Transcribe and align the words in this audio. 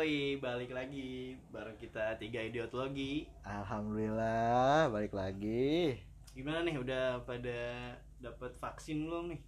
Yoi, 0.00 0.40
balik 0.40 0.72
lagi 0.72 1.36
bareng 1.52 1.76
kita 1.76 2.16
tiga 2.16 2.40
idiotologi. 2.40 3.28
Alhamdulillah 3.44 4.88
balik 4.88 5.12
lagi. 5.12 5.92
Gimana 6.32 6.64
nih 6.64 6.80
udah 6.80 7.20
pada 7.28 7.92
dapat 8.16 8.56
vaksin 8.56 9.04
belum 9.04 9.28
nih? 9.28 9.40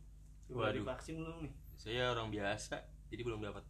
Udah 0.53 0.69
Waduh. 0.69 0.85
divaksin 0.85 1.25
belum 1.25 1.49
nih? 1.49 1.53
Saya 1.81 2.13
orang 2.13 2.29
biasa, 2.29 2.85
jadi 3.09 3.25
belum 3.25 3.41
dapat 3.41 3.65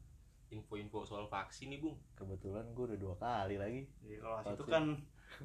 info-info 0.50 1.06
soal 1.06 1.30
vaksin 1.30 1.70
nih, 1.70 1.78
Bung. 1.78 1.94
Kebetulan 2.18 2.66
gue 2.74 2.84
udah 2.90 2.98
dua 2.98 3.14
kali 3.14 3.62
lagi. 3.62 3.86
Jadi 4.02 4.16
kalau 4.18 4.38
itu 4.42 4.50
Vaksin. 4.66 4.74
kan 4.74 4.84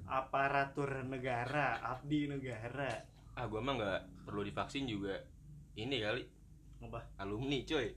aparatur 0.09 0.89
negara, 1.05 1.77
abdi 1.85 2.33
negara. 2.33 2.89
Ah, 3.38 3.45
gua 3.45 3.61
mah 3.61 3.77
nggak 3.77 4.25
perlu 4.25 4.41
divaksin 4.41 4.89
juga. 4.89 5.13
Ini 5.77 6.01
kali 6.01 6.25
Apa? 6.81 7.13
alumni, 7.21 7.61
coy. 7.61 7.93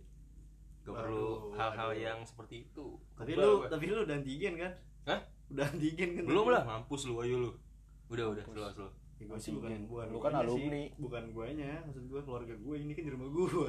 Gak 0.81 0.97
Waduh, 0.97 1.05
perlu 1.05 1.29
hal-hal 1.61 1.91
yang 1.93 2.19
seperti 2.25 2.65
itu. 2.65 2.97
Tapi 3.15 3.37
lu, 3.37 3.65
gua. 3.65 3.69
tapi 3.69 3.85
lu 3.89 4.01
udah 4.01 4.17
antigen 4.17 4.55
kan? 4.57 4.73
Hah? 5.05 5.21
Udah 5.53 5.65
antigen 5.69 6.09
kan? 6.17 6.25
belum 6.25 6.47
lah, 6.49 6.63
mampus 6.65 7.05
lu 7.05 7.21
ayo 7.21 7.37
lu. 7.37 7.51
Udah, 8.09 8.33
udah, 8.33 8.45
slow, 8.49 8.71
slow. 8.73 8.91
Ya, 9.21 9.29
gua 9.29 9.37
sih 9.37 9.53
bukan, 9.53 9.85
bukan 9.85 10.07
Lu 10.09 10.19
kan 10.25 10.33
guanya 10.33 10.45
alumni. 10.49 10.85
Sih. 10.89 10.97
Bukan 10.97 11.25
guanya, 11.37 11.71
maksud 11.85 12.05
gua 12.09 12.21
keluarga 12.25 12.55
gue 12.57 12.77
ini 12.81 12.93
kan 12.97 13.03
di 13.05 13.13
rumah 13.13 13.29
gua. 13.29 13.69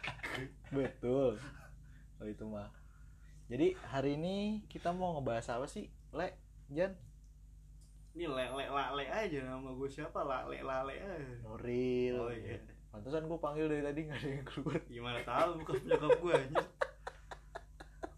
Betul. 0.76 1.38
Oh 2.18 2.26
itu 2.26 2.44
mah. 2.50 2.68
Jadi 3.46 3.78
hari 3.86 4.18
ini 4.18 4.66
kita 4.66 4.90
mau 4.90 5.14
ngebahas 5.14 5.46
apa 5.54 5.66
sih, 5.70 5.86
Le? 6.10 6.34
Jan? 6.74 6.90
Ini 8.14 8.30
le 8.30 8.46
le 8.46 8.64
la 8.70 8.94
le 8.94 9.04
aja 9.10 9.42
nama 9.42 9.74
gue 9.74 9.90
siapa 9.90 10.22
la 10.22 10.46
le 10.46 10.62
la 10.62 10.86
le 10.86 10.94
aja. 10.98 11.34
Nuril. 11.42 12.14
Oh 12.18 12.30
iya. 12.30 12.58
Pantesan 12.94 13.26
gue 13.26 13.38
panggil 13.42 13.66
dari 13.66 13.82
tadi 13.82 14.00
nggak 14.06 14.20
ada 14.20 14.30
yang 14.30 14.46
keluar. 14.46 14.78
Gimana 14.86 15.18
tahu 15.26 15.50
bukan 15.58 15.76
nyokap 15.82 16.10
gue 16.14 16.32
aja. 16.32 16.62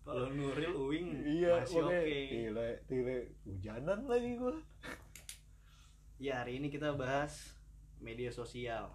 Kalau 0.05 0.29
Nuril 0.31 0.73
Uwing 0.77 1.09
Iya, 1.25 1.65
masih 1.65 1.81
oke. 1.81 1.89
makanya. 1.89 2.29
Tile, 2.31 2.69
tile. 2.87 3.17
Hujanan 3.43 4.01
lagi 4.05 4.31
gue. 4.37 4.55
Ya 6.17 6.45
hari 6.45 6.61
ini 6.61 6.69
kita 6.69 6.93
bahas 6.93 7.57
media 7.99 8.29
sosial. 8.29 8.93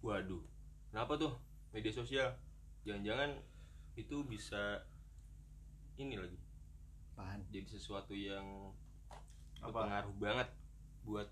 Waduh. 0.00 0.40
Kenapa 0.88 1.14
tuh 1.14 1.36
media 1.70 1.92
sosial? 1.92 2.32
Jangan-jangan 2.82 3.36
itu 3.94 4.24
bisa 4.24 4.80
ini 5.94 6.16
lagi 6.16 6.40
Apaan? 7.12 7.44
jadi 7.52 7.68
sesuatu 7.68 8.16
yang 8.16 8.72
Apa? 9.60 9.68
berpengaruh 9.84 10.14
banget 10.16 10.48
buat 11.04 11.28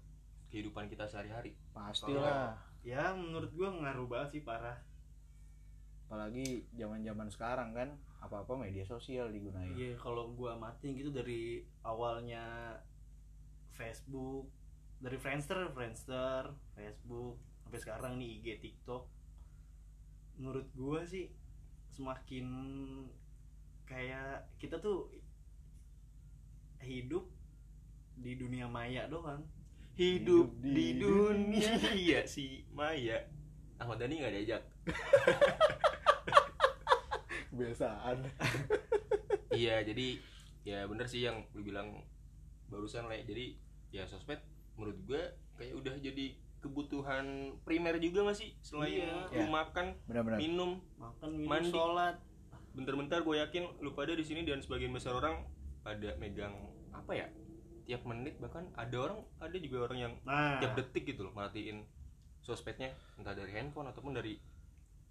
kehidupan 0.52 0.92
kita 0.92 1.08
sehari-hari. 1.08 1.56
Pastilah. 1.72 2.67
Ya 2.88 3.12
menurut 3.12 3.52
gue 3.52 3.68
ngaruh 3.68 4.08
banget 4.08 4.40
sih 4.40 4.42
parah. 4.48 4.80
Apalagi 6.08 6.64
zaman-zaman 6.72 7.28
sekarang 7.28 7.76
kan 7.76 7.92
apa-apa 8.24 8.56
media 8.56 8.80
sosial 8.88 9.28
digunain. 9.28 9.76
Iya 9.76 9.92
kalau 10.00 10.32
gue 10.32 10.48
amatin 10.48 10.96
gitu 10.96 11.12
dari 11.12 11.60
awalnya 11.84 12.72
Facebook, 13.76 14.48
dari 15.04 15.20
Friendster, 15.20 15.68
Friendster, 15.76 16.48
Facebook, 16.72 17.36
sampai 17.60 17.78
sekarang 17.84 18.12
nih 18.16 18.40
IG, 18.40 18.46
TikTok. 18.64 19.04
Menurut 20.40 20.64
gue 20.72 21.00
sih 21.04 21.28
semakin 21.92 22.48
kayak 23.84 24.48
kita 24.56 24.80
tuh 24.80 25.12
hidup 26.80 27.28
di 28.16 28.32
dunia 28.40 28.64
maya 28.64 29.04
doang. 29.12 29.44
Hidup, 29.98 30.54
Hidup 30.54 30.62
di 30.62 30.94
di, 30.94 31.02
dunia 31.02 32.22
si 32.30 32.62
Maya. 32.70 33.18
Ahmad 33.76 33.98
Dhani 33.98 34.22
nggak 34.22 34.30
diajak. 34.32 34.62
Kebiasaan. 37.50 38.22
iya, 39.58 39.82
jadi 39.82 40.22
ya 40.62 40.86
bener 40.86 41.06
sih 41.06 41.26
yang 41.26 41.42
lu 41.50 41.62
bilang 41.62 42.06
barusan 42.66 43.10
le. 43.10 43.26
Jadi 43.26 43.58
ya 43.90 44.06
sosmed 44.06 44.38
menurut 44.78 44.98
gua 45.02 45.22
kayak 45.56 45.74
udah 45.74 45.94
jadi 45.98 46.38
kebutuhan 46.58 47.26
primer 47.62 47.98
juga 47.98 48.26
gak 48.26 48.34
sih 48.36 48.54
selain 48.60 49.02
Iya. 49.02 49.30
lu 49.30 49.42
Ya. 49.42 49.46
makan, 49.48 49.86
Benar-benar. 50.06 50.38
minum, 50.38 50.70
Makan, 50.94 51.30
minum, 51.32 51.50
Mandi. 51.50 51.70
sholat. 51.70 52.16
bentar-bentar 52.68 53.18
gue 53.20 53.34
yakin 53.36 53.64
lu 53.80 53.90
pada 53.90 54.14
di 54.14 54.22
sini 54.22 54.42
dan 54.42 54.62
sebagian 54.62 54.94
besar 54.94 55.10
orang 55.12 55.42
pada 55.82 56.14
megang 56.14 56.54
apa 56.92 57.10
ya 57.12 57.26
tiap 57.88 58.04
menit 58.04 58.36
bahkan 58.36 58.68
ada 58.74 58.96
orang 59.00 59.18
ada 59.40 59.56
juga 59.56 59.88
orang 59.88 59.98
yang 59.98 60.12
Nah, 60.22 60.60
tiap 60.60 60.76
detik 60.76 61.08
gitu 61.08 61.24
loh 61.24 61.32
matiin 61.32 61.88
sosmednya 62.38 62.88
entah 63.16 63.32
dari 63.32 63.48
handphone 63.50 63.88
ataupun 63.88 64.12
dari 64.12 64.36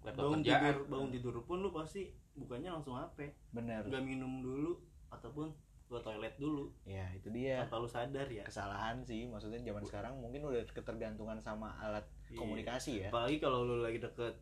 laptop 0.00 0.30
bangun 0.30 0.40
kerjaan 0.40 0.62
tidur, 0.64 0.78
bangun 0.86 1.10
tidur 1.10 1.34
pun 1.42 1.58
lu 1.58 1.70
pasti 1.70 2.06
bukannya 2.32 2.70
langsung 2.70 2.94
HP. 2.94 3.34
Benar. 3.50 3.82
nggak 3.84 3.98
minum 4.00 4.40
dulu 4.40 4.78
ataupun 5.10 5.50
ke 5.84 5.98
toilet 5.98 6.36
dulu 6.36 6.68
Ya, 6.84 7.08
itu 7.10 7.26
dia. 7.28 7.64
tanpa 7.64 7.80
lu 7.80 7.88
sadar 7.88 8.28
ya 8.28 8.44
Kesalahan 8.44 9.00
sih, 9.02 9.24
maksudnya 9.24 9.58
zaman 9.58 9.82
sekarang 9.82 10.14
mungkin 10.14 10.44
udah 10.44 10.62
ketergantungan 10.68 11.40
sama 11.40 11.74
alat 11.76 12.06
Iya. 12.28 12.36
komunikasi 12.36 12.92
ya. 13.02 13.08
apalagi 13.08 13.40
kalau 13.40 13.64
lu 13.64 13.80
lagi 13.80 13.98
deket 13.98 14.36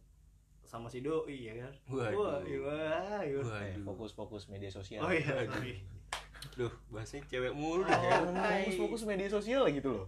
sama 0.61 0.91
si 0.91 1.01
doi 1.01 1.47
ya 1.47 1.55
kan 1.57 1.73
Waduh. 1.89 2.19
wah 2.19 2.39
iya 2.43 2.59
wah, 2.61 3.23
iya. 3.23 3.39
Waduh. 3.39 3.87
fokus-fokus 3.87 4.51
media 4.51 4.67
sosial. 4.69 5.01
oh 5.01 5.09
iya. 5.09 5.47
Duh, 6.57 6.73
bahasnya 6.89 7.21
cewek 7.23 7.53
mulu 7.53 7.81
Oh, 7.81 7.87
deh. 7.87 8.01
fokus-fokus 8.65 9.05
media 9.05 9.29
sosial 9.29 9.61
lah 9.61 9.71
gitu 9.71 9.93
loh. 9.93 10.07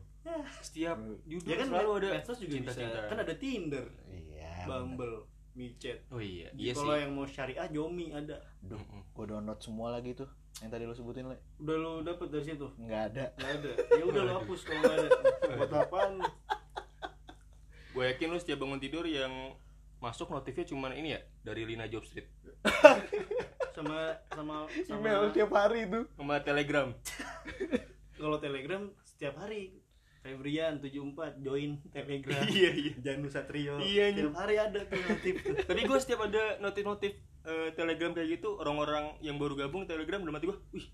Setiap 0.58 0.96
judul 1.22 1.44
ya 1.44 1.56
kan 1.56 1.66
selalu 1.68 1.90
ada 1.94 2.08
medsos 2.14 2.38
juga 2.38 2.52
cinta-cinta. 2.54 2.88
bisa 2.96 3.00
kan 3.06 3.18
ada 3.18 3.34
Tinder 3.34 3.84
Iya. 4.08 4.64
Bumble 4.64 5.24
micet 5.52 6.04
Oh 6.08 6.18
iya, 6.18 6.48
iya 6.52 6.70
sih. 6.70 6.78
kalau 6.78 6.94
yang 6.94 7.12
mau 7.12 7.24
syariah 7.24 7.66
Jomi 7.66 8.10
ada 8.10 8.36
Duh, 8.60 8.78
gue 8.78 9.24
download 9.24 9.58
semua 9.58 9.90
lagi 9.90 10.12
tuh. 10.12 10.28
Yang 10.58 10.70
tadi 10.70 10.84
lo 10.84 10.92
sebutin, 10.92 11.24
Le. 11.24 11.36
udah 11.58 11.76
lu 11.76 11.92
dapet 12.00 12.28
dari 12.28 12.44
situ 12.44 12.66
Nggak 12.76 13.02
ada. 13.08 13.24
nggak 13.34 13.52
ada 13.54 13.70
ya 13.90 14.04
udah 14.04 14.22
lu 14.22 14.32
hapus 14.34 14.60
kalau 14.62 14.80
nggak 14.80 14.96
ada 14.96 15.08
buat 15.50 15.72
apaan? 15.72 16.12
Gue 17.90 18.04
yakin 18.06 18.28
lu 18.28 18.38
setiap 18.38 18.58
bangun 18.58 18.78
tidur 18.78 19.04
yang 19.04 19.32
masuk 19.98 20.28
notifnya 20.28 20.64
cuman 20.64 20.94
ini 20.94 21.08
ya 21.10 21.20
dari 21.42 21.62
Lina 21.64 21.84
Job 21.84 22.02
Street 22.02 22.30
sama 23.78 23.98
sama 24.28 24.54
sama 24.82 24.98
Email 24.98 25.30
tiap 25.30 25.50
hari 25.50 25.86
tuh. 25.86 26.04
sama 26.12 26.34
Telegram. 26.40 26.88
kalau 28.18 28.36
telegram 28.36 28.82
setiap 29.00 29.38
hari 29.38 29.78
Febrian 30.18 30.82
74 30.82 31.38
join 31.38 31.78
telegram 31.88 32.42
Iya, 32.50 32.70
iya. 32.74 32.92
Janu 32.98 33.30
Satrio 33.30 33.78
Iya, 33.78 34.10
setiap 34.12 34.34
hari 34.36 34.56
ada 34.58 34.80
tuh 34.82 34.98
notif. 35.00 35.34
Tapi 35.70 35.80
gue 35.80 35.98
setiap 35.98 36.20
ada 36.26 36.58
notif-notif 36.58 37.12
eh, 37.44 37.70
Telegram 37.72 38.10
kayak 38.10 38.28
gitu, 38.34 38.58
orang-orang 38.58 39.14
yang 39.20 39.38
baru 39.38 39.54
gabung 39.56 39.86
Telegram 39.86 40.18
dalam 40.18 40.34
hati 40.34 40.50
gue, 40.50 40.58
wih, 40.74 40.86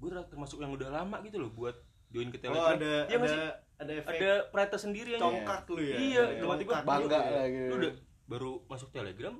gue 0.00 0.08
termasuk 0.26 0.58
yang 0.58 0.72
udah 0.72 0.88
lama 0.90 1.20
gitu 1.20 1.36
loh 1.36 1.52
buat 1.52 1.76
join 2.08 2.32
ke 2.32 2.40
oh 2.40 2.42
Telegram. 2.42 2.74
ada 2.74 2.92
Iya 3.04 3.16
nggak 3.16 3.20
ada 3.22 3.28
sih? 3.28 3.52
ada 3.80 3.92
efek 3.94 4.12
ada 4.14 4.32
pride 4.48 4.76
sendiri 4.76 5.10
aja. 5.14 5.22
congkak 5.22 5.60
lu 5.68 5.80
ya 5.80 5.96
Iya, 5.96 6.22
Ada 6.22 6.34
dalam 6.34 6.50
hati 6.50 6.64
gue 6.64 6.76
Bangga 6.82 7.18
ya. 7.18 7.30
lah 7.30 7.46
gitu. 7.46 7.68
Lu 7.68 7.76
udah 7.76 7.92
baru 8.26 8.52
masuk 8.66 8.88
Telegram, 8.90 9.34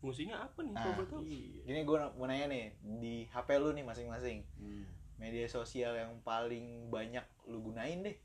fungsinya 0.00 0.36
apa 0.40 0.58
nih? 0.60 0.74
Ah. 0.74 0.92
Boleh 0.92 1.06
tahu? 1.06 1.20
Iya. 1.22 1.60
Gini 1.62 1.80
gue 1.82 1.96
mau 2.16 2.24
nanya 2.24 2.46
nih, 2.46 2.64
di 2.98 3.14
HP 3.26 3.48
lu 3.56 3.70
nih 3.70 3.84
masing-masing. 3.84 4.40
Hmm. 4.56 4.84
Media 5.14 5.44
sosial 5.46 5.92
yang 5.94 6.16
paling 6.20 6.88
banyak 6.88 7.20
lu 7.44 7.60
gunain 7.62 8.00
deh. 8.00 8.16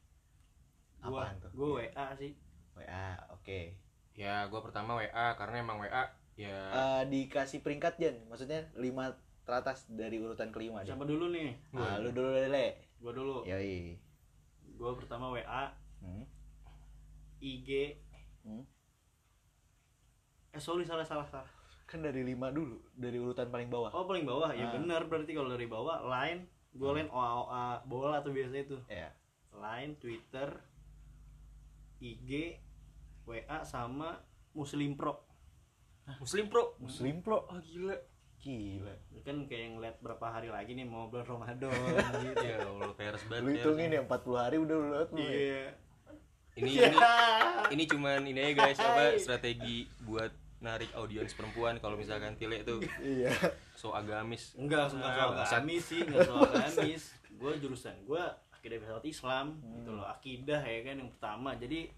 gua 0.98 1.22
Apaan 1.22 1.38
tuh? 1.38 1.52
gua 1.54 1.68
WA 1.78 2.08
sih 2.16 2.34
WA, 2.74 3.08
oke. 3.30 3.60
Ya, 4.12 4.44
gue 4.46 4.58
pertama 4.60 4.96
WA 4.96 5.28
karena 5.36 5.60
emang 5.60 5.78
WA 5.78 6.04
ya 6.34 6.56
Eh, 6.72 7.04
dikasih 7.06 7.62
peringkat 7.62 7.96
Jan, 7.96 8.16
maksudnya 8.26 8.66
5 8.74 9.14
teratas 9.44 9.86
dari 9.88 10.18
urutan 10.18 10.50
kelima 10.50 10.82
deh. 10.82 10.90
siapa 10.90 11.04
dulu 11.04 11.30
nih 11.30 11.54
Ah, 11.72 12.00
lu 12.00 12.10
dulu 12.10 12.32
deh, 12.32 12.48
Le. 12.48 12.68
gua 12.98 13.12
dulu 13.12 13.44
Yoi. 13.44 14.00
gua 14.74 14.96
pertama 14.96 15.30
WA 15.30 15.64
Hmm. 16.00 16.26
IG 17.38 18.00
Hmm. 18.42 18.64
eh 20.50 20.58
sorry 20.58 20.82
salah 20.82 21.04
salah 21.04 21.26
salah 21.26 21.52
Kan 21.86 22.02
dari 22.02 22.26
5 22.26 22.50
dulu, 22.50 22.82
dari 22.92 23.16
urutan 23.16 23.48
paling 23.48 23.68
bawah. 23.68 23.90
oh 23.90 24.04
paling 24.04 24.24
bawah 24.24 24.50
ya 24.52 24.66
Ah. 24.66 24.74
benar 24.74 25.06
berarti 25.06 25.32
kalau 25.32 25.50
dari 25.50 25.66
bawah 25.66 26.02
line 26.04 26.44
gua 26.72 26.92
line 26.94 27.08
OA 27.08 27.30
OA 27.40 27.66
bola 27.84 28.20
tuh 28.20 28.32
biasa 28.32 28.56
itu 28.60 28.78
Ya. 28.88 29.14
line 29.54 29.96
Twitter 29.96 30.50
IG 31.98 32.60
WA 33.24 33.64
sama 33.64 34.20
Muslim 34.52 34.94
Pro 34.94 35.24
Muslim 36.16 36.46
Pro. 36.48 36.78
Muslim 36.78 37.16
Pro. 37.20 37.46
Ah 37.48 37.58
gila. 37.60 37.98
Gila. 38.38 38.94
kan 39.24 39.42
kayak 39.44 39.74
ngeliat 39.74 39.98
berapa 40.00 40.22
hari 40.28 40.50
lagi 40.50 40.74
nih 40.74 40.86
mau 40.86 41.08
bulan 41.08 41.26
Ramadan 41.26 41.74
gitu 42.24 42.46
Ya 42.46 42.62
Allah, 42.62 42.94
peres 42.94 43.24
banget. 43.24 43.42
Lu 43.42 43.48
peres. 43.48 43.58
hitungin 43.60 43.90
ya 43.90 44.02
40 44.04 44.38
hari 44.38 44.56
udah 44.60 44.76
lu 44.76 44.86
lewat 44.92 45.10
ya? 45.12 45.18
iya 45.18 45.64
Ini 46.56 46.70
Ya. 46.72 46.88
ini 46.88 47.00
ini 47.74 47.84
cuman 47.86 48.22
ini 48.24 48.40
aja 48.40 48.54
guys 48.56 48.78
apa 48.78 49.18
strategi 49.18 49.90
buat 50.00 50.30
narik 50.58 50.90
audiens 50.94 51.32
perempuan 51.32 51.78
kalau 51.78 51.94
misalkan 51.94 52.34
Tile 52.34 52.62
tuh 52.62 52.80
Iya. 52.98 53.30
so 53.74 53.92
agamis. 53.92 54.56
Enggak 54.56 54.90
enggak 54.90 55.12
Ah, 55.12 55.44
agamis 55.44 55.84
sih 55.86 56.02
enggak 56.02 56.26
soal 56.26 56.48
agamis. 56.48 57.04
Gue 57.32 57.52
jurusan 57.58 57.96
gue 58.02 58.24
akidah 58.52 58.78
filsafat 58.78 59.06
Islam 59.06 59.46
gitu 59.76 59.92
loh. 59.92 60.06
Akidah 60.06 60.62
ya 60.62 60.80
kan 60.82 60.96
yang 60.98 61.10
pertama. 61.12 61.54
Jadi 61.54 61.92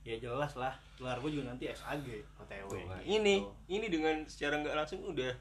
ya 0.00 0.16
jelas 0.16 0.54
lah 0.54 0.70
gelar 0.94 1.18
gue 1.18 1.30
juga 1.30 1.50
nanti 1.50 1.66
SAG 1.66 2.06
OTW 2.38 2.66
Tuh, 2.68 2.78
gitu. 2.78 2.94
ini 3.04 3.42
ini 3.66 3.86
dengan 3.86 4.22
secara 4.24 4.54
nggak 4.56 4.76
langsung 4.76 5.02
udah 5.02 5.34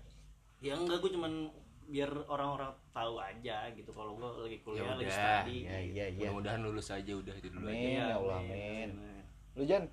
ya 0.58 0.74
enggak 0.74 0.98
gue 1.00 1.14
cuman 1.14 1.54
biar 1.86 2.10
orang-orang 2.26 2.74
tahu 2.90 3.22
aja 3.22 3.70
gitu. 3.70 3.94
Kalau 3.94 4.18
gue 4.18 4.26
lagi 4.42 4.58
kuliah 4.60 4.82
Ya 4.82 4.92
lagi 4.92 5.06
udah, 5.06 5.14
study 5.14 5.58
iya 5.62 5.78
iya 5.80 6.06
iya 6.10 6.28
mudah-mudahan 6.28 6.60
lulus 6.60 6.90
aja 6.90 7.14
udah 7.14 7.30
itu 7.32 7.48
dulu 7.48 7.62
aja 7.64 7.78
Amin. 7.78 7.86
Iya, 7.88 8.02
ya 8.02 8.16
Allah, 8.18 8.38
amin. 8.42 8.90
amin. 8.90 9.24
lu 9.54 9.64
Jan? 9.64 9.84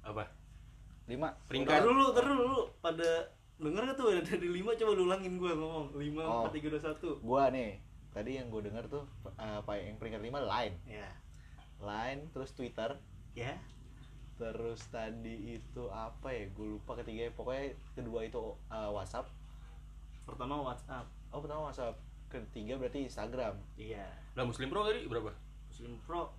Apa 0.00 0.24
lima. 1.06 1.28
Peringkat. 1.46 1.82
Dulu, 1.82 2.04
tar 2.12 2.26
dulu 2.26 2.70
pada 2.82 3.30
denger 3.56 3.82
gak 3.88 3.96
tuh 3.96 4.12
dari 4.20 4.48
lima 4.52 4.76
coba 4.76 4.90
lu 4.92 5.02
ulangin 5.08 5.34
gue 5.40 5.52
ngomong. 5.54 5.86
Lima 5.96 6.22
Oh. 6.26 6.34
empat 6.44 6.52
tiga 6.58 6.68
dua 6.74 6.82
satu. 6.82 7.18
Gua 7.22 7.48
nih 7.48 7.80
tadi 8.12 8.40
yang 8.40 8.48
gue 8.48 8.64
denger 8.64 8.84
tuh 8.88 9.04
apa 9.36 9.76
yang 9.78 9.96
peringkat 9.96 10.20
lima 10.20 10.42
line. 10.42 10.76
Ya. 10.84 11.08
Line 11.80 12.28
terus 12.34 12.52
twitter. 12.52 12.98
Ya. 13.32 13.56
Terus 14.36 14.84
tadi 14.92 15.56
itu 15.56 15.84
apa 15.88 16.28
ya 16.28 16.44
gue 16.52 16.76
lupa 16.76 16.92
ketiga 17.00 17.32
pokoknya 17.32 17.72
kedua 17.96 18.26
itu 18.26 18.52
uh, 18.68 18.90
WhatsApp. 18.92 19.30
Pertama 20.28 20.60
WhatsApp. 20.60 21.06
Oh 21.32 21.40
pertama 21.40 21.72
WhatsApp. 21.72 21.96
Ketiga 22.28 22.76
berarti 22.76 23.06
Instagram. 23.06 23.56
Iya. 23.78 24.04
Lah 24.34 24.44
muslim 24.44 24.68
pro 24.68 24.84
tadi 24.84 25.06
berapa? 25.08 25.32
Muslim 25.70 25.96
Pro 26.04 26.32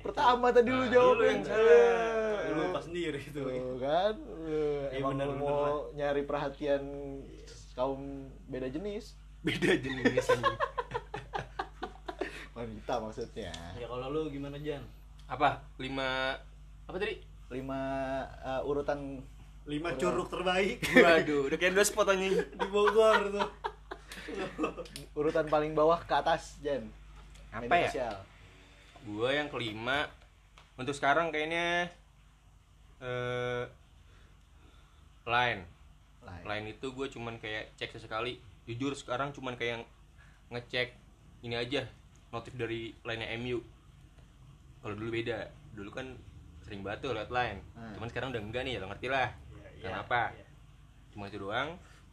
Pertama 0.00 0.46
tadi 0.48 0.68
lu 0.68 0.80
Nah, 0.80 0.88
jawab 0.88 1.14
lu 1.14 1.24
yang 1.24 1.42
salah. 1.42 2.40
Lu 2.46 2.60
lupa 2.66 2.80
sendiri 2.80 3.18
itu 3.18 3.36
Tuh 3.36 3.76
kan? 3.76 4.14
Lu 4.16 4.60
Iya, 4.88 4.98
emang 4.98 5.12
bener, 5.14 5.26
lu 5.26 5.34
bener 5.34 5.42
mau 5.42 5.60
lah. 5.60 5.74
nyari 5.94 6.22
perhatian 6.24 6.82
kaum 7.72 8.00
beda 8.46 8.66
jenis? 8.66 9.14
Beda 9.40 9.72
jenis 9.72 10.26
wanita 12.50 12.94
maksudnya. 13.00 13.52
Ya 13.74 13.86
kalau 13.86 14.10
lu 14.10 14.28
gimana 14.28 14.60
Jan? 14.60 14.84
Apa? 15.24 15.64
Lima 15.78 16.36
apa 16.84 16.96
tadi? 16.98 17.22
Lima 17.48 17.80
uh, 18.42 18.60
urutan 18.64 19.22
lima 19.64 19.94
Kurang. 19.94 20.00
curug 20.02 20.28
terbaik. 20.28 20.76
Waduh 20.92 21.46
udah 21.46 21.56
kayak 21.56 21.72
dua 21.72 21.86
spot 21.86 22.10
anjing. 22.10 22.34
Di 22.58 22.66
Bogor 22.66 23.30
tuh. 23.30 23.48
Urutan 25.14 25.46
paling 25.46 25.72
bawah 25.72 26.00
ke 26.00 26.12
atas 26.12 26.58
Jan. 26.60 26.84
Apa 27.50 27.64
Media 27.64 27.78
ya? 27.78 27.88
sosial. 27.88 28.16
Gua 29.08 29.30
yang 29.32 29.48
kelima. 29.48 30.08
Untuk 30.76 30.96
sekarang 30.96 31.28
kayaknya 31.32 31.92
eh 33.00 33.64
line. 35.28 35.62
Line. 36.20 36.44
line 36.44 36.66
itu 36.76 36.86
gue 36.92 37.06
cuman 37.08 37.40
kayak 37.40 37.72
cek 37.80 37.96
sesekali. 37.96 38.40
Jujur 38.68 38.92
sekarang 38.92 39.32
cuman 39.32 39.56
kayak 39.56 39.84
ngecek 40.52 40.92
ini 41.44 41.56
aja 41.56 41.88
notif 42.30 42.52
dari 42.56 42.92
line 43.04 43.24
MU 43.40 43.58
kalau 44.80 44.96
dulu 44.96 45.16
beda. 45.16 45.48
Dulu 45.76 45.90
kan 45.92 46.16
sering 46.64 46.84
banget 46.84 47.08
tuh 47.08 47.16
lewat 47.16 47.32
line. 47.32 47.60
Hmm. 47.76 47.92
cuman 47.96 48.08
sekarang 48.12 48.28
udah 48.32 48.42
enggak 48.42 48.62
nih 48.64 48.76
ya 48.76 48.84
lo 48.84 48.88
ngerti 48.92 49.08
lah. 49.08 49.28
Iya, 49.80 49.96
kenapa 49.96 50.36
iya. 50.36 50.46
cuma 51.10 51.24
itu 51.32 51.40
doang 51.40 51.68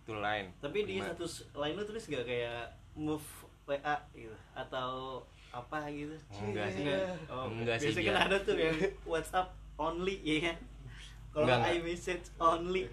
itu 0.07 0.15
line 0.15 0.47
tapi 0.63 0.87
di 0.87 1.03
Lima. 1.03 1.11
status 1.11 1.51
lain 1.51 1.75
lu 1.75 1.83
tulis 1.83 2.07
gak 2.07 2.23
kayak 2.23 2.71
move 2.95 3.27
WA 3.67 3.95
gitu? 4.15 4.31
Atau 4.55 5.21
apa 5.57 5.77
gitu. 5.89 6.15
Enggak 6.37 6.67
sih. 6.69 6.83
oh, 7.27 7.45
Enggak 7.49 7.75
sih, 7.81 7.89
biasanya 7.89 8.05
Jan. 8.05 8.13
kan 8.13 8.25
ada 8.29 8.37
tuh 8.41 8.55
yang 8.55 8.75
WhatsApp 9.09 9.47
only 9.77 10.15
ya 10.21 10.37
kan? 10.51 10.57
Kalau 11.31 11.43
Enggak, 11.45 11.57
enggak. 11.57 11.73
iMessage 11.81 12.25
only. 12.37 12.83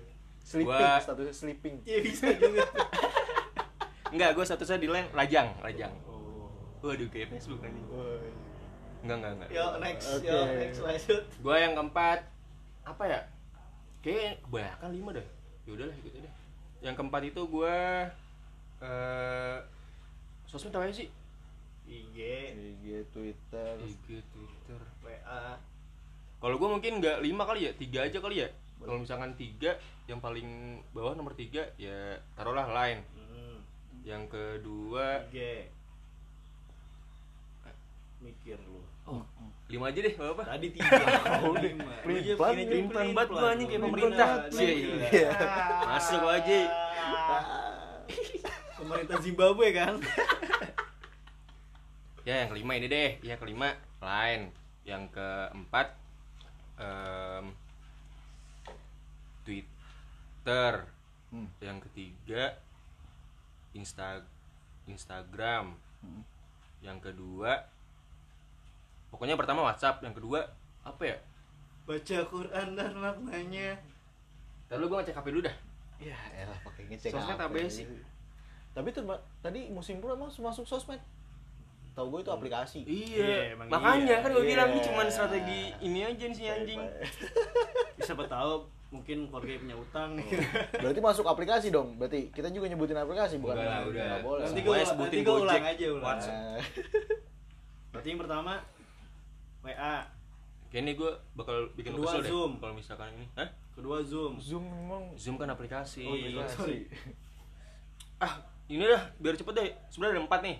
Sleeping 0.44 0.69
Gua- 0.76 1.00
status 1.00 1.37
sleeping. 1.37 1.75
Ya 1.84 1.99
bisa 2.05 2.28
juga. 2.37 2.64
Enggak 4.14 4.31
gue 4.38 4.44
statusnya 4.46 4.78
di 4.78 4.87
line 4.87 5.11
lajang 5.11 5.50
lajang 5.58 5.90
oh. 6.06 6.46
waduh 6.87 7.08
kayak 7.11 7.34
Facebook 7.34 7.58
aja. 7.66 7.82
Woi. 7.90 8.31
enggak 9.02 9.16
enggak 9.19 9.32
enggak. 9.34 9.49
Yo 9.50 9.66
next 9.82 10.06
Oke. 10.14 10.28
yo 10.31 10.38
next 10.55 10.78
lanjut. 10.87 11.22
Gue 11.43 11.56
yang 11.58 11.75
keempat 11.75 12.19
apa 12.87 13.02
ya? 13.11 13.20
Kayak 14.06 14.38
kebanyakan 14.46 14.90
lima 14.94 15.11
deh 15.19 15.26
yaudahlah 15.64 15.96
ikut 15.99 16.12
aja 16.14 16.20
deh. 16.28 16.34
Yang 16.84 16.94
keempat 17.00 17.22
itu 17.26 17.40
gue 17.43 17.76
eh 18.84 19.56
sosmed 20.46 20.76
apa 20.76 20.93
sih 20.93 21.08
IG 21.85 22.19
IG 22.55 22.85
Twitter. 23.13 23.77
IG 23.85 24.25
Twitter. 24.33 24.81
WA 25.05 25.61
kalau 26.45 26.61
gue 26.61 26.69
mungkin 26.69 27.01
nggak 27.01 27.25
lima 27.25 27.49
kali 27.49 27.61
ya 27.69 27.73
tiga 27.73 28.05
aja 28.05 28.21
kali 28.21 28.45
ya. 28.45 28.49
Kalau 28.77 29.01
misalkan 29.01 29.33
tiga 29.41 29.81
yang 30.05 30.21
paling 30.21 30.77
bawah 30.93 31.17
nomor 31.17 31.33
tiga 31.33 31.65
ya 31.81 32.21
taruhlah 32.37 32.69
line. 32.69 33.01
Hmm. 33.17 33.57
yang 34.05 34.29
kedua 34.29 35.25
IG 35.33 35.65
mikir 38.21 38.61
lu. 38.69 38.85
Oh 39.09 39.25
lima 39.73 39.89
aja 39.89 40.05
deh 40.05 40.15
apa 40.21 40.43
tadi 40.45 40.67
tiga. 40.77 40.93
Oh, 41.45 41.57
lima 41.57 41.93
Lu 42.05 42.37
pelan, 42.37 42.53
pelan 42.93 43.09
banget 43.17 43.29
gua 43.33 43.49
anjing, 43.57 43.69
kayak 43.73 43.81
pemerintah. 43.81 44.29
Iya, 44.53 44.73
iya. 45.09 45.29
Masuk 45.89 46.23
aja. 46.29 46.59
pemerintah 48.85 49.17
Zimbabwe 49.25 49.73
kan 49.73 49.97
ya 52.25 52.44
yang 52.44 52.49
kelima 52.50 52.73
ini 52.81 52.87
deh. 52.88 53.11
Yang 53.21 53.41
kelima. 53.44 53.69
Line 54.00 54.53
yang 54.85 55.09
keempat 55.12 55.97
em, 56.81 57.53
Twitter. 59.44 60.88
Hmm. 61.35 61.50
yang 61.59 61.82
ketiga 61.91 62.55
Insta 63.75 64.23
Instagram. 64.87 65.75
Hmm. 66.05 66.21
yang 66.85 67.00
kedua 67.00 67.65
pokoknya 69.09 69.41
pertama 69.41 69.65
WhatsApp. 69.65 70.05
Yang 70.05 70.21
kedua 70.21 70.41
apa 70.85 71.03
ya? 71.05 71.17
Baca 71.85 72.19
Quran 72.29 72.69
dan 72.76 72.93
maknanya. 72.97 73.81
Lalu 74.73 74.85
gue 74.88 74.97
ngecek 75.00 75.17
HP 75.17 75.26
dulu 75.32 75.43
dah. 75.49 75.56
Ya 76.00 76.19
elah 76.37 76.59
pakai 76.61 76.88
ngecek 76.93 77.12
Sosmed 77.12 77.41
apa 77.41 77.56
ya 77.56 77.69
sih? 77.69 77.87
tapi 78.75 78.91
tuh 78.91 79.06
Mbak, 79.06 79.21
tadi 79.38 79.71
musim 79.71 80.03
pro 80.03 80.19
emang 80.19 80.35
masuk 80.35 80.67
sosmed 80.67 80.99
tahu 81.94 82.06
gue 82.11 82.20
itu 82.26 82.32
aplikasi. 82.35 82.81
Iya, 82.82 83.55
emang 83.55 83.70
makanya 83.70 84.19
iya. 84.19 84.23
kan 84.23 84.31
gue 84.35 84.44
bilang 84.44 84.69
ini 84.75 84.79
Iya. 84.82 84.87
cuma 84.91 85.02
strategi 85.06 85.61
ini 85.79 86.00
aja 86.02 86.25
nih 86.26 86.37
si 86.37 86.44
anjing. 86.50 86.82
siapa 88.06 88.26
tahu 88.26 88.67
mungkin 88.94 89.26
keluarga 89.26 89.58
punya 89.58 89.75
utang 89.75 90.11
berarti 90.75 91.00
masuk 91.02 91.26
aplikasi 91.26 91.70
dong? 91.70 91.94
Berarti 91.99 92.35
kita 92.35 92.50
juga 92.50 92.67
nyebutin 92.67 92.99
aplikasi 92.99 93.38
bukan? 93.38 93.58
Enggak 93.58 93.70
lah, 93.70 93.81
udah. 93.87 94.05
Nggak 94.11 94.23
boleh. 94.26 94.44
Nanti 94.50 94.61
gue 94.61 94.76
sebutin 94.82 95.19
nanti 95.23 95.26
gue 95.26 95.37
ulang 95.38 95.64
aja 95.67 95.87
ulang. 95.87 96.05
WhatsApp. 96.06 96.35
Nah, 96.35 96.61
berarti 97.94 98.08
yang 98.11 98.20
pertama 98.20 98.52
WA 99.62 99.94
kayaknya 100.75 100.93
gue 100.99 101.11
bakal 101.38 101.56
bikin 101.79 101.94
Kedua, 101.94 102.06
kesel 102.11 102.20
deh 102.26 102.31
Zoom. 102.35 102.52
kalau 102.58 102.75
misalkan 102.75 103.08
ini. 103.14 103.26
Hah? 103.38 103.49
kedua 103.75 103.99
Zoom. 104.06 104.38
Zoom 104.38 104.67
memang 104.67 105.14
Zoom 105.14 105.35
kan 105.38 105.50
aplikasi. 105.50 106.06
Oh, 106.06 106.14
iya, 106.14 106.47
sorry. 106.47 106.87
ah 108.23 108.38
ini 108.66 108.83
dah 108.83 109.02
biar 109.23 109.35
cepet 109.38 109.54
deh. 109.54 109.71
Sebenarnya 109.90 110.19
ada 110.19 110.23
empat 110.26 110.40
nih 110.42 110.57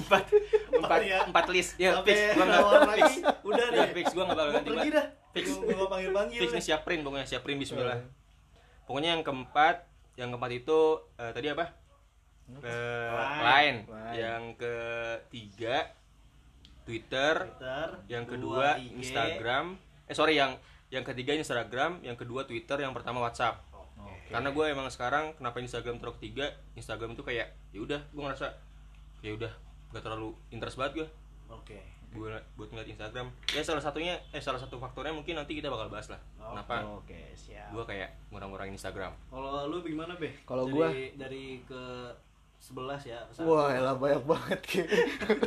empat 0.00 0.24
empat 0.72 1.00
ya? 1.04 1.18
empat 1.28 1.46
list. 1.52 1.76
Ya 1.76 2.00
Sampai 2.00 2.14
fix. 2.14 2.34
Gue 2.36 2.44
nggak 2.46 2.82
lagi. 2.88 3.14
udah 3.44 3.66
ya 3.68 3.74
deh. 3.76 3.88
fix. 3.92 4.06
Gue 4.16 4.24
nggak 4.24 4.38
bakal 4.38 4.52
ganti 4.56 4.68
pergi 4.72 4.90
dah. 4.92 5.06
Fix. 5.36 5.46
gue 5.52 5.86
panggil 5.92 6.10
panggil 6.16 6.40
fix 6.40 6.50
nih 6.56 6.64
siaprin 6.64 7.00
pokoknya 7.04 7.26
siaprin 7.28 7.60
Bismillah. 7.60 8.00
Eh. 8.00 8.08
pokoknya 8.88 9.18
yang 9.18 9.22
keempat 9.26 9.84
yang 10.16 10.28
keempat 10.32 10.50
itu 10.56 10.78
eh, 11.20 11.32
tadi 11.36 11.48
apa? 11.52 11.64
Line. 12.46 13.78
Line. 13.84 14.14
yang 14.16 14.42
ketiga 14.56 15.92
Twitter. 16.86 17.34
Twitter. 17.50 17.88
Yang 18.08 18.24
kedua 18.32 18.78
IG. 18.80 18.96
Instagram. 19.02 19.76
Eh 20.06 20.14
sorry 20.16 20.38
yang 20.38 20.56
yang 20.88 21.02
ketiga 21.02 21.34
Instagram 21.34 22.00
yang 22.00 22.14
kedua 22.14 22.46
Twitter 22.46 22.78
yang 22.78 22.94
pertama 22.94 23.20
WhatsApp. 23.20 23.60
Oke. 23.96 24.34
karena 24.34 24.50
gue 24.50 24.66
emang 24.70 24.88
sekarang 24.90 25.34
kenapa 25.38 25.58
Instagram 25.62 25.98
terus 25.98 26.14
ketiga? 26.18 26.50
Instagram 26.74 27.14
itu 27.14 27.22
kayak 27.22 27.54
ya 27.70 27.78
udah 27.82 28.00
gue 28.10 28.22
ngerasa 28.22 28.54
ya 29.18 29.32
udah 29.32 29.52
gak 29.90 30.02
terlalu 30.02 30.32
interest 30.48 30.76
banget 30.76 30.92
gue 30.96 31.08
oke. 31.48 31.78
Gue 32.08 32.32
buat 32.54 32.68
ngeliat 32.68 32.88
Instagram. 32.88 33.28
Ya 33.50 33.60
salah 33.60 33.78
satunya 33.78 34.16
eh 34.30 34.40
salah 34.40 34.56
satu 34.56 34.76
faktornya 34.76 35.12
mungkin 35.12 35.34
nanti 35.34 35.52
kita 35.52 35.66
bakal 35.66 35.86
bahas 35.86 36.08
lah 36.08 36.16
Oke. 36.38 36.48
kenapa 36.48 36.74
oke 36.94 37.18
siap. 37.34 37.68
gue 37.68 37.84
kayak 37.84 38.08
ngurang-ngurangin 38.30 38.72
Instagram. 38.72 39.12
Kalau 39.26 39.66
lu 39.66 39.78
gimana 39.80 40.14
be 40.14 40.32
Kalau 40.42 40.64
gua- 40.66 40.92
dari 41.12 41.60
ke 41.62 41.82
11 42.58 42.72
ya 43.04 43.20
ke 43.22 43.32
satu. 43.34 43.44
wah 43.46 43.68
elah 43.68 43.92
banyak 43.94 44.24
banget 44.24 44.60
kayak 44.64 44.88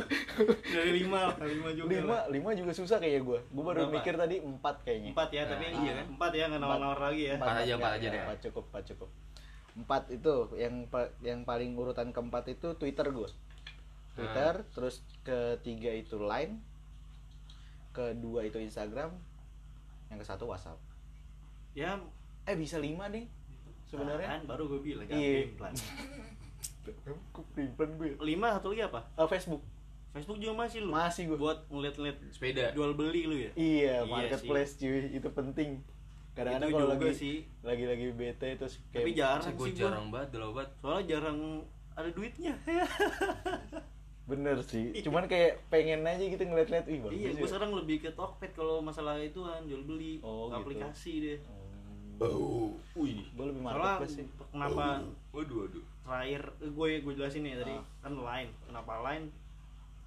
dari 0.70 0.90
lima 0.96 1.26
lah 1.26 1.34
lima 1.42 1.68
juga 1.74 1.90
lima 1.90 2.14
lah. 2.14 2.22
lima 2.30 2.50
juga 2.54 2.70
susah 2.70 2.96
kayak 2.96 3.20
gue 3.20 3.38
gue 3.42 3.64
baru 3.64 3.82
Berapa? 3.84 3.94
mikir 3.98 4.14
tadi 4.14 4.36
empat 4.38 4.76
kayaknya. 4.80 5.10
Empat 5.10 5.28
ya 5.28 5.42
tapi 5.44 5.64
Nah, 5.66 5.80
iya 5.80 5.92
kan? 5.92 6.06
Empat 6.08 6.32
ya 6.32 6.44
nggak 6.46 6.60
nawar 6.60 6.78
nawar 6.78 6.98
lagi 7.02 7.22
ya. 7.24 7.34
Empat 7.34 7.56
aja, 7.58 7.72
empat 7.74 7.92
aja 7.92 8.00
ya, 8.00 8.10
deh. 8.10 8.22
empat 8.22 8.38
cukup 8.40 8.64
empat 8.68 8.84
cukup. 8.86 9.08
Empat 9.72 10.02
itu 10.08 10.34
yang 10.56 10.74
yang 11.20 11.40
paling 11.42 11.70
urutan 11.74 12.08
keempat 12.08 12.44
itu 12.48 12.68
Twitter 12.74 13.06
gue 13.08 13.28
Twitter 14.12 14.54
Ah. 14.56 14.66
terus 14.70 14.94
ketiga 15.20 15.90
itu 15.90 16.16
Line 16.16 16.58
kedua 17.90 18.42
itu 18.42 18.56
Instagram 18.56 19.10
yang 20.06 20.16
ke 20.16 20.24
satu 20.24 20.46
WhatsApp. 20.46 20.78
Ya. 21.72 21.98
Eh 22.42 22.54
bisa 22.54 22.76
lima 22.76 23.06
nih 23.06 23.26
sebenarnya. 23.84 24.26
Kan 24.28 24.42
baru 24.46 24.66
gue 24.66 24.80
bilang 24.80 25.06
Iya. 25.06 25.50
plan 25.54 25.74
gue 27.92 28.10
lima 28.20 28.56
satu 28.56 28.70
lagi 28.70 28.82
apa? 28.84 29.00
Eh, 29.14 29.28
Facebook. 29.28 29.62
Facebook 30.10 30.38
juga 30.38 30.54
masih 30.58 30.82
lu. 30.82 30.90
Masih 30.90 31.22
gue 31.26 31.38
buat 31.38 31.62
ngeliat-ngeliat 31.68 32.16
sepeda. 32.30 32.74
jual 32.74 32.94
beli 32.94 33.22
lu 33.24 33.36
ya? 33.36 33.50
Iya 33.54 33.96
Iya 33.96 33.96
marketplace 34.04 34.74
cuy. 34.76 35.06
Itu 35.12 35.30
penting. 35.30 35.78
Kadang-kadang 36.30 36.70
Itu 36.70 36.76
kalau 36.76 36.86
juga 36.88 37.06
lagi 37.06 37.14
sih. 37.16 37.36
lagi 37.60 37.84
lagi 37.84 38.06
bete 38.10 38.48
terus 38.56 38.74
kayak 38.90 39.02
tapi 39.02 39.12
jarang 39.12 39.42
gue 39.52 39.66
sih 39.66 39.72
gua. 39.72 39.80
jarang 39.80 40.06
banget 40.08 40.28
udah 40.28 40.40
lama 40.40 40.52
banget. 40.52 40.70
Soalnya 40.80 41.04
jarang 41.06 41.38
ada 41.92 42.10
duitnya 42.10 42.54
bener 44.30 44.56
sih. 44.62 44.94
Cuman 45.00 45.26
kayak 45.26 45.58
pengen 45.66 46.00
aja 46.02 46.22
gitu 46.22 46.38
ngeliat-liat 46.40 46.86
ih 46.86 46.98
bagus 47.00 47.12
iya 47.12 47.28
ya. 47.28 47.36
gue 47.36 47.48
sekarang 47.48 47.72
lebih 47.74 47.96
ke 47.98 48.10
Tokped 48.12 48.52
kalau 48.52 48.78
masalah 48.78 49.18
ituan 49.18 49.66
jual 49.66 49.82
beli 49.82 50.18
Oh, 50.20 50.46
gitu. 50.46 50.56
aplikasi 50.56 51.12
deh. 51.20 51.38
Oh. 52.18 52.70
Wih 52.94 53.26
gue 53.26 53.44
lebih 53.44 53.60
marketplace 53.60 54.14
sih. 54.14 54.26
kenapa 54.48 55.02
waduh 55.30 55.56
waduh. 55.64 55.84
terakhir 56.00 56.42
eh, 56.58 56.70
gue 56.70 56.88
gue 57.00 57.12
jelasin 57.14 57.42
nih 57.42 57.54
tadi 57.56 57.72
Ah. 57.72 57.84
kan 58.00 58.14
line. 58.14 58.50
Kenapa 58.64 58.92
line? 59.02 59.26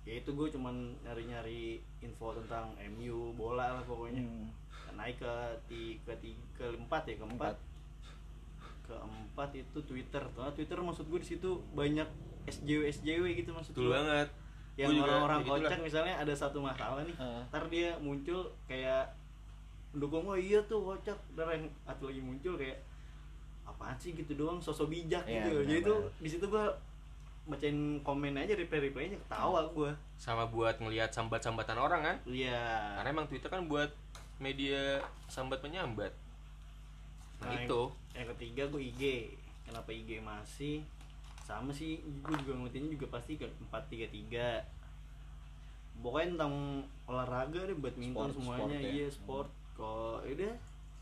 Ya 0.04 0.14
itu 0.16 0.30
gue 0.30 0.48
cuman 0.50 0.76
nyari-nyari 1.02 1.64
info 2.00 2.32
tentang 2.34 2.72
MU 2.90 3.32
bola 3.34 3.76
lah 3.76 3.84
pokoknya. 3.84 4.20
Hmm. 4.20 4.48
naik 4.94 5.18
ke 5.18 5.34
ti 5.66 5.98
ke 6.02 6.14
tiga 6.18 6.70
keempat 6.70 7.02
ya 7.04 7.18
keempat 7.18 7.56
keempat 8.84 9.50
itu 9.54 9.80
Twitter. 9.82 10.22
Soalnya 10.30 10.54
Twitter 10.54 10.78
maksud 10.78 11.08
gue 11.08 11.18
di 11.18 11.28
situ 11.28 11.50
banyak 11.74 12.06
SJW 12.46 12.82
SJW 12.90 13.26
gitu 13.40 13.52
maksud 13.52 13.72
betul 13.76 13.92
banget. 13.92 14.28
Yang 14.74 14.90
Gua 14.98 15.06
orang-orang 15.06 15.42
kocak 15.46 15.80
misalnya 15.86 16.16
ada 16.18 16.34
satu 16.34 16.58
masalah 16.58 17.06
nih. 17.06 17.14
Ah. 17.22 17.46
ntar 17.54 17.70
dia 17.70 17.94
muncul 18.02 18.50
kayak 18.66 19.06
mendukung 19.94 20.26
oh 20.26 20.34
iya 20.34 20.58
tuh 20.66 20.82
kocak 20.82 21.14
ntar 21.38 21.54
yang 21.54 21.70
atau 21.86 22.10
lagi 22.10 22.22
muncul 22.22 22.58
kayak 22.58 22.82
apaan 23.64 23.94
sih? 24.02 24.18
Gitu 24.18 24.34
doang 24.34 24.58
sosok 24.58 24.90
bijak 24.90 25.24
Iya, 25.30 25.46
gitu. 25.46 25.58
jadi 25.70 25.80
tuh 25.86 26.00
di 26.18 26.30
situ 26.30 26.46
gua 26.50 26.74
bacain 27.44 28.00
komen 28.02 28.40
aja 28.40 28.56
reply 28.56 28.90
replynya 28.90 29.20
ketawa 29.30 29.62
gua. 29.70 29.92
Sama 30.18 30.50
buat 30.50 30.80
ngelihat 30.82 31.14
sambat-sambatan 31.14 31.78
orang 31.78 32.02
kan? 32.02 32.18
Iya. 32.26 32.98
Karena 32.98 33.10
emang 33.14 33.28
Twitter 33.30 33.52
kan 33.52 33.70
buat 33.70 33.94
media 34.42 35.00
sambat 35.30 35.62
menyambat 35.62 36.12
nah, 37.40 37.54
Nah, 37.54 37.64
itu. 37.64 37.82
yang 38.12 38.28
ketiga 38.36 38.64
gue 38.68 38.82
IG 38.92 39.02
kenapa 39.64 39.90
IG 39.94 40.20
masih 40.20 40.84
sama 41.44 41.70
sih 41.70 42.00
gue 42.00 42.36
juga 42.40 42.56
ngeliatinnya 42.56 42.92
juga 42.92 43.08
pasti 43.12 43.36
ke 43.36 43.46
empat 43.62 43.84
tiga 43.88 44.08
tiga. 44.08 44.48
Pokoknya 46.00 46.36
tentang 46.36 46.54
olahraga 47.06 47.60
deh 47.64 47.78
badminton 47.78 48.32
Sport, 48.32 48.36
semuanya. 48.36 48.64
sport 48.64 48.72
ya. 48.74 48.90
iya 48.90 49.08
sport. 49.08 49.50
Kok 49.74 50.18
udah 50.26 50.54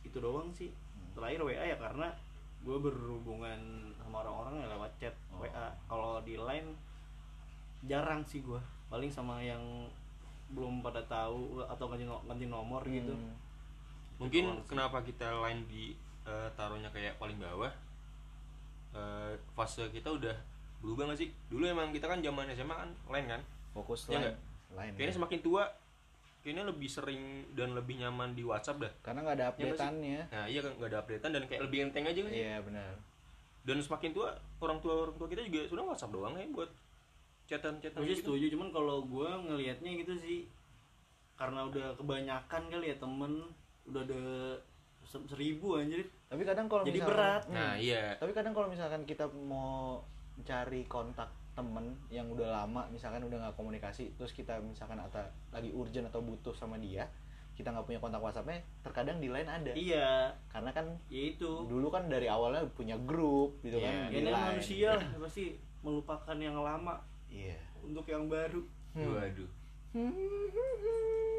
itu 0.02 0.18
doang 0.18 0.50
sih. 0.52 0.70
Terakhir 1.14 1.42
WA 1.42 1.66
ya 1.66 1.78
karena 1.78 2.08
gue 2.62 2.78
berhubungan 2.78 3.58
sama 3.96 4.22
orang-orang 4.22 4.62
ya 4.62 4.68
lewat 4.70 4.92
chat 4.98 5.16
Oh. 5.32 5.42
WA 5.42 5.66
kalau 5.88 6.22
di 6.22 6.38
line 6.38 6.78
jarang 7.82 8.22
sih 8.22 8.42
gue 8.42 8.62
paling 8.88 9.10
sama 9.10 9.42
yang 9.42 9.62
belum 10.52 10.84
pada 10.84 11.00
tahu 11.08 11.64
atau 11.64 11.86
ganti, 11.88 12.04
no- 12.04 12.22
ganti 12.28 12.46
nomor 12.46 12.84
gitu. 12.84 13.16
Hmm. 13.16 13.34
mungkin 14.20 14.44
doang 14.46 14.62
sih. 14.62 14.68
kenapa 14.70 14.98
kita 15.02 15.28
line 15.42 15.66
di 15.66 15.96
eh, 16.22 16.50
taruhnya 16.54 16.94
kayak 16.94 17.18
paling 17.18 17.42
bawah 17.42 17.72
eh, 18.92 19.34
fase 19.54 19.88
kita 19.90 20.10
udah 20.10 20.36
berubah 20.82 21.14
gak 21.14 21.20
sih? 21.22 21.30
Dulu 21.48 21.64
emang 21.64 21.94
kita 21.94 22.10
kan 22.10 22.20
zaman 22.20 22.50
SMA 22.52 22.76
kan 22.76 22.90
line 23.10 23.28
kan? 23.30 23.42
Fokus 23.72 24.10
Iya 24.10 24.20
lain. 24.20 24.36
lain 24.72 24.92
kayaknya 24.96 25.16
semakin 25.16 25.40
tua 25.40 25.64
kayaknya 26.42 26.64
lebih 26.66 26.90
sering 26.90 27.22
dan 27.54 27.78
lebih 27.78 28.02
nyaman 28.02 28.34
di 28.34 28.42
WhatsApp 28.42 28.82
dah. 28.82 28.92
Karena 29.06 29.20
nggak 29.22 29.36
ada 29.38 29.46
sih? 29.48 29.56
updateannya. 29.64 30.20
Nah 30.34 30.46
iya 30.50 30.60
kan 30.60 30.72
nggak 30.76 30.90
ada 30.90 31.00
updatean 31.06 31.32
dan 31.32 31.44
kayak 31.46 31.62
lebih 31.70 31.80
enteng 31.86 32.06
aja 32.10 32.20
kan 32.20 32.32
sih? 32.34 32.42
Iya 32.42 32.56
benar. 32.66 32.94
Dan 33.62 33.78
semakin 33.78 34.10
tua 34.12 34.28
orang 34.58 34.78
tua 34.82 34.94
orang 35.06 35.16
tua 35.22 35.28
kita 35.30 35.42
juga 35.46 35.62
sudah 35.70 35.84
WhatsApp 35.86 36.12
doang 36.12 36.34
ya 36.34 36.46
buat 36.50 36.70
chatan-chatan 37.46 38.00
Gue 38.02 38.08
sih 38.10 38.16
gitu. 38.18 38.34
setuju, 38.34 38.46
cuman 38.58 38.70
kalau 38.72 38.98
gue 39.06 39.30
ngelihatnya 39.52 39.92
gitu 40.02 40.14
sih. 40.18 40.40
Karena 41.38 41.68
udah 41.70 41.94
kebanyakan 41.94 42.64
kali 42.70 42.86
ya 42.90 42.98
temen 42.98 43.34
udah 43.86 44.02
ada 44.02 44.24
seribu 45.12 45.76
anjir. 45.76 46.08
Tapi 46.28 46.42
kadang 46.42 46.66
kalau 46.66 46.84
Jadi 46.84 46.98
misalkan- 46.98 47.20
berat. 47.20 47.44
Hmm. 47.48 47.56
nah 47.56 47.74
iya. 47.76 48.16
Tapi 48.16 48.32
kadang 48.32 48.54
kalau 48.54 48.68
misalkan 48.68 49.04
kita 49.04 49.28
mau 49.28 50.00
cari 50.42 50.88
kontak 50.88 51.28
temen 51.52 51.92
yang 52.08 52.32
udah 52.32 52.64
lama 52.64 52.88
misalkan 52.88 53.20
udah 53.22 53.36
nggak 53.38 53.56
komunikasi 53.60 54.16
terus 54.16 54.32
kita 54.32 54.56
misalkan 54.64 54.96
atau 54.96 55.20
lagi 55.52 55.68
urgent 55.76 56.08
atau 56.08 56.24
butuh 56.24 56.56
sama 56.56 56.80
dia 56.80 57.04
kita 57.52 57.68
nggak 57.68 57.84
punya 57.84 58.00
kontak 58.00 58.24
WhatsAppnya 58.24 58.64
terkadang 58.82 59.20
di 59.20 59.28
line 59.28 59.46
ada. 59.46 59.76
Iya. 59.76 60.32
Karena 60.48 60.72
kan 60.72 60.88
ya 61.12 61.36
itu. 61.36 61.68
dulu 61.68 61.92
kan 61.92 62.08
dari 62.08 62.32
awalnya 62.32 62.64
punya 62.72 62.96
grup 62.98 63.60
gitu 63.62 63.78
Iya. 63.78 63.86
kan 63.86 63.94
ya 64.10 64.20
di 64.24 64.32
manusia 64.32 64.92
pasti 65.20 65.60
melupakan 65.84 66.38
yang 66.40 66.56
lama 66.56 67.04
iya. 67.28 67.60
untuk 67.84 68.08
yang 68.08 68.32
baru. 68.32 68.64
Hmm. 68.96 69.12
waduh 69.12 69.50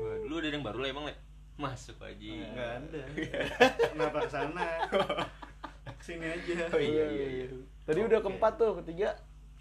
waduh. 0.05 0.29
Lu 0.29 0.35
ada 0.37 0.49
yang 0.49 0.62
baru 0.62 0.79
lah 0.85 0.88
emang 0.93 1.05
le 1.09 1.14
masuk 1.61 1.97
aja 2.00 2.32
nggak 2.52 2.71
ada. 2.80 3.02
Kenapa 3.92 4.18
ke 4.25 4.30
sana 4.30 4.66
ke 4.88 6.02
sini 6.02 6.26
aja. 6.26 6.66
Oh, 6.73 6.80
iya, 6.80 7.04
iya, 7.12 7.26
iya. 7.42 7.47
tadi 7.87 8.00
udah 8.02 8.18
Oke. 8.18 8.26
keempat 8.26 8.52
tuh 8.59 8.73
ketiga. 8.82 9.14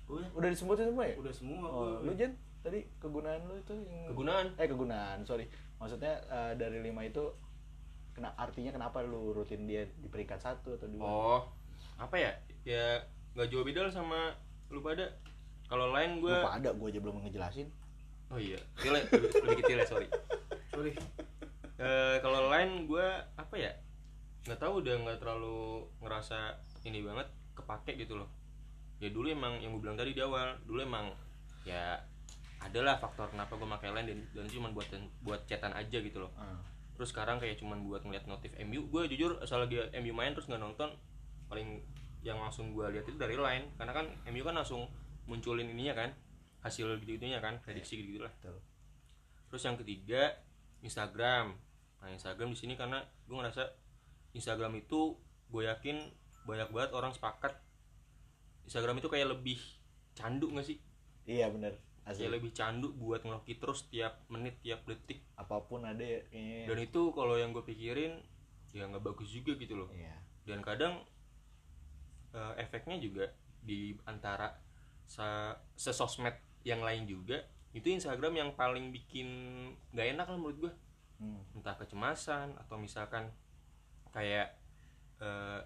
Udah. 0.07 0.27
Udah 0.35 0.49
disebutin 0.51 0.91
semua 0.91 1.03
ya? 1.07 1.15
Udah 1.19 1.33
semua 1.33 1.67
oh, 1.69 2.01
lu 2.03 2.11
Jen? 2.17 2.33
Tadi 2.61 2.85
kegunaan 3.01 3.41
lu 3.47 3.55
itu 3.57 3.73
yang 3.73 4.09
kegunaan? 4.11 4.45
Eh 4.57 4.67
kegunaan 4.67 5.19
sorry. 5.27 5.45
Maksudnya 5.77 6.19
eh, 6.29 6.53
dari 6.57 6.79
lima 6.81 7.05
itu 7.05 7.29
kena 8.11 8.35
artinya 8.35 8.75
kenapa 8.75 8.99
lu 9.05 9.31
rutin 9.31 9.63
dia 9.63 9.87
di 9.87 10.07
peringkat 10.11 10.39
satu 10.41 10.75
atau 10.75 10.87
dua? 10.89 11.03
Oh 11.05 11.41
apa 12.01 12.15
ya? 12.17 12.31
Ya 12.65 12.85
nggak 13.37 13.47
jauh 13.53 13.63
beda 13.63 13.91
sama 13.93 14.35
lu 14.73 14.81
pada. 14.81 15.05
Kalau 15.71 15.95
lain 15.95 16.19
gue 16.19 16.27
lupa 16.27 16.59
ada 16.59 16.75
gue 16.75 16.87
aja 16.91 16.99
belum 16.99 17.23
ngejelasin. 17.23 17.71
Oh 18.27 18.39
iya. 18.39 18.59
Tile, 18.79 19.07
lebih, 19.07 19.29
lebih 19.43 19.57
kecil 19.63 19.77
ya 19.79 19.87
sorry. 19.87 20.07
Sorry 20.71 20.91
Eh, 21.81 22.17
kalau 22.21 22.53
lain 22.53 22.85
gue 22.85 23.07
apa 23.33 23.55
ya 23.57 23.73
nggak 24.45 24.61
tahu 24.61 24.85
udah 24.85 25.01
nggak 25.01 25.17
terlalu 25.17 25.89
ngerasa 25.97 26.61
ini 26.85 27.01
banget 27.01 27.25
kepake 27.57 27.97
gitu 27.97 28.21
loh. 28.21 28.29
Ya 29.01 29.09
dulu 29.09 29.33
emang 29.33 29.57
yang 29.57 29.73
gue 29.73 29.81
bilang 29.81 29.97
tadi 29.97 30.13
di 30.13 30.21
awal 30.21 30.61
dulu 30.69 30.85
emang 30.85 31.09
ya 31.65 31.97
adalah 32.61 33.01
faktor 33.01 33.33
kenapa 33.33 33.57
gue 33.57 33.65
pakai 33.65 33.89
line 33.97 34.07
dan, 34.13 34.19
dan 34.37 34.45
cuma 34.53 34.69
buat 34.69 34.85
buat 35.25 35.41
chatan 35.49 35.73
aja 35.73 35.97
gitu 35.97 36.21
loh. 36.21 36.29
Ah. 36.37 36.61
terus 36.91 37.17
sekarang 37.17 37.41
kayak 37.41 37.57
cuman 37.57 37.81
buat 37.81 38.05
ngeliat 38.05 38.29
notif 38.29 38.53
MU 38.61 38.85
gue 38.85 39.09
jujur 39.09 39.41
asal 39.41 39.65
lagi 39.65 39.81
MU 40.05 40.13
main 40.13 40.37
terus 40.37 40.45
nggak 40.45 40.61
nonton 40.61 40.93
paling 41.49 41.81
yang 42.21 42.37
langsung 42.37 42.77
gue 42.77 42.85
lihat 42.93 43.09
itu 43.09 43.17
dari 43.17 43.33
line 43.33 43.73
karena 43.81 43.89
kan 43.89 44.05
MU 44.29 44.45
kan 44.45 44.53
langsung 44.53 44.85
munculin 45.25 45.65
ininya 45.65 45.97
kan 45.97 46.13
hasil 46.61 47.01
gitu 47.01 47.17
gitunya 47.17 47.41
kan 47.41 47.57
prediksi 47.65 47.97
gitu 48.05 48.21
lah 48.21 48.29
terus 49.49 49.65
yang 49.65 49.81
ketiga 49.81 50.37
Instagram 50.85 51.57
nah 52.01 52.09
Instagram 52.09 52.51
di 52.51 52.57
sini 52.57 52.73
karena 52.73 53.05
gue 53.29 53.37
ngerasa 53.37 53.63
Instagram 54.33 54.81
itu 54.81 55.15
gue 55.53 55.63
yakin 55.69 55.97
banyak 56.49 56.73
banget 56.73 56.91
orang 56.97 57.13
sepakat 57.13 57.53
Instagram 58.65 58.97
itu 58.97 59.09
kayak 59.11 59.29
lebih 59.29 59.59
candu 60.17 60.49
gak 60.53 60.65
sih? 60.65 60.77
Iya 61.25 61.53
bener. 61.53 61.77
Asli. 62.01 62.25
kayak 62.25 62.41
lebih 62.41 62.51
candu 62.57 62.89
buat 62.97 63.21
ngeloki 63.21 63.61
terus 63.61 63.85
tiap 63.93 64.25
menit 64.25 64.57
tiap 64.65 64.81
detik. 64.89 65.21
Apa 65.37 65.61
pun 65.69 65.85
ada 65.85 66.01
ya 66.01 66.25
kayaknya. 66.33 66.65
Dan 66.65 66.77
itu 66.81 67.01
kalau 67.13 67.37
yang 67.37 67.53
gue 67.53 67.61
pikirin 67.61 68.17
ya 68.73 68.89
nggak 68.89 69.05
bagus 69.05 69.29
juga 69.29 69.53
gitu 69.59 69.77
loh. 69.77 69.89
Iya. 69.93 70.17
Dan 70.49 70.65
kadang 70.65 71.05
eh, 72.33 72.53
efeknya 72.57 72.97
juga 72.97 73.29
di 73.61 73.93
antara 74.09 74.57
sesosmed 75.77 76.33
yang 76.63 76.81
lain 76.81 77.05
juga 77.05 77.43
itu 77.75 77.87
Instagram 77.91 78.33
yang 78.35 78.49
paling 78.55 78.91
bikin 78.95 79.27
nggak 79.91 80.07
enak 80.17 80.27
lah 80.27 80.37
menurut 80.39 80.57
gue 80.67 80.73
hmm. 81.21 81.55
entah 81.55 81.77
kecemasan 81.77 82.57
atau 82.57 82.75
misalkan 82.75 83.29
kayak 84.09 84.57
eh, 85.21 85.61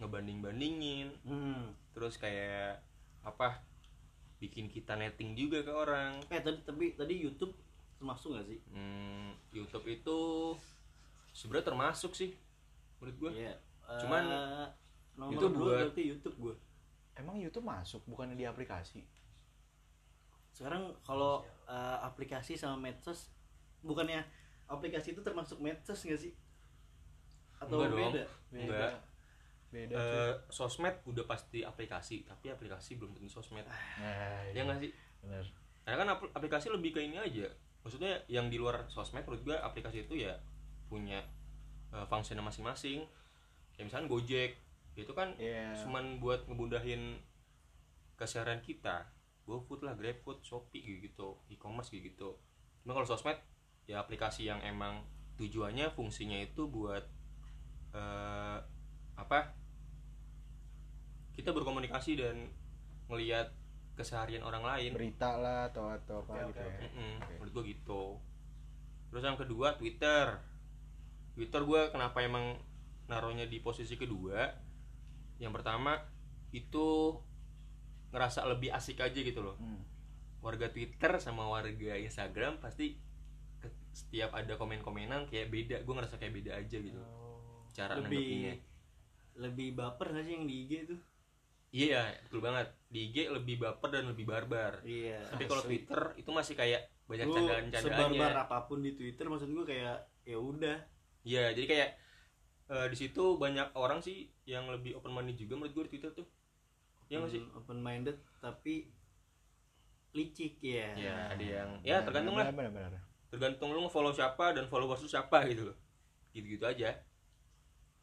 ngebanding 0.00 0.40
bandingin 0.40 1.12
hmm. 1.22 1.76
terus 1.92 2.16
kayak 2.16 2.80
apa 3.20 3.60
bikin 4.40 4.72
kita 4.72 4.96
netting 4.96 5.36
juga 5.36 5.60
ke 5.60 5.68
orang 5.68 6.16
eh 6.32 6.40
tadi 6.40 6.64
tapi 6.64 6.96
tadi 6.96 7.20
YouTube 7.20 7.52
termasuk 8.00 8.32
gak 8.32 8.48
sih 8.48 8.56
Hmm, 8.72 9.36
YouTube 9.52 9.84
itu 9.84 10.18
sebenarnya 11.30 11.68
termasuk 11.68 12.16
sih 12.16 12.32
menurut 12.96 13.16
gue 13.20 13.32
Iya. 13.44 13.54
Cuman, 14.00 14.24
Eh, 14.24 14.66
nomor 15.20 15.36
itu 15.36 15.46
dua 15.52 15.52
buat- 15.52 15.76
berarti 15.84 16.02
YouTube 16.08 16.36
gue 16.40 16.54
emang 17.12 17.36
YouTube 17.36 17.68
masuk 17.68 18.00
bukannya 18.08 18.32
di 18.34 18.48
aplikasi 18.48 19.04
sekarang 20.50 20.96
kalau 21.04 21.44
eh, 21.68 21.98
aplikasi 22.00 22.56
sama 22.56 22.80
medsos 22.80 23.28
bukannya 23.80 24.24
aplikasi 24.70 25.12
itu 25.12 25.20
termasuk 25.20 25.58
medsos 25.58 25.98
gak 26.00 26.16
sih? 26.16 26.32
Atau 27.58 27.82
Enggak 27.82 27.90
dong. 27.90 28.00
beda? 28.14 28.22
Enggak. 28.54 28.92
beda. 29.70 29.94
Eh, 29.94 30.32
sosmed 30.50 30.96
udah 31.06 31.24
pasti 31.26 31.62
aplikasi 31.62 32.26
tapi 32.26 32.50
aplikasi 32.50 32.98
belum 32.98 33.14
tentu 33.14 33.30
sosmed. 33.30 33.62
Nah, 33.62 34.42
ya 34.50 34.66
nggak 34.66 34.82
sih? 34.82 34.90
Bener. 35.22 35.46
Karena 35.86 35.96
kan 35.96 36.08
apl- 36.10 36.32
aplikasi 36.34 36.70
lebih 36.70 36.90
ke 36.90 37.00
ini 37.00 37.18
aja. 37.18 37.46
Maksudnya 37.82 38.18
yang 38.26 38.50
di 38.50 38.58
luar 38.58 38.86
sosmed 38.86 39.22
menurut 39.22 39.46
gue 39.46 39.54
aplikasi 39.54 40.04
itu 40.04 40.26
ya 40.26 40.34
punya 40.90 41.22
uh, 41.94 42.02
fungsinya 42.02 42.42
masing-masing. 42.42 43.06
Kayak 43.74 43.86
misalnya 43.86 44.06
Gojek 44.10 44.58
itu 44.98 45.12
kan 45.14 45.38
Iya. 45.38 45.70
cuman 45.86 46.18
buat 46.18 46.50
ngemudahin 46.50 47.22
keseharian 48.16 48.60
kita. 48.60 49.06
GoFood 49.46 49.82
lah 49.82 49.94
GrabFood 49.94 50.42
Shopee 50.42 50.82
gitu 51.00 51.38
e-commerce 51.46 51.90
gitu 51.90 52.10
gitu. 52.10 52.30
Cuma 52.82 52.94
kalau 52.94 53.06
sosmed 53.06 53.38
ya 53.90 53.98
aplikasi 53.98 54.46
yang 54.46 54.62
emang 54.62 55.02
tujuannya 55.34 55.90
fungsinya 55.90 56.38
itu 56.38 56.70
buat 56.70 57.02
eh, 57.90 58.58
apa? 59.18 59.40
Kita 61.34 61.50
berkomunikasi 61.50 62.22
dan 62.22 62.46
ngelihat 63.10 63.50
keseharian 63.98 64.46
orang 64.46 64.62
lain. 64.62 64.94
Berita 64.94 65.34
lah 65.34 65.74
atau 65.74 65.90
atau 65.90 66.22
apa 66.22 66.46
Oke, 66.46 66.54
gitu 66.54 66.62
oke, 66.62 66.70
ya. 66.70 66.78
Mm-mm, 66.86 67.12
Oke. 67.18 67.32
menurut 67.34 67.52
gue 67.58 67.64
gitu. 67.74 68.02
Terus 69.10 69.22
yang 69.26 69.34
kedua 69.34 69.74
Twitter. 69.74 70.38
Twitter 71.34 71.60
gue 71.66 71.82
kenapa 71.90 72.22
emang 72.22 72.62
naruhnya 73.10 73.50
di 73.50 73.58
posisi 73.58 73.98
kedua? 73.98 74.46
Yang 75.42 75.52
pertama 75.58 75.98
itu 76.54 77.18
ngerasa 78.14 78.46
lebih 78.46 78.70
asik 78.70 79.02
aja 79.02 79.18
gitu 79.18 79.42
loh. 79.42 79.58
Hmm. 79.58 79.82
warga 80.40 80.72
Twitter 80.72 81.20
sama 81.20 81.44
warga 81.52 82.00
Instagram 82.00 82.64
pasti 82.64 82.96
setiap 83.90 84.30
ada 84.34 84.54
komen-komenan 84.54 85.26
kayak 85.26 85.50
beda. 85.50 85.76
Gue 85.82 85.94
ngerasa 85.98 86.16
kayak 86.16 86.34
beda 86.42 86.52
aja 86.58 86.78
gitu. 86.78 87.00
Cara 87.74 87.98
nanggepinnya. 87.98 88.58
lebih 88.58 88.68
lebih 89.40 89.68
baper 89.78 90.06
gak 90.14 90.24
sih 90.26 90.34
yang 90.36 90.46
di 90.46 90.54
IG 90.66 90.72
tuh? 90.90 91.00
Iya 91.70 92.02
betul 92.26 92.40
banget. 92.42 92.66
Di 92.90 92.98
IG 93.10 93.16
lebih 93.30 93.56
baper 93.62 93.88
dan 93.94 94.04
lebih 94.10 94.26
barbar. 94.26 94.82
Iya 94.82 95.22
tapi 95.30 95.46
kalau. 95.46 95.62
Twitter 95.62 96.00
itu 96.18 96.30
masih 96.30 96.54
kayak 96.58 96.82
banyak 97.10 97.26
candaan-candaannya. 97.26 98.14
sebarbar 98.14 98.34
apa 98.46 98.58
pun 98.70 98.78
di 98.86 98.94
Twitter 98.94 99.26
maksud 99.26 99.50
gue 99.50 99.64
kayak 99.66 99.98
ya 100.26 100.38
udah. 100.38 100.78
Iya, 101.20 101.52
jadi 101.52 101.66
kayak 101.66 101.90
eh, 102.70 102.86
di 102.90 102.96
situ 102.96 103.36
banyak 103.36 103.74
orang 103.74 104.00
sih 104.00 104.30
yang 104.46 104.70
lebih 104.70 104.96
open 104.96 105.12
minded 105.12 105.36
juga 105.36 105.58
menurut 105.58 105.74
gue 105.74 105.84
di 105.86 105.90
Twitter 105.98 106.10
tuh. 106.14 106.26
Iya 107.10 107.26
nggak 107.26 107.32
sih? 107.34 107.42
open 107.58 107.78
minded 107.82 108.16
tapi 108.38 108.94
licik 110.14 110.58
ya. 110.62 110.94
Iya, 110.94 111.16
ada 111.34 111.44
yang 111.44 111.70
ya 111.82 112.02
tergantung 112.02 112.38
lah, 112.38 112.50
benar, 112.50 112.70
benar, 112.70 112.90
benar. 112.94 113.09
Tergantung 113.30 113.70
lu 113.70 113.86
nge-follow 113.86 114.10
siapa 114.10 114.52
dan 114.52 114.66
followers 114.66 115.00
lu 115.00 115.08
siapa 115.08 115.46
gitu 115.46 115.70
loh. 115.70 115.76
Gitu-gitu 116.34 116.66
aja. 116.66 116.98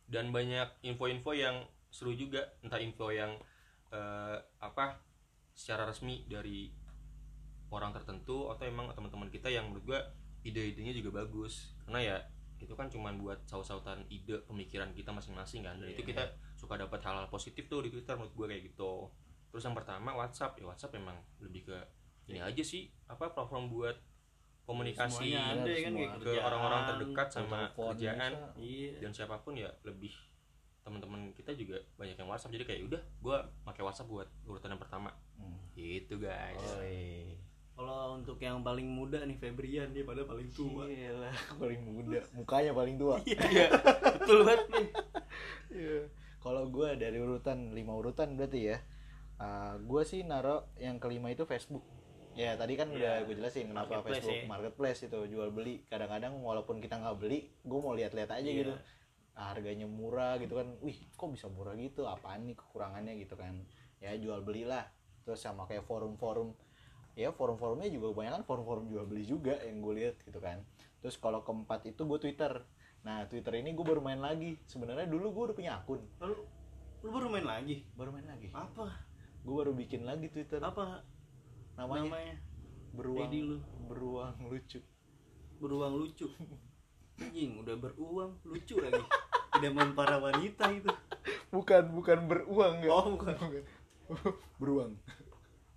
Dan 0.07 0.31
banyak 0.31 0.87
info-info 0.87 1.35
yang 1.35 1.67
seru 1.91 2.15
juga, 2.15 2.43
entah 2.63 2.79
info 2.79 3.11
yang 3.11 3.35
eh, 3.91 4.37
apa 4.59 4.99
secara 5.55 5.87
resmi 5.87 6.23
dari 6.27 6.71
orang 7.71 7.91
tertentu 7.91 8.47
atau 8.47 8.63
emang 8.63 8.91
teman-teman 8.95 9.27
kita 9.27 9.51
yang 9.51 9.67
menurut 9.67 9.83
gua 9.83 9.99
ide-idenya 10.47 10.95
juga 10.95 11.23
bagus. 11.23 11.75
Karena 11.83 11.99
ya 11.99 12.17
itu 12.57 12.73
kan 12.73 12.87
cuman 12.89 13.19
buat 13.19 13.43
saut-sautan 13.45 14.07
ide 14.09 14.41
pemikiran 14.47 14.95
kita 14.95 15.11
masing-masing 15.11 15.67
kan. 15.67 15.75
Dan 15.79 15.91
itu 15.91 16.03
Iya. 16.07 16.09
kita 16.15 16.23
suka 16.55 16.79
dapat 16.79 17.03
hal-hal 17.03 17.27
positif 17.27 17.67
tuh 17.67 17.83
di 17.83 17.91
Twitter 17.91 18.15
menurut 18.15 18.33
gua 18.35 18.47
kayak 18.47 18.63
gitu. 18.71 19.11
Terus 19.51 19.63
yang 19.63 19.75
pertama 19.75 20.15
WhatsApp, 20.15 20.55
ya 20.59 20.65
WhatsApp 20.67 20.95
memang 20.95 21.19
lebih 21.43 21.67
ke 21.67 21.77
ini 22.27 22.43
aja 22.43 22.59
sih 22.59 22.91
apa 23.07 23.31
platform 23.31 23.71
buat 23.71 23.95
komunikasi 24.67 25.31
Semuanya 25.31 25.41
ada 25.55 25.63
ya 25.65 25.79
kan 25.81 25.93
semua. 25.95 26.19
ke 26.19 26.31
orang-orang 26.37 26.81
terdekat 26.85 27.27
sama 27.31 27.59
kerjaan 27.71 28.31
bisa. 28.35 28.51
iya 28.57 28.91
dan 28.99 29.11
siapa 29.11 29.39
pun 29.39 29.55
ya 29.55 29.71
lebih 29.81 30.11
teman-teman 30.81 31.31
kita 31.31 31.51
juga 31.51 31.79
banyak 31.95 32.15
yang 32.15 32.27
WhatsApp 32.27 32.51
jadi 32.51 32.63
kayak 32.65 32.81
udah 32.85 33.01
gua 33.17 33.37
pakai 33.61 33.81
WhatsApp 33.81 34.07
buat 34.07 34.27
urutan 34.43 34.69
yang 34.69 34.79
pertama 34.79 35.11
Hmm. 35.33 35.55
gitu 35.71 36.17
guys 36.17 36.57
Oh, 36.57 36.81
iya. 36.81 37.37
kalau 37.71 38.17
untuk 38.17 38.35
yang 38.37 38.59
paling 38.59 38.85
muda 38.85 39.21
nih 39.21 39.37
Febrian 39.37 39.91
dia 39.91 40.01
pada 40.01 40.23
paling 40.23 40.49
tua 40.49 40.83
Gila, 40.83 41.29
paling 41.61 41.81
muda, 41.83 42.19
mukanya 42.31 42.71
paling 42.71 42.95
tua. 42.95 43.21
iya 43.23 43.69
betul 44.13 44.43
banget 44.43 44.61
nih 44.69 44.87
Iya. 45.69 45.99
Kalau 46.39 46.63
gue 46.65 46.89
dari 46.95 47.17
urutan 47.17 47.69
lima 47.69 47.91
urutan 47.91 48.33
berarti 48.33 48.71
ya, 48.71 48.77
gue 49.77 50.01
sih 50.01 50.23
naro 50.23 50.63
yang 50.75 50.95
kelima 50.95 51.27
itu 51.27 51.43
Facebook. 51.43 51.83
Ya 52.37 52.53
tadi 52.53 52.77
kan 52.77 52.93
udah 52.93 53.13
Iya. 53.17 53.25
gue 53.25 53.33
jelasin 53.33 53.73
kenapa 53.73 53.97
Marketplace 53.97 54.21
Facebook 54.21 54.37
ya. 54.37 54.45
marketplace 54.45 54.99
itu 55.03 55.19
jual 55.25 55.49
beli. 55.49 55.75
Kadang-kadang 55.89 56.37
walaupun 56.37 56.77
kita 56.77 57.01
nggak 57.01 57.17
beli, 57.17 57.49
gue 57.65 57.79
mau 57.81 57.97
lihat-lihat 57.97 58.29
aja 58.29 58.45
Iya. 58.45 58.59
gitu. 58.61 58.73
Harganya 59.33 59.89
murah 59.89 60.37
gitu 60.37 60.53
kan. 60.53 60.69
Wih, 60.79 61.01
kok 61.09 61.29
bisa 61.29 61.49
murah 61.49 61.73
gitu? 61.73 62.05
Apaan 62.05 62.45
nih 62.45 62.53
kekurangannya 62.53 63.17
gitu 63.17 63.33
kan? 63.33 63.57
Ya 63.97 64.13
jual 64.13 64.45
belilah. 64.45 64.85
Terus 65.25 65.41
sama 65.41 65.65
kayak 65.65 65.83
forum-forum 65.83 66.53
ya 67.17 67.33
forum-forumnya 67.33 67.89
juga 67.89 68.13
kebanyakan 68.13 68.45
forum-forum 68.45 68.85
jual 68.87 69.09
beli 69.09 69.25
juga 69.25 69.57
yang 69.65 69.81
gue 69.81 69.93
lihat 69.97 70.21
gitu 70.21 70.37
kan 70.37 70.61
terus 71.01 71.17
kalau 71.17 71.41
keempat 71.41 71.89
itu 71.89 72.05
gue 72.05 72.19
Twitter 72.21 72.61
nah 73.01 73.25
Twitter 73.25 73.57
ini 73.57 73.73
gue 73.73 73.81
baru 73.81 74.05
main 74.05 74.21
lagi 74.21 74.53
sebenarnya 74.69 75.09
dulu 75.09 75.33
gue 75.33 75.43
udah 75.49 75.55
punya 75.57 75.71
akun 75.81 75.97
lalu 76.21 76.45
lu 77.01 77.09
baru 77.09 77.27
main 77.33 77.41
lagi 77.41 77.81
baru 77.97 78.13
main 78.13 78.29
lagi 78.29 78.53
apa 78.53 79.01
gue 79.41 79.49
baru 79.49 79.73
bikin 79.73 80.05
lagi 80.05 80.29
Twitter 80.29 80.61
apa 80.61 81.01
namanya, 81.77 82.09
namanya 82.09 82.35
beruang 82.97 83.29
lu. 83.29 83.57
beruang 83.85 84.35
lucu. 84.49 84.79
Beruang 85.61 85.93
lucu. 85.93 86.27
Anjing 87.21 87.61
udah 87.61 87.75
beruang 87.77 88.37
lucu 88.45 88.77
lagi. 88.81 89.01
Idaman 89.57 89.93
para 89.93 90.17
wanita 90.17 90.69
itu. 90.73 90.89
Bukan 91.49 91.93
bukan 91.93 92.25
beruang 92.25 92.81
ya. 92.81 92.89
Oh, 92.93 93.13
bukan. 93.17 93.33
beruang. 94.61 94.97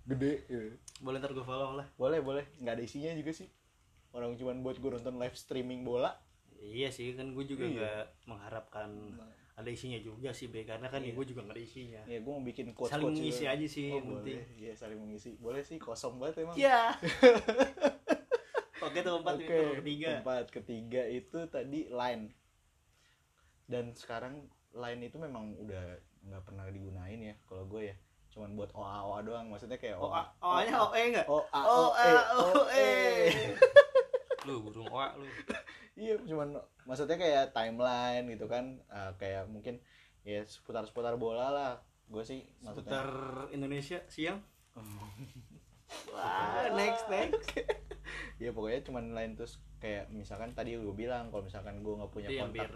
Gede 0.08 0.42
gitu. 0.48 0.74
boleh 1.00 1.16
ntar 1.20 1.32
gue 1.32 1.44
follow 1.44 1.76
lah. 1.76 1.86
Boleh 1.96 2.20
boleh. 2.20 2.44
Nggak 2.60 2.80
ada 2.80 2.82
isinya 2.84 3.12
juga 3.14 3.32
sih. 3.36 3.48
Orang 4.10 4.34
cuman 4.36 4.64
buat 4.64 4.80
gue 4.80 4.90
nonton 4.90 5.16
live 5.20 5.36
streaming 5.36 5.84
bola. 5.86 6.16
Iya 6.60 6.92
sih 6.92 7.16
kan 7.16 7.32
gue 7.32 7.44
juga 7.48 7.64
Iya. 7.64 7.72
nggak 7.76 8.04
mengharapkan 8.28 8.88
ada 9.61 9.70
isinya 9.70 9.99
juga 9.99 10.31
sih 10.31 10.49
be 10.49 10.62
karena 10.62 10.87
kan 10.87 10.99
Iya. 10.99 11.12
ya 11.12 11.16
gue 11.16 11.27
juga 11.27 11.40
nggak 11.42 11.57
ada 11.57 11.62
isinya 11.62 12.03
ya 12.05 12.18
gue 12.18 12.33
mau 12.33 12.42
bikin 12.42 12.66
quotes 12.70 12.90
saling 12.90 13.11
mengisi 13.11 13.44
aja 13.44 13.66
sih 13.66 13.88
oh, 13.90 14.01
penting 14.01 14.38
boleh 14.40 14.59
iya 14.59 14.73
saling 14.73 14.99
mengisi 14.99 15.31
boleh 15.37 15.61
sih 15.61 15.77
kosong 15.77 16.16
banget 16.16 16.42
emang 16.42 16.57
ya 16.57 16.90
oke 18.81 18.99
tuh 18.99 19.14
empat 19.16 19.35
Oke, 19.35 19.44
Twitter 19.44 19.77
ketiga 19.77 20.11
Empat 20.18 20.46
ketiga 20.51 21.03
itu 21.05 21.38
tadi 21.46 21.81
line. 21.87 22.25
Dan 23.64 23.92
sekarang 23.92 24.40
line 24.73 25.01
itu 25.03 25.16
memang 25.16 25.55
udah 25.57 25.85
nggak 26.23 26.42
pernah 26.42 26.64
digunain 26.66 27.20
ya 27.20 27.35
kalau 27.44 27.64
gue 27.66 27.92
ya. 27.92 27.96
Cuman 28.31 28.55
buat 28.55 28.73
OA 28.73 28.99
OA 29.05 29.18
doang. 29.23 29.46
Maksudnya 29.46 29.77
kayak 29.77 29.94
OA. 29.94 30.23
oh 30.40 30.59
nya 30.59 30.75
eh 30.96 31.07
nggak 31.12 31.27
OA 31.29 31.61
OE, 31.61 32.11
OE. 32.35 32.73
eh. 32.73 33.53
lu 34.49 34.64
burung 34.64 34.88
oa 34.88 35.12
lu 35.14 35.29
Iya, 35.92 36.16
cuman 36.25 36.57
maksudnya 36.90 37.14
kayak 37.14 37.55
timeline 37.55 38.26
gitu 38.26 38.50
kan. 38.50 38.83
Ah, 38.90 39.14
kayak 39.14 39.46
mungkin 39.46 39.79
ya 40.26 40.42
seputar-seputar 40.42 41.14
bola 41.14 41.55
lah. 41.55 41.72
Gue 42.11 42.26
sih 42.26 42.42
seputar 42.66 43.07
maksudnya 43.07 43.55
Indonesia 43.55 44.03
siang 44.11 44.42
wah 46.14 46.70
next 46.74 47.07
next 47.11 47.50
ya 48.42 48.50
pokoknya 48.55 48.81
cuman 48.87 49.14
line 49.14 49.35
terus 49.35 49.59
kayak 49.83 50.11
misalkan 50.12 50.55
tadi 50.55 50.76
gue 50.79 50.94
bilang 50.94 51.33
kalau 51.35 51.42
misalkan 51.42 51.83
gue 51.83 51.94
nggak 51.94 52.12
punya 52.12 52.29
kontak 52.31 52.70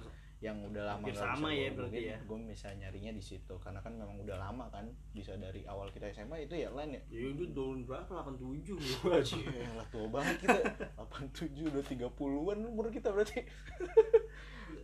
yang 0.45 0.61
udah 0.61 0.85
lama 0.85 1.01
hampir 1.01 1.17
sama 1.17 1.49
ya 1.57 1.73
berarti 1.73 2.01
ya. 2.13 2.21
gue 2.21 2.39
bisa 2.45 2.69
nyarinya 2.77 3.17
di 3.17 3.25
situ. 3.25 3.55
Karena 3.65 3.81
kan 3.81 3.97
memang 3.97 4.21
udah 4.21 4.37
lama 4.37 4.69
kan 4.69 4.85
bisa 5.17 5.33
dari 5.41 5.65
awal 5.65 5.89
kita 5.89 6.13
SMA 6.13 6.45
itu 6.45 6.61
ya 6.61 6.69
line 6.77 7.01
ya? 7.01 7.03
Ya 7.09 7.21
itu 7.33 7.49
tahun 7.57 7.89
berapa? 7.89 8.13
87 8.13 8.77
Cie, 9.25 9.41
lah 9.73 9.87
tua 9.89 10.07
banget 10.13 10.45
kita. 10.45 10.61
87 11.01 11.73
udah 11.73 11.83
30-an 11.89 12.59
umur 12.61 12.93
kita 12.93 13.09
berarti. 13.09 13.41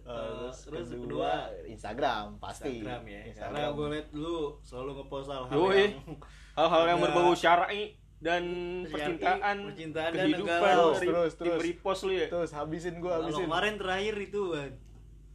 Uh, 0.09 0.49
terus 0.73 0.97
kedua, 0.97 1.53
Instagram 1.69 2.41
pasti. 2.41 2.81
Instagram 2.81 3.03
ya. 3.05 3.21
Karena 3.21 3.29
Instagram. 3.29 3.71
gue 3.77 3.87
liat 3.93 4.09
lu 4.17 4.37
selalu 4.65 4.91
ngepost 5.05 5.29
hal-hal 5.29 5.61
yang 5.77 5.93
hal-hal 6.57 6.83
yang 6.89 6.99
berbau 7.05 7.37
syar'i 7.37 8.01
dan 8.21 8.45
percintaan 8.89 9.73
percintaan 9.73 10.11
dan 10.13 10.25
kehidupan 10.29 10.57
negara. 10.57 10.73
lu 10.77 10.89
Terus, 10.93 11.01
ri- 11.01 11.09
terus, 11.09 11.33
tim 11.37 11.45
terus. 11.53 11.61
repost 11.65 12.01
lu 12.09 12.13
ya. 12.17 12.27
Terus 12.33 12.51
habisin 12.57 12.95
gue 12.97 13.09
kalau 13.13 13.29
habisin. 13.29 13.45
kemarin 13.45 13.75
terakhir 13.77 14.15
itu 14.21 14.43
kan 14.57 14.73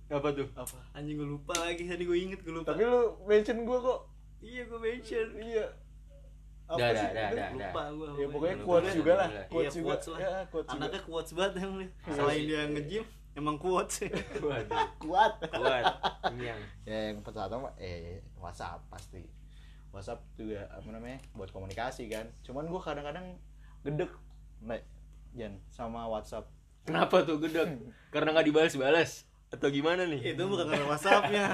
apa 0.06 0.28
tuh? 0.32 0.48
Apa? 0.54 0.78
Anjing 0.94 1.18
gue 1.18 1.26
lupa 1.26 1.54
lagi. 1.58 1.82
Tadi 1.84 2.04
gue 2.06 2.18
inget 2.18 2.40
gue 2.46 2.54
lupa. 2.54 2.74
Tapi 2.74 2.86
lu 2.86 3.18
mention 3.26 3.58
gue 3.66 3.78
kok. 3.82 4.00
Iya 4.40 4.62
gue 4.70 4.80
mention. 4.80 5.28
Iya. 5.42 5.66
Apa 6.66 6.78
Dah, 6.82 6.90
sih? 6.94 7.10
Itu? 7.10 7.36
dah. 7.38 7.50
lupa 7.54 7.82
gue 7.90 8.10
ya 8.18 8.28
pokoknya 8.30 8.56
quotes 8.66 8.86
belum, 8.90 9.00
juga 9.02 9.14
lah 9.14 9.30
belum. 9.30 9.46
quotes 9.50 9.66
Iya, 9.66 9.78
juga. 9.78 9.90
lah. 9.94 10.18
ya 10.18 10.32
quotes 10.50 10.68
juga. 10.70 10.82
Anaknya 10.82 11.02
quotes 11.06 11.32
banget 11.34 11.54
yang 11.62 11.72
selain 12.10 12.42
dia 12.46 12.62
nge-gym 12.66 13.06
emang 13.36 13.56
quotes. 13.58 13.96
Waduh. 14.42 14.78
Kuat. 14.98 15.34
Kuat. 15.50 15.86
Kenyang. 16.26 16.62
Ya 16.90 16.98
yang 17.10 17.20
pertama 17.22 17.70
eh 17.78 18.22
WhatsApp 18.38 18.82
pasti. 18.90 19.26
WhatsApp 19.94 20.22
juga 20.38 20.66
apa 20.70 20.90
namanya 20.90 21.18
buat 21.34 21.50
komunikasi 21.50 22.10
kan. 22.10 22.30
Cuman 22.42 22.66
gua 22.66 22.82
kadang-kadang 22.82 23.38
gedek 23.82 24.10
Mbak 24.62 24.82
Jan 25.38 25.54
sama 25.70 26.10
WhatsApp. 26.10 26.50
Kenapa 26.86 27.22
tuh 27.22 27.38
gedek 27.38 27.78
karena 28.14 28.34
nggak 28.34 28.48
dibalas-balas 28.50 29.26
atau 29.50 29.68
gimana 29.70 30.04
nih? 30.06 30.34
Itu 30.34 30.46
bukan 30.46 30.66
karena 30.68 30.86
whatsappnya. 30.86 31.46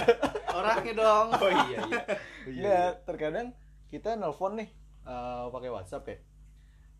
Orangnya 0.58 0.92
dong. 0.94 1.26
Oh 1.34 1.50
iya 1.50 1.78
iya. 1.86 2.02
Nggak, 2.60 2.90
terkadang 3.06 3.46
kita 3.88 4.14
nelpon 4.14 4.60
nih 4.60 4.68
eh, 5.04 5.44
pakai 5.48 5.70
WhatsApp 5.72 6.04
ya. 6.06 6.18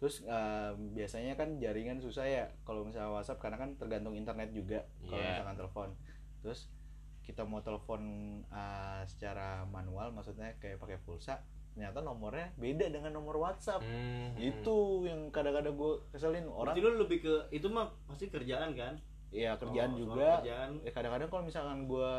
Terus 0.01 0.25
eh, 0.25 0.71
biasanya 0.97 1.37
kan 1.37 1.61
jaringan 1.61 2.01
susah 2.01 2.25
ya. 2.25 2.45
Kalau 2.65 2.83
misalnya 2.83 3.13
WhatsApp 3.13 3.39
karena 3.39 3.59
kan 3.59 3.77
tergantung 3.77 4.17
internet 4.17 4.51
juga 4.51 4.87
kalau 5.05 5.21
Iya. 5.21 5.31
misalkan 5.35 5.57
telepon. 5.59 5.89
Terus 6.41 6.61
kita 7.23 7.45
mau 7.45 7.61
telepon 7.61 8.01
eh, 8.45 9.03
secara 9.07 9.63
manual 9.69 10.11
maksudnya 10.11 10.57
kayak 10.59 10.81
pakai 10.81 10.99
pulsa 10.99 11.39
ternyata 11.71 12.03
nomornya 12.03 12.51
beda 12.59 12.91
dengan 12.91 13.15
nomor 13.15 13.39
WhatsApp. 13.39 13.79
Hmm, 13.87 14.35
itu 14.35 15.07
yang 15.07 15.31
kadang-kadang 15.31 15.79
gue 15.79 16.03
keselin. 16.11 16.51
Orang 16.51 16.75
Berarti 16.75 16.83
lu 16.83 16.99
lebih 16.99 17.19
ke 17.23 17.35
itu 17.55 17.71
mah 17.71 17.95
pasti 18.11 18.27
kerjaan 18.27 18.75
kan 18.75 18.99
ya 19.31 19.55
kerjaan 19.57 19.95
Oh, 19.95 19.99
juga. 20.01 20.43
kerjaan. 20.43 20.71
ya 20.81 20.91
kadang-kadang 20.91 21.29
kalau 21.29 21.43
misalkan 21.45 21.79
gue 21.85 22.11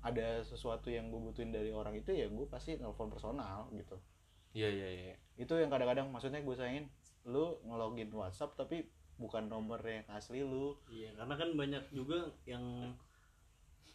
ada 0.00 0.28
sesuatu 0.40 0.88
yang 0.88 1.08
gue 1.08 1.20
butuhin 1.20 1.50
dari 1.50 1.68
orang 1.70 1.92
itu 1.92 2.10
ya 2.10 2.24
gue 2.26 2.46
pasti 2.46 2.74
nelpon 2.74 3.08
personal 3.08 3.68
gitu. 3.70 4.00
Iya 4.50 4.66
iya 4.66 4.88
iya. 4.88 5.14
Itu 5.36 5.54
yang 5.54 5.68
kadang-kadang 5.68 6.08
maksudnya 6.08 6.40
gue 6.40 6.52
sayangin 6.52 6.88
lu 7.22 7.60
ngelogin 7.62 8.08
WhatsApp 8.10 8.56
tapi 8.56 8.88
bukan 9.14 9.46
nomor 9.46 9.76
yang 9.80 10.08
asli 10.08 10.40
lu. 10.40 10.72
Iya 10.88 11.12
karena 11.14 11.34
kan 11.36 11.48
banyak 11.52 11.84
juga 11.90 12.16
yang 12.42 12.96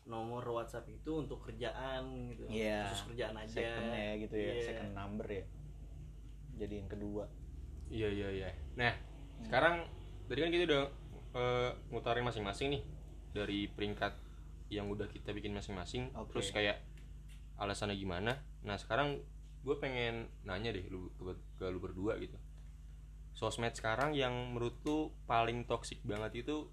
nomor 0.05 0.45
WhatsApp 0.45 0.85
itu 0.87 1.17
untuk 1.17 1.41
kerjaan 1.41 2.29
gitu. 2.29 2.45
Iya. 2.47 2.85
khusus 2.85 3.09
kerjaan 3.09 3.35
aja. 3.35 3.49
secondnya 3.51 4.07
gitu 4.21 4.35
ya 4.37 4.53
Iya. 4.53 4.61
second 4.63 4.93
number 4.93 5.25
ya. 5.27 5.43
Jadiin 6.55 6.85
kedua. 6.85 7.25
Iya 7.89 8.07
iya 8.07 8.27
iya. 8.31 8.49
Nah 8.75 8.93
sekarang 9.41 9.89
tadi 10.25 10.39
kan 10.39 10.49
kita 10.49 10.63
udah 10.67 10.83
eh, 11.35 11.71
ngutarin 11.91 12.25
masing-masing 12.25 12.79
nih 12.79 12.83
dari 13.35 13.67
peringkat 13.67 14.15
yang 14.71 14.89
udah 14.89 15.05
kita 15.11 15.35
bikin 15.35 15.53
masing-masing 15.53 16.09
Oke. 16.15 16.35
terus 16.35 16.49
kayak 16.49 16.81
alasannya 17.61 17.99
gimana 17.99 18.41
nah 18.65 18.79
sekarang 18.79 19.21
gue 19.61 19.75
pengen 19.77 20.31
nanya 20.47 20.73
deh 20.73 20.85
lu 20.89 21.11
ke, 21.19 21.35
ke 21.61 21.65
lu 21.69 21.77
berdua 21.77 22.17
gitu 22.17 22.37
sosmed 23.35 23.75
sekarang 23.75 24.15
yang 24.15 24.33
menurut 24.55 24.79
lu 24.87 25.11
paling 25.29 25.67
toksik 25.67 26.01
banget 26.01 26.47
itu 26.47 26.71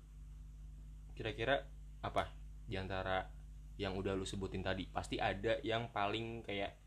kira-kira 1.18 1.68
apa 2.00 2.32
di 2.64 2.78
antara 2.78 3.28
yang 3.76 3.98
udah 3.98 4.14
lu 4.14 4.24
sebutin 4.24 4.62
tadi 4.62 4.88
pasti 4.88 5.18
ada 5.18 5.58
yang 5.66 5.90
paling 5.90 6.46
kayak 6.46 6.78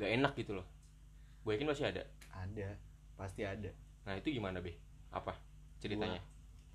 gak 0.00 0.10
enak 0.10 0.32
gitu 0.34 0.58
loh 0.58 0.66
gue 1.44 1.52
yakin 1.54 1.68
pasti 1.68 1.84
ada 1.84 2.02
ada 2.32 2.68
pasti 3.14 3.44
ada 3.44 3.70
Nah 4.10 4.14
itu 4.16 4.32
gimana 4.32 4.58
be? 4.58 4.76
Apa 5.12 5.36
ceritanya? 5.80 6.20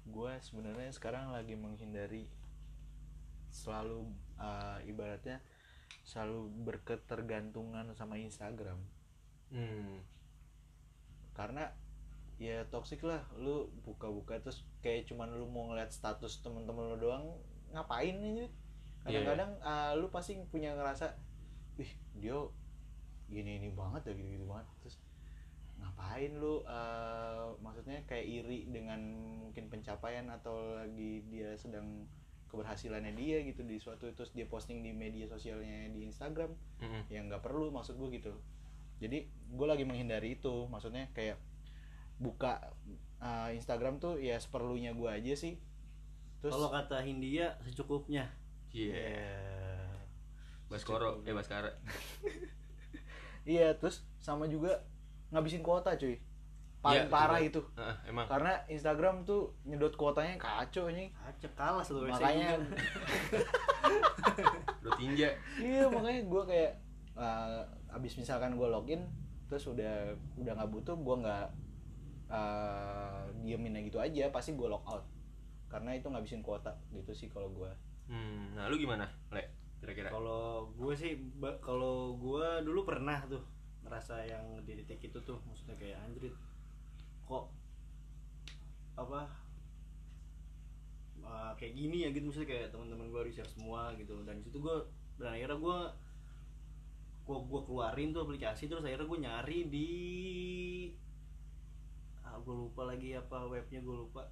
Gue 0.05 0.31
sebenarnya 0.41 0.93
sekarang 0.93 1.33
lagi 1.33 1.57
menghindari 1.57 2.29
selalu 3.49 4.05
uh, 4.37 4.77
ibaratnya 4.85 5.41
selalu 6.05 6.51
berketergantungan 6.65 7.93
sama 7.97 8.19
Instagram. 8.21 8.77
Hmm. 9.45 10.01
karena 11.37 11.69
ya 12.41 12.65
toksik 12.67 13.05
lah 13.05 13.21
lu 13.37 13.69
buka-buka 13.85 14.41
terus 14.41 14.65
kayak 14.81 15.05
cuman 15.07 15.31
lu 15.37 15.45
mau 15.47 15.69
ngeliat 15.69 15.93
status 15.93 16.41
temen-temen 16.41 16.95
lu 16.95 16.97
doang 16.97 17.25
ngapain 17.71 18.15
ini? 18.15 18.49
Kadang-kadang 19.05 19.61
uh, 19.61 19.93
lu 19.93 20.09
pasti 20.09 20.35
punya 20.49 20.73
ngerasa 20.73 21.13
wih 21.77 21.91
dia 22.17 22.39
gini 23.29 23.61
ini 23.61 23.69
banget 23.69 24.09
ya 24.09 24.13
gitu 24.17 24.29
gitu 24.33 24.45
banget. 24.49 24.67
Terus 24.81 24.95
ngapain 25.95 26.31
lu 26.35 26.59
uh, 26.67 27.55
maksudnya 27.63 28.03
kayak 28.03 28.27
iri 28.27 28.67
dengan 28.67 28.99
mungkin 29.47 29.71
pencapaian 29.71 30.27
atau 30.27 30.75
lagi 30.75 31.23
dia 31.31 31.55
sedang 31.55 32.03
keberhasilannya 32.51 33.15
dia 33.15 33.39
gitu 33.47 33.63
di 33.63 33.79
suatu 33.79 34.11
terus 34.11 34.31
dia 34.35 34.43
posting 34.47 34.83
di 34.83 34.91
media 34.91 35.27
sosialnya 35.27 35.87
di 35.91 36.03
Instagram 36.07 36.51
Mm-mm. 36.83 37.07
yang 37.11 37.31
nggak 37.31 37.43
perlu 37.43 37.71
maksud 37.71 37.95
gue 37.95 38.11
gitu 38.15 38.35
jadi 38.99 39.27
gue 39.27 39.67
lagi 39.67 39.83
menghindari 39.87 40.35
itu 40.39 40.67
maksudnya 40.67 41.07
kayak 41.15 41.39
buka 42.19 42.75
uh, 43.19 43.51
Instagram 43.51 43.99
tuh 43.99 44.19
ya 44.19 44.39
seperlunya 44.39 44.95
gue 44.95 45.07
aja 45.11 45.33
sih 45.35 45.59
terus 46.39 46.55
kalau 46.55 46.71
kata 46.71 47.03
Hindia 47.03 47.55
secukupnya 47.63 48.31
Iya. 48.75 48.91
ya, 48.91 49.31
Baskoro, 50.67 51.23
eh 51.23 51.31
Baskara. 51.31 51.71
iya 53.47 53.71
terus 53.79 54.03
sama 54.19 54.51
juga 54.51 54.83
ngabisin 55.29 55.61
kuota 55.61 55.93
cuy 55.93 56.17
paling 56.79 57.01
Iya, 57.01 57.09
parah 57.09 57.37
juga. 57.39 57.47
itu 57.47 57.59
Heeh, 57.75 57.95
emang. 58.07 58.25
karena 58.25 58.51
Instagram 58.67 59.15
tuh 59.23 59.51
nyedot 59.63 59.93
kuotanya 59.93 60.33
kacau 60.37 60.87
nih 60.87 61.09
acak 61.19 61.51
kalah 61.53 61.81
satu 61.81 62.03
WC 62.03 62.13
makanya. 62.13 62.47
Udah 64.81 64.93
tinja. 64.95 65.27
iya 65.57 65.83
makanya 65.87 66.19
gue 66.23 66.41
kayak 66.45 66.71
uh, 67.15 67.61
abis 67.91 68.15
misalkan 68.15 68.53
gue 68.53 68.65
login 68.65 69.01
terus 69.45 69.65
udah 69.65 70.13
udah 70.35 70.51
nggak 70.53 70.69
butuh 70.71 70.95
gue 70.95 71.15
nggak 71.19 71.45
uh, 72.27 73.23
diemin 73.39 73.75
gitu 73.81 73.97
aja 73.97 74.29
pasti 74.29 74.53
gue 74.53 74.65
log 74.65 74.83
out 74.83 75.03
karena 75.67 75.91
itu 75.91 76.05
ngabisin 76.05 76.41
kuota 76.41 76.71
gitu 76.91 77.11
sih 77.11 77.27
kalau 77.27 77.49
gue 77.51 77.69
Hmm, 78.05 78.53
nah 78.53 78.69
lu 78.69 78.77
gimana, 78.77 79.01
Le? 79.31 79.41
Kira-kira? 79.81 80.13
kalau 80.13 80.69
gue 80.71 80.93
sih 80.93 81.17
kalau 81.57 82.13
gue 82.15 82.61
dulu 82.61 82.85
pernah 82.85 83.17
tuh 83.25 83.41
ngerasa 83.85 84.25
yang 84.25 84.45
di 84.65 84.81
titik 84.81 85.13
itu 85.13 85.19
tuh 85.21 85.37
maksudnya 85.45 85.77
kayak 85.77 86.01
anjrit 86.01 86.33
kok 87.29 87.53
apa 88.97 89.29
uh, 91.21 91.51
kayak 91.57 91.73
gini 91.77 92.05
ya 92.05 92.09
gitu. 92.13 92.29
Maksudnya 92.29 92.49
kayak 92.49 92.67
teman-teman 92.73 93.09
gue 93.13 93.33
share 93.33 93.49
semua 93.49 93.93
gitu. 93.97 94.21
Dan 94.25 94.41
situ 94.41 94.57
gue 94.57 94.75
dan 95.21 95.37
akhirnya 95.37 95.57
gue 95.57 95.79
gue 97.25 97.37
gue 97.41 97.61
keluarin 97.65 98.13
tuh 98.13 98.21
aplikasi 98.21 98.69
terus 98.69 98.85
akhirnya 98.85 99.09
gue 99.09 99.19
nyari 99.25 99.59
di 99.65 99.89
ah, 102.21 102.37
gue 102.37 102.53
lupa 102.53 102.85
lagi 102.85 103.13
apa 103.17 103.45
webnya 103.49 103.81
gue 103.81 103.95
lupa. 104.05 104.25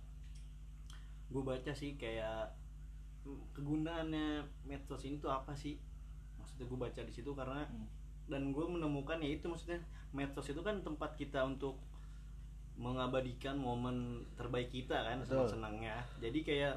Gue 1.29 1.41
baca 1.41 1.73
sih 1.73 1.97
kayak 1.97 2.53
kegunaannya 3.55 4.43
medsos 4.67 5.05
ini 5.07 5.17
tuh 5.17 5.31
apa 5.31 5.55
sih? 5.57 5.79
Maksudnya 6.37 6.65
gue 6.69 6.79
baca 6.79 7.01
di 7.01 7.13
situ 7.13 7.31
karena 7.33 7.65
Hmm. 7.69 7.89
Dan 8.25 8.49
gue 8.49 8.65
menemukan 8.65 9.19
ya 9.19 9.29
itu 9.31 9.45
maksudnya 9.45 9.79
medsos 10.11 10.47
itu 10.47 10.59
kan 10.59 10.79
tempat 10.79 11.13
kita 11.13 11.43
untuk 11.43 11.75
mengabadikan 12.73 13.53
momen 13.55 14.25
terbaik 14.33 14.67
kita 14.67 14.97
kan 14.97 15.21
senang 15.21 15.45
senangnya 15.47 15.95
jadi 16.17 16.39
kayak 16.41 16.75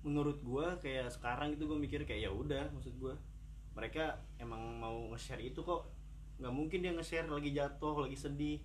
menurut 0.00 0.38
gue 0.38 0.66
kayak 0.78 1.10
sekarang 1.10 1.52
itu 1.52 1.64
gue 1.64 1.74
mikir 1.74 2.04
kayak 2.04 2.28
ya 2.28 2.30
udah 2.30 2.70
maksud 2.70 2.94
gue 2.94 3.14
mereka 3.74 4.14
emang 4.38 4.78
mau 4.78 5.10
nge-share 5.10 5.42
itu 5.42 5.58
kok 5.58 5.90
nggak 6.38 6.54
mungkin 6.54 6.78
dia 6.80 6.92
nge-share 6.92 7.26
lagi 7.26 7.50
jatuh 7.50 7.96
lagi 7.98 8.14
sedih 8.14 8.58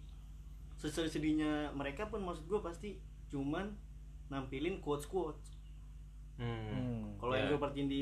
sesedih 0.76 1.10
sedihnya 1.10 1.52
mereka 1.74 2.06
pun 2.06 2.22
maksud 2.22 2.46
gue 2.46 2.60
pasti 2.60 2.90
cuman 3.28 3.74
nampilin 4.28 4.78
quotes 4.80 5.06
quotes 5.06 5.58
Hmm. 6.40 7.20
kalau 7.20 7.36
Ya. 7.36 7.44
yang 7.44 7.52
gue 7.52 7.60
perhatiin 7.60 7.90
di 7.90 8.02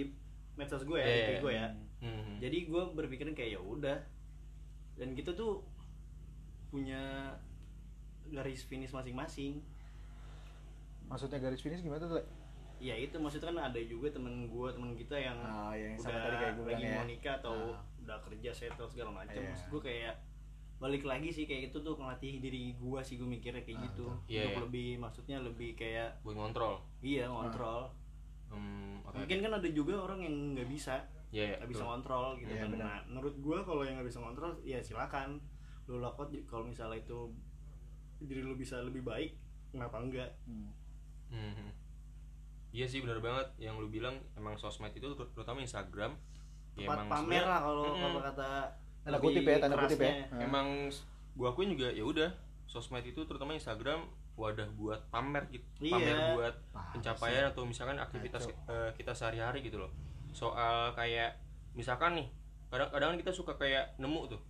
medsos 0.54 0.86
gue 0.86 0.94
ya 0.94 1.08
di 1.10 1.34
iya. 1.34 1.42
Gue 1.42 1.54
ya 1.56 1.68
Hmm. 1.68 1.87
Jadi 2.38 2.58
gue 2.64 2.84
berpikiran 2.94 3.34
kayak 3.34 3.52
ya 3.54 3.62
udah 3.62 3.98
dan 4.96 5.12
kita 5.12 5.32
tuh 5.32 5.66
punya 6.68 7.34
garis 8.28 8.62
finish 8.62 8.92
masing-masing 8.92 9.64
maksudnya 11.08 11.40
garis 11.40 11.58
finish 11.58 11.80
gimana 11.80 12.04
tuh 12.04 12.20
ya 12.78 12.94
itu 12.94 13.16
maksudnya 13.16 13.50
kan 13.50 13.58
ada 13.72 13.80
juga 13.82 14.12
temen 14.12 14.46
gue 14.46 14.68
temen 14.70 14.94
kita 14.94 15.16
yang 15.16 15.38
Ah, 15.40 15.74
yang 15.74 15.96
udah 15.96 16.06
sama 16.06 16.20
tadi 16.22 16.36
kayak 16.38 16.54
lagi 16.62 16.84
ya. 16.84 16.94
mau 16.94 17.06
nikah 17.06 17.36
atau 17.36 17.56
Ah. 17.74 17.82
udah 18.00 18.18
kerja 18.22 18.52
settle 18.52 18.86
segala 18.86 19.12
macam 19.16 19.34
Iya. 19.36 19.50
maksud 19.50 19.68
gue 19.70 19.82
kayak 19.84 20.14
balik 20.78 21.04
lagi 21.04 21.30
sih 21.30 21.44
kayak 21.44 21.74
itu 21.74 21.78
tuh 21.80 21.98
ngelatih 21.98 22.38
diri 22.38 22.72
gue 22.72 23.00
sih 23.02 23.18
gue 23.18 23.26
mikirnya 23.26 23.60
kayak 23.60 23.76
Ah, 23.76 23.84
gitu. 23.84 24.06
Iya, 24.28 24.42
untuk 24.46 24.54
iya. 24.54 24.62
lebih 24.62 24.90
maksudnya 24.98 25.38
lebih 25.40 25.70
kayak 25.74 26.22
Buat 26.22 26.36
ngontrol. 26.38 26.76
iya 27.02 27.26
ngontrol 27.26 27.90
Hmm, 28.48 29.02
oke. 29.04 29.18
mungkin 29.18 29.38
kan 29.42 29.52
ada 29.54 29.68
juga 29.68 29.94
orang 30.00 30.20
yang 30.22 30.36
nggak 30.54 30.70
bisa 30.70 31.02
Iya, 31.30 31.44
iya. 31.44 31.56
nggak 31.58 31.70
bisa 31.70 31.78
betul. 31.78 31.90
ngontrol 31.90 32.26
gitu 32.36 32.50
Iya, 32.50 32.60
kan 32.60 32.70
benar. 32.72 32.86
nah 32.86 32.98
menurut 33.06 33.36
gue 33.38 33.58
kalau 33.62 33.82
yang 33.82 33.96
nggak 33.96 34.08
bisa 34.08 34.20
ngontrol 34.20 34.52
ya 34.64 34.80
silakan 34.80 35.30
lu 35.86 35.98
logout 35.98 36.30
kalau 36.46 36.64
misalnya 36.64 36.98
itu 36.98 37.20
diri 38.20 38.42
lu 38.42 38.54
bisa 38.54 38.80
lebih 38.80 39.02
baik 39.02 39.36
kenapa 39.68 39.98
enggak 39.98 40.32
Hmm. 40.44 40.72
Hmm. 41.28 41.72
Iya 42.70 42.86
sih 42.86 43.00
benar 43.00 43.20
banget 43.20 43.48
yang 43.58 43.76
lu 43.76 43.88
bilang 43.88 44.16
emang 44.34 44.56
sosmed 44.56 44.92
itu 44.92 45.08
ter- 45.10 45.32
terutama 45.34 45.60
Instagram 45.60 46.16
ya 46.74 46.86
tempat 46.86 46.98
emang 46.98 47.10
pamer 47.10 47.44
lah 47.44 47.60
kalau 47.62 47.84
kalau 47.90 48.20
kata 48.22 48.50
Tanda 49.02 49.18
kutip 49.18 49.42
ya, 49.42 49.56
tanda 49.58 49.76
kutip 49.78 50.00
ya. 50.00 50.28
Ah. 50.30 50.40
emang 50.42 50.68
gua 51.34 51.50
akuin 51.50 51.72
juga 51.72 51.88
ya 51.90 52.04
udah 52.04 52.28
sosmed 52.66 53.02
itu 53.02 53.24
terutama 53.24 53.52
Instagram 53.52 54.04
wadah 54.36 54.68
buat 54.74 55.00
pamer 55.08 55.48
gitu 55.50 55.64
Iya. 55.82 55.92
pamer 55.94 56.18
buat 56.34 56.56
pencapaian 56.94 57.44
atau 57.48 57.64
misalkan 57.64 57.98
aktivitas 57.98 58.46
Kacau. 58.46 58.68
eh, 58.70 58.92
kita 58.94 59.12
sehari-hari 59.12 59.60
gitu 59.62 59.80
loh 59.80 59.92
soal 60.38 60.94
kayak 60.94 61.34
misalkan 61.74 62.14
nih 62.14 62.28
kadang-kadang 62.70 63.18
kita 63.18 63.34
suka 63.34 63.58
kayak 63.58 63.98
nemu 63.98 64.30
tuh 64.30 64.42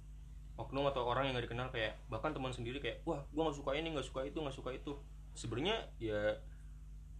oknum 0.57 0.83
atau 0.85 1.05
orang 1.05 1.29
yang 1.29 1.37
gak 1.37 1.47
dikenal 1.47 1.69
kayak 1.69 1.95
bahkan 2.07 2.33
teman 2.33 2.51
sendiri 2.51 2.81
kayak 2.81 2.99
wah 3.05 3.23
gua 3.31 3.47
nggak 3.47 3.55
suka 3.55 3.71
ini 3.71 3.93
nggak 3.93 4.03
suka 4.03 4.25
itu 4.25 4.35
nggak 4.35 4.51
suka 4.53 4.69
itu. 4.73 4.91
Sebenarnya 5.31 5.77
ya 5.97 6.35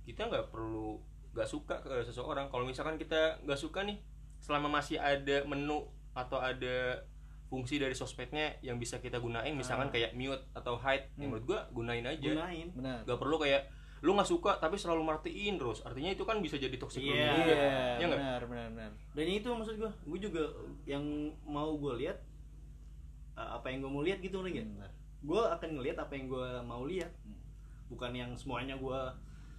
kita 0.03 0.25
nggak 0.25 0.49
perlu 0.49 0.97
nggak 1.31 1.45
suka 1.45 1.79
ke 1.79 2.01
seseorang. 2.03 2.49
Kalau 2.49 2.65
misalkan 2.65 2.97
kita 2.97 3.39
nggak 3.45 3.55
suka 3.55 3.85
nih 3.85 4.01
selama 4.41 4.67
masih 4.73 4.97
ada 4.97 5.45
menu 5.45 5.85
atau 6.11 6.41
ada 6.41 7.05
fungsi 7.47 7.77
dari 7.77 7.93
sosmednya 7.93 8.57
yang 8.59 8.75
bisa 8.75 8.97
kita 8.97 9.21
gunain 9.21 9.53
misalkan 9.53 9.87
Ah. 9.87 9.93
kayak 9.93 10.11
mute 10.11 10.43
atau 10.51 10.75
hide 10.75 11.07
yang 11.15 11.29
Hmm. 11.29 11.37
menurut 11.37 11.45
gua 11.45 11.59
gunain 11.71 12.03
aja. 12.03 12.25
Gunain. 12.27 12.67
Benar. 12.73 13.05
Nggak 13.05 13.19
perlu 13.21 13.37
kayak 13.37 13.61
lu 13.99 14.13
nggak 14.13 14.27
suka 14.27 14.51
tapi 14.55 14.75
selalu 14.75 15.01
martiin 15.03 15.55
terus 15.55 15.81
artinya 15.81 16.09
itu 16.09 16.21
kan 16.21 16.37
bisa 16.37 16.55
jadi 16.55 16.73
toxic 16.73 17.01
Iya. 17.01 17.09
masculinity. 17.09 17.41
iya 17.43 17.57
Iya 17.97 18.05
nggak? 18.05 18.19
benar 18.19 18.41
benar 18.43 18.67
benar 18.69 18.91
dan 19.11 19.25
itu 19.27 19.49
maksud 19.49 19.75
gue 19.75 19.91
gue 20.03 20.19
juga 20.21 20.43
yang 20.85 21.03
mau 21.43 21.73
gue 21.73 21.93
lihat 21.97 22.17
apa 23.33 23.67
yang 23.67 23.79
gue 23.79 23.91
mau 23.91 24.01
lihat 24.01 24.19
gitu 24.19 24.41
nih 24.41 24.61
Benar. 24.63 24.89
gue 25.19 25.41
akan 25.47 25.69
ngelihat 25.71 25.97
apa 25.99 26.13
yang 26.13 26.25
gue 26.27 26.47
mau 26.63 26.83
lihat 26.83 27.11
bukan 27.87 28.11
yang 28.11 28.31
semuanya 28.33 28.73
gue 28.75 28.99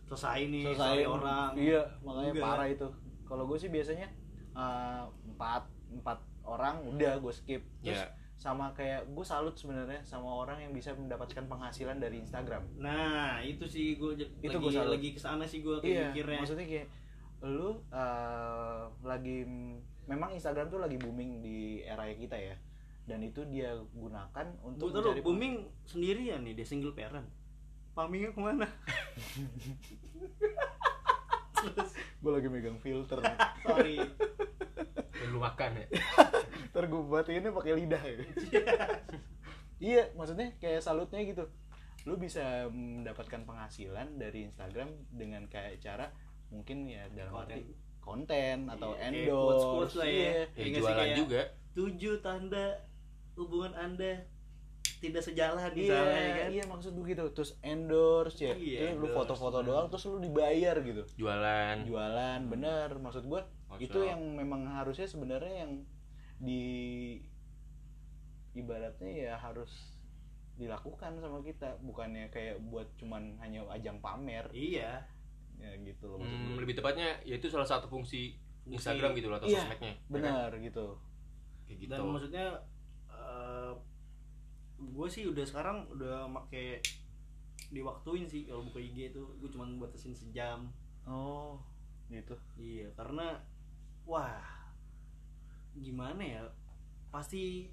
selesai 0.05 0.40
nih 0.44 0.64
selesai 0.68 1.03
orang 1.05 1.51
iya 1.55 1.83
makanya 2.01 2.33
Enggak. 2.33 2.44
parah 2.44 2.68
itu 2.68 2.87
kalau 3.24 3.44
gue 3.44 3.57
sih 3.57 3.68
biasanya 3.68 4.09
uh, 4.53 5.03
empat 5.27 5.62
empat 5.92 6.18
orang 6.42 6.81
udah 6.87 7.18
gue 7.18 7.33
skip 7.33 7.62
terus 7.79 7.98
Iya. 7.98 8.09
Sama 8.38 8.70
kayak 8.70 9.03
gue 9.05 9.27
salut 9.27 9.51
sebenarnya 9.53 9.98
sama 10.01 10.31
orang 10.31 10.62
yang 10.62 10.70
bisa 10.70 10.94
mendapatkan 10.94 11.42
penghasilan 11.44 11.98
dari 11.98 12.22
Instagram 12.22 12.62
Nah, 12.79 13.42
itu 13.42 13.66
sih 13.66 13.98
gue 13.98 14.14
Itu 14.38 14.46
lagi 14.48 14.62
gua 14.62 14.70
salut. 14.72 14.92
lagi 14.94 15.09
ke 15.11 15.18
sana 15.18 15.42
sih 15.42 15.59
gue 15.59 15.74
iya 15.83 16.09
mikirnya. 16.09 16.38
maksudnya 16.38 16.62
kayak 16.64 16.87
lu 17.40 17.83
eh, 17.85 18.81
lagi 19.01 19.42
memang 20.05 20.31
Instagram 20.33 20.66
tuh 20.68 20.79
lagi 20.79 20.96
booming 20.96 21.38
di 21.38 21.59
era 21.83 22.07
kita 22.09 22.35
ya 22.35 22.55
dan 23.05 23.18
itu 23.20 23.42
dia 23.44 23.74
gunakan 23.90 24.46
untuk 24.61 24.87
Gue 24.87 24.94
tahu 24.94 25.03
mencari 25.03 25.22
booming 25.24 25.55
sendirian 25.83 26.44
nih, 26.44 26.53
dia 26.53 26.62
single 26.62 26.92
parent. 26.92 27.24
Pamingnya 27.90 28.31
ke 28.31 28.38
mana? 28.38 28.68
gue 32.18 32.31
lagi 32.31 32.48
megang 32.48 32.79
filter 32.79 33.18
Sorry. 33.64 33.98
Lu 35.29 35.38
makan 35.38 35.70
ya 35.74 35.87
ntar 36.79 36.87
gue 36.87 37.03
ini 37.35 37.49
pakai 37.51 37.73
lidah 37.75 37.99
ya 38.01 38.17
iya 39.81 40.03
maksudnya 40.14 40.55
kayak 40.57 40.79
salutnya 40.79 41.21
gitu 41.23 41.45
lu 42.07 42.14
bisa 42.17 42.71
mendapatkan 42.71 43.43
penghasilan 43.43 44.17
dari 44.17 44.47
Instagram 44.47 44.88
dengan 45.11 45.45
kayak 45.47 45.79
cara 45.79 46.07
mungkin 46.49 46.87
ya 46.87 47.05
dalam 47.12 47.35
Konten. 47.35 47.53
arti 47.53 47.62
konten 48.01 48.59
atau 48.71 48.97
Iya, 48.97 49.29
endorse 49.29 49.37
quotes-quotes 49.61 49.95
lah 49.95 50.07
ya. 50.07 50.14
iya. 50.14 50.25
ya 50.25 50.33
Iya 50.33 50.64
sih, 50.64 50.73
jualan 50.81 50.97
kayak- 50.97 51.19
juga 51.19 51.43
Tujuh 51.77 52.14
tanda 52.19 52.67
hubungan 53.35 53.73
anda 53.75 54.12
tidak 54.99 55.23
sejalan 55.23 55.61
Iya, 55.61 55.77
misalnya 55.77 56.17
ya 56.19 56.33
kan. 56.35 56.49
iya 56.49 56.64
maksud 56.64 56.91
gue 56.91 57.07
gitu. 57.07 57.25
Terus 57.31 57.51
endorse 57.61 58.38
ya. 58.41 58.55
Iya, 58.57 58.79
Terus 58.81 58.88
lu 58.88 59.07
endorse, 59.07 59.14
foto-foto 59.14 59.59
bener. 59.61 59.69
doang 59.69 59.87
terus 59.87 60.05
lu 60.09 60.19
dibayar 60.19 60.77
gitu. 60.81 61.03
jualan 61.17 61.77
Jualan, 61.85 62.41
bener. 62.49 62.88
Maksud 62.97 63.25
gue 63.27 63.41
Kocok. 63.69 63.79
itu 63.79 63.99
yang 64.01 64.21
memang 64.33 64.64
harusnya 64.67 65.05
sebenarnya 65.05 65.69
yang 65.69 65.73
di 66.38 66.62
ibaratnya 68.53 69.11
ya 69.11 69.35
harus 69.37 69.98
dilakukan 70.55 71.14
sama 71.16 71.38
kita 71.40 71.79
bukannya 71.81 72.27
kayak 72.29 72.59
buat 72.64 72.90
cuman 72.96 73.38
hanya 73.38 73.62
ajang 73.70 73.98
pamer 73.98 74.46
Iya. 74.51 75.07
ya 75.57 75.70
gitu 75.81 76.07
loh 76.09 76.18
maksud 76.18 76.38
Hmm, 76.38 76.55
lebih 76.57 76.74
tepatnya 76.74 77.18
ya 77.22 77.35
itu 77.35 77.46
salah 77.46 77.66
satu 77.66 77.87
fungsi 77.87 78.38
Fungsi. 78.62 78.74
Instagram 78.77 79.11
gitu 79.12 79.27
loh 79.27 79.38
atau 79.38 79.46
Iya, 79.46 79.59
sosmednya 79.61 79.90
ya 79.90 79.98
kan? 79.98 80.07
benar 80.09 80.51
gitu 80.57 80.87
kayak 81.64 81.79
gitu 81.81 81.90
Dan 81.92 82.07
maksudnya 82.09 82.46
gue 84.79 85.09
sih 85.09 85.27
udah 85.27 85.42
sekarang 85.42 85.90
udah 85.90 86.27
make 86.27 86.79
diwaktuin 87.68 88.24
sih 88.24 88.46
kalau 88.46 88.62
buka 88.62 88.79
IG 88.79 89.11
itu 89.11 89.22
gue 89.37 89.51
cuma 89.51 89.66
batasin 89.77 90.14
sejam. 90.14 90.70
oh 91.05 91.59
gitu 92.09 92.38
Iya, 92.57 92.88
karena 92.94 93.42
wah 94.05 94.38
gimana 95.79 96.21
ya? 96.21 96.43
Pasti 97.09 97.71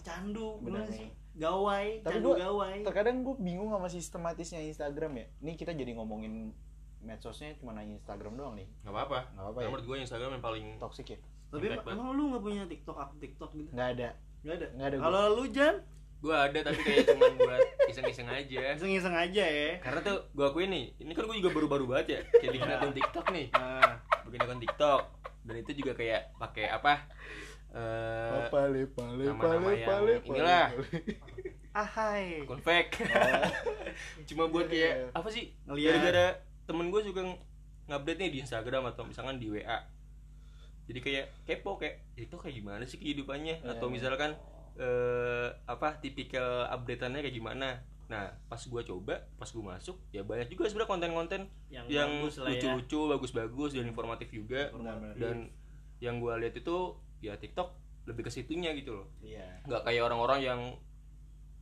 candu 0.00 0.58
Bener 0.60 0.84
nih. 0.84 0.96
sih. 0.96 1.08
Gawai, 1.36 2.02
Tapi 2.02 2.12
candu 2.16 2.28
gua- 2.28 2.38
gawai. 2.40 2.76
terkadang 2.82 3.22
gue 3.22 3.34
bingung 3.38 3.68
sama 3.68 3.86
sistematisnya 3.86 4.58
Instagram 4.60 5.12
ya 5.14 5.26
ini 5.38 5.54
kita 5.54 5.70
jadi 5.70 5.94
ngomongin 5.94 6.50
medsosnya 6.98 7.54
cuma 7.54 7.70
nanya 7.72 7.94
Instagram 7.94 8.34
doang 8.34 8.54
nih 8.54 8.66
nggak 8.82 8.90
apa-apa 8.90 9.18
nggak 9.28 9.44
apa-apa 9.44 9.54
Karena 9.54 9.62
ya 9.62 9.70
menurut 9.70 9.86
gue 9.86 9.96
Instagram 10.02 10.30
yang 10.32 10.42
paling 10.42 10.64
toxic 10.76 11.06
ya 11.08 11.18
Tapi 11.48 11.64
emang 11.86 12.10
lu 12.10 12.22
nggak 12.28 12.42
punya 12.42 12.62
TikTok 12.64 12.96
akun 12.96 13.18
TikTok 13.18 13.50
gitu? 13.54 13.70
nggak 13.70 13.88
ada 13.94 14.08
Nggak 14.38 14.54
ada. 14.56 14.66
Nggak 14.72 14.86
ada 14.88 14.96
gua. 14.96 15.04
Kalau 15.04 15.22
lu 15.32 15.44
Jan, 15.48 15.74
gue 16.18 16.34
ada 16.36 16.58
tapi 16.60 16.80
kayak 16.80 17.04
cuman 17.08 17.32
buat 17.36 17.60
iseng-iseng 17.86 18.28
aja 18.28 18.62
iseng-iseng 18.74 19.14
aja 19.16 19.44
ya. 19.44 19.70
karena 19.78 20.00
tuh 20.00 20.18
gue 20.28 20.42
akuin 20.44 20.66
nih 20.68 20.86
ini 20.96 21.12
kan 21.12 21.22
gue 21.22 21.36
juga 21.36 21.50
baru-baru 21.52 21.84
banget 21.86 22.06
ya 22.08 22.20
kayak 22.36 22.50
bikin 22.52 22.70
akun 22.72 22.90
TikTok 22.92 23.26
nih 23.30 23.46
Nah, 23.52 23.94
bikin 24.24 24.40
akun 24.40 24.58
TikTok 24.58 25.02
dan 25.48 25.56
itu 25.64 25.72
juga 25.80 25.96
kayak 25.96 26.36
pakai 26.36 26.68
apa? 26.68 27.08
Eh 27.72 28.48
pale 28.52 28.84
pale 28.92 29.24
nama-nama 29.24 29.72
yang 29.72 30.20
inilah. 30.24 30.68
ahai. 31.72 32.44
akun 32.44 32.60
fake 32.66 33.06
cuma 34.28 34.50
buat 34.52 34.68
kayak 34.68 35.14
apa 35.16 35.28
sih? 35.32 35.56
Ngeliat. 35.64 35.96
gara-gara 35.96 36.26
temen 36.68 36.92
gue 36.92 37.00
juga 37.00 37.24
ngupdate 37.88 38.20
nya 38.20 38.28
di 38.28 38.38
Instagram 38.44 38.92
atau 38.92 39.08
misalkan 39.08 39.40
di 39.40 39.48
WA 39.48 39.78
jadi 40.88 41.00
kayak 41.04 41.26
kepo 41.44 41.76
kayak 41.76 42.00
itu 42.16 42.32
kayak 42.32 42.56
gimana 42.56 42.82
sih 42.88 42.96
kehidupannya? 42.96 43.60
Iya. 43.60 43.76
atau 43.76 43.92
misalkan 43.92 44.32
eh 44.80 45.48
apa 45.68 46.00
tipikal 46.00 46.64
updateannya 46.70 47.20
kayak 47.20 47.36
gimana 47.36 47.82
nah 48.08 48.24
pas 48.44 48.60
gua 48.62 48.80
coba 48.80 49.20
pas 49.36 49.46
gua 49.46 49.76
masuk 49.76 50.00
ya 50.08 50.20
banyak 50.20 50.48
juga 50.48 50.64
sebenarnya 50.64 50.90
konten-konten 50.90 51.40
Yang, 51.68 51.86
yang 51.88 52.10
ya. 52.24 52.42
lucu-lucu 52.42 53.00
bagus-bagus 53.06 53.70
dan 53.72 53.84
informatif 53.84 54.28
juga 54.28 54.72
Benar-benar. 54.72 55.14
dan 55.14 55.36
yang 55.98 56.16
gua 56.16 56.36
lihat 56.36 56.54
itu 56.54 56.76
ya 57.18 57.36
TikTok 57.36 57.68
lebih 58.04 58.24
ke 58.24 58.32
situnya 58.32 58.72
gitu 58.72 58.96
loh 58.96 59.06
iya 59.20 59.60
nggak 59.62 59.84
kayak 59.84 60.02
orang-orang 60.02 60.40
yang 60.40 60.60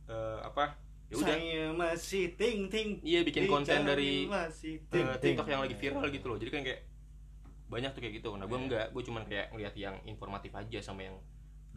eh, 0.07 0.39
apa 0.41 0.79
ya 1.07 1.15
udah 1.15 1.27
Saya 1.29 1.63
masih 1.73 2.35
ting 2.35 2.67
ting. 2.67 2.99
iya 3.01 3.23
bikin 3.23 3.47
konten 3.47 3.83
dari 3.83 4.23
masih 4.25 4.75
eh, 4.77 4.87
Ting, 4.87 5.07
ting. 5.13 5.35
TikTok 5.35 5.47
yang 5.47 5.61
lagi 5.61 5.75
viral 5.75 6.07
gitu 6.07 6.27
loh. 6.27 6.35
Jadi 6.35 6.51
kan 6.51 6.61
kayak 6.63 6.81
banyak 7.67 7.91
tuh 7.91 8.01
kayak 8.01 8.15
gitu. 8.17 8.29
Nah, 8.33 8.43
gue 8.43 8.51
Iya. 8.53 8.63
enggak, 8.63 8.85
gue 8.91 9.03
cuman 9.03 9.23
kayak 9.23 9.47
ngeliat 9.51 9.75
yang 9.77 9.95
informatif 10.03 10.51
aja 10.51 10.79
sama 10.81 11.03
yang 11.03 11.15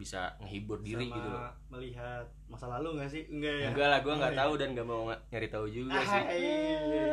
bisa 0.01 0.33
ngehibur 0.39 0.81
diri 0.81 1.05
Sama 1.05 1.15
gitu 1.15 1.29
loh. 1.29 1.51
melihat 1.69 2.25
masa 2.45 2.65
lalu 2.67 2.97
nggak 2.97 3.09
sih? 3.09 3.23
Enggak 3.29 3.55
ya. 3.55 3.67
Enggak 3.69 3.87
lah, 3.87 3.99
gue 3.99 4.13
nggak 4.15 4.33
Oh, 4.33 4.39
tahu 4.41 4.53
dan 4.57 4.69
nggak 4.73 4.87
mau 4.87 5.01
nyari 5.29 5.47
tahu 5.47 5.65
juga 5.67 5.93
Ah, 5.93 6.03
sih. 6.03 6.23
iya. 6.35 7.07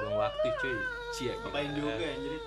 Buang 0.00 0.16
waktu 0.18 0.48
cuy. 0.56 0.76
Cia. 1.12 1.34
Ngapain 1.36 1.70
juga 1.70 1.92
anjir. 1.92 2.32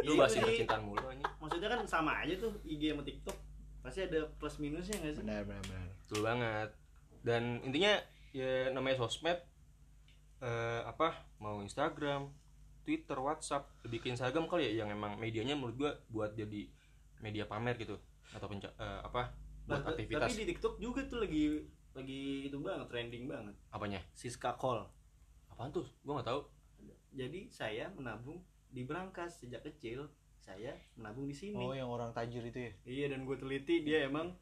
Lu 0.00 0.10
Iya 0.10 0.18
bahas 0.18 0.30
sih. 0.30 0.38
cinta-cintaan 0.38 0.82
mulu 0.82 1.04
anjing. 1.04 1.28
Maksudnya 1.38 1.68
kan 1.68 1.80
sama 1.84 2.12
aja 2.18 2.34
tuh 2.34 2.52
IG 2.62 2.90
sama 2.90 3.02
TikTok. 3.02 3.36
Pasti 3.80 4.00
ada 4.02 4.20
plus 4.34 4.56
minusnya 4.58 4.96
nggak 4.96 5.14
sih? 5.14 5.22
benar 5.22 5.42
benar 5.42 5.62
benar 5.62 5.86
Betul 6.00 6.20
banget. 6.20 6.68
Dan 7.20 7.42
intinya 7.62 7.92
ya 8.30 8.52
namanya 8.70 8.96
sosmed 8.98 9.38
eh, 10.40 10.80
apa 10.82 11.12
mau 11.36 11.60
Instagram, 11.60 12.32
Twitter, 12.80 13.16
WhatsApp, 13.16 13.68
lebih 13.82 14.00
ke 14.00 14.08
Instagram 14.08 14.46
kali 14.46 14.66
ya 14.66 14.82
yang 14.82 14.90
emang 14.90 15.14
medianya 15.14 15.52
menurut 15.52 15.76
gua 15.76 15.92
buat 16.08 16.32
jadi 16.32 16.64
media 17.20 17.44
pamer 17.44 17.76
gitu 17.76 18.00
atau 18.30 18.46
penca- 18.46 18.74
eh, 18.74 19.00
apa 19.00 19.32
buat 19.62 19.78
Nah, 19.78 19.88
aktivitas 19.88 20.22
Tapi 20.24 20.34
di 20.36 20.46
TikTok 20.48 20.74
juga 20.76 21.00
tuh 21.04 21.18
lagi 21.20 21.62
lagi 21.90 22.20
itu 22.44 22.56
banget 22.56 22.86
trending 22.86 23.24
banget. 23.26 23.54
apanya? 23.68 24.00
Siska 24.12 24.54
Call. 24.54 24.86
Apaan 25.48 25.70
tuh? 25.70 25.86
Gua 26.00 26.18
nggak 26.18 26.28
tahu. 26.28 26.40
Jadi 27.12 27.46
saya 27.48 27.90
menabung 27.90 28.38
di 28.68 28.82
Brankas 28.82 29.38
sejak 29.38 29.62
kecil. 29.64 30.06
Saya 30.36 30.72
menabung 30.94 31.26
di 31.26 31.34
sini. 31.34 31.54
oh 31.54 31.70
yang 31.70 31.86
orang 31.86 32.10
tajir 32.10 32.40
itu 32.40 32.58
ya 32.58 32.72
Iya 32.82 33.06
dan 33.08 33.22
gue 33.22 33.36
teliti 33.36 33.82
dia 33.82 34.08
emang 34.08 34.32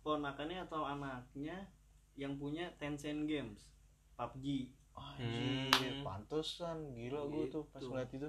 ponakannya 0.00 0.62
atau 0.62 0.84
anaknya 0.84 1.66
yang 2.14 2.36
punya 2.36 2.70
Tencent 2.76 3.24
Games, 3.24 3.68
PUBG. 4.14 4.70
Anjir, 4.92 5.72
Hmm. 5.90 6.04
pantesan 6.04 6.92
gila 6.92 7.24
gue 7.26 7.48
tuh 7.48 7.64
pas 7.66 7.80
Gitu. 7.80 7.88
ngeliat 7.88 8.10
itu. 8.12 8.28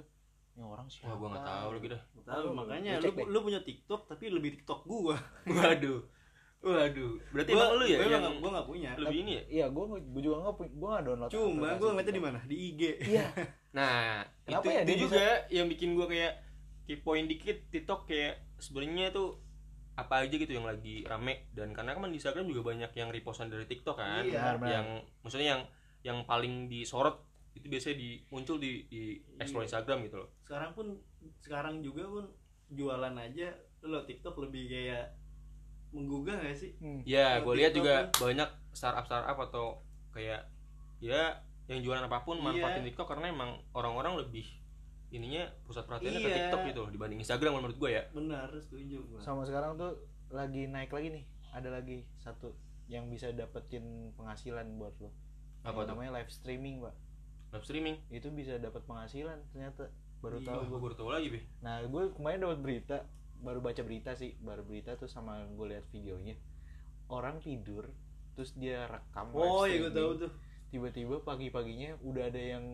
Ini 0.52 0.62
orang 0.62 0.86
siapa? 0.86 1.08
Wah, 1.08 1.16
gua 1.16 1.28
nggak 1.30 1.46
tahu 1.46 1.68
lagi 1.72 1.86
dah. 1.88 2.02
Tahu 2.22 2.44
Oh, 2.44 2.52
makanya 2.54 2.92
lu 2.98 3.10
lu, 3.24 3.38
punya 3.40 3.60
TikTok 3.60 4.00
tapi 4.06 4.24
lebih 4.28 4.50
TikTok 4.54 4.80
gua. 4.84 5.16
Waduh. 5.48 6.00
Waduh. 6.62 7.12
Berarti 7.30 7.50
Gua- 7.50 7.64
emang 7.64 7.72
lu 7.74 7.84
ya 7.84 7.98
gua 7.98 8.08
yang 8.08 8.24
gua 8.38 8.50
nggak 8.52 8.68
punya. 8.68 8.90
lebih 8.94 9.18
ini 9.18 9.32
ya? 9.32 9.42
Iya, 9.48 9.66
gue 9.68 9.82
gue 9.88 10.22
juga 10.22 10.36
nggak 10.38 10.54
punya, 10.54 10.70
gue 10.72 10.88
nggak 10.88 11.04
download. 11.04 11.30
Cuma 11.30 11.68
gua 11.74 11.88
ngeliatnya 11.90 12.14
di 12.14 12.22
mana? 12.22 12.38
Di 12.44 12.56
IG. 12.56 12.80
Iya, 13.02 13.26
Nah, 13.72 14.20
Kenapa 14.44 14.62
itu, 14.62 14.68
ya 14.68 14.80
itu 14.80 14.86
dia 14.86 14.96
juga 15.00 15.24
yang 15.48 15.66
bikin 15.66 15.88
gua 15.92 16.06
kayak 16.06 16.32
kepoin 16.84 17.24
dikit 17.24 17.56
TikTok 17.68 18.04
kayak 18.04 18.34
sebenarnya 18.58 19.08
tuh 19.10 19.40
apa 19.92 20.20
aja 20.20 20.32
gitu 20.32 20.48
yang 20.50 20.64
lagi 20.64 21.02
rame 21.02 21.48
dan 21.50 21.70
karena 21.70 21.92
kan 21.92 22.04
di 22.04 22.16
Instagram 22.16 22.44
juga 22.44 22.64
banyak 22.66 22.90
yang 22.92 23.08
repostan 23.08 23.48
dari 23.48 23.64
TikTok 23.64 23.92
kan 23.94 24.24
Iya, 24.24 24.56
benar. 24.56 24.68
yang 24.70 24.86
maksudnya 25.20 25.48
yang 25.50 25.62
yang 26.02 26.18
paling 26.22 26.66
disorot 26.66 27.20
itu 27.52 27.66
biasanya 27.66 27.96
di 27.96 28.10
muncul 28.28 28.56
di 28.56 28.84
di 28.86 29.02
explore 29.36 29.64
Iya. 29.64 29.68
Instagram 29.70 29.98
gitu 30.04 30.16
loh. 30.18 30.28
Sekarang 30.40 30.70
pun 30.72 30.86
sekarang 31.38 31.74
juga 31.80 32.04
pun 32.04 32.24
jualan 32.68 33.14
aja 33.14 33.48
lo 33.82 34.02
TikTok 34.02 34.36
lebih 34.40 34.66
kayak 34.66 35.12
menggugah 35.90 36.40
gak 36.40 36.56
sih? 36.56 36.72
Hmm. 36.78 37.04
Ya, 37.04 37.36
gue 37.38 37.54
lihat 37.54 37.72
juga 37.72 38.08
kan- 38.08 38.24
banyak 38.24 38.48
startup 38.72 39.04
startup 39.04 39.38
atau 39.42 39.66
kayak 40.10 40.48
ya 40.98 41.36
yang 41.66 41.80
jualan 41.80 42.00
apa 42.02 42.22
pun 42.22 42.36
Iya. 42.36 42.44
manfaatin 42.46 42.84
TikTok 42.86 43.08
karena 43.08 43.28
emang 43.28 43.50
orang-orang 43.72 44.16
lebih 44.18 44.48
ininya 45.10 45.44
pusat 45.62 45.84
perhatiannya 45.84 46.18
ke 46.18 46.26
Iya. 46.26 46.36
TikTok 46.40 46.60
gitu 46.66 46.80
loh 46.80 46.90
dibanding 46.90 47.20
Instagram 47.20 47.52
menurut 47.54 47.76
gue 47.76 47.90
ya. 47.92 48.02
Benar, 48.10 48.48
setuju 48.56 49.04
gua. 49.04 49.20
Sama 49.20 49.44
sekarang 49.44 49.76
tuh 49.76 49.92
lagi 50.28 50.64
naik 50.66 50.88
lagi 50.88 51.12
nih. 51.12 51.24
Ada 51.52 51.68
lagi 51.70 52.08
satu 52.16 52.56
yang 52.88 53.12
bisa 53.12 53.28
dapetin 53.30 53.84
penghasilan 54.16 54.64
buat 54.74 54.96
lo. 54.98 55.12
Apa 55.60 55.68
Yang 55.68 55.76
tuh? 55.76 55.90
namanya 55.92 56.10
live 56.16 56.30
streaming, 56.32 56.80
Pak. 56.80 56.94
Live 57.52 57.64
streaming. 57.64 57.96
Itu 58.08 58.28
bisa 58.28 58.56
dapat 58.56 58.82
penghasilan 58.82 59.38
ternyata. 59.52 59.92
Baru 60.18 60.38
Iya, 60.38 60.46
tahu 60.48 60.54
Wah, 60.54 60.62
gue. 60.62 60.70
gue 60.70 60.80
baru 60.80 60.94
tahu 60.94 61.10
lagi, 61.10 61.28
Be. 61.28 61.40
Nah, 61.60 61.82
gue 61.82 62.02
kemarin 62.12 62.38
dapat 62.40 62.58
berita, 62.58 62.96
baru 63.38 63.58
baca 63.58 63.82
berita 63.82 64.10
sih, 64.14 64.38
baru 64.38 64.62
berita 64.62 64.94
tuh 64.94 65.06
sama 65.06 65.42
gue 65.44 65.66
lihat 65.68 65.84
videonya. 65.90 66.38
Orang 67.06 67.42
tidur, 67.42 67.90
terus 68.32 68.54
dia 68.54 68.86
rekam 68.86 69.34
Oh, 69.34 69.66
iya 69.66 69.82
streaming. 69.82 69.92
tahu 69.92 70.10
tuh. 70.18 70.32
Tiba-tiba 70.72 71.20
pagi-paginya 71.20 72.00
udah 72.00 72.32
ada 72.32 72.40
yang 72.40 72.64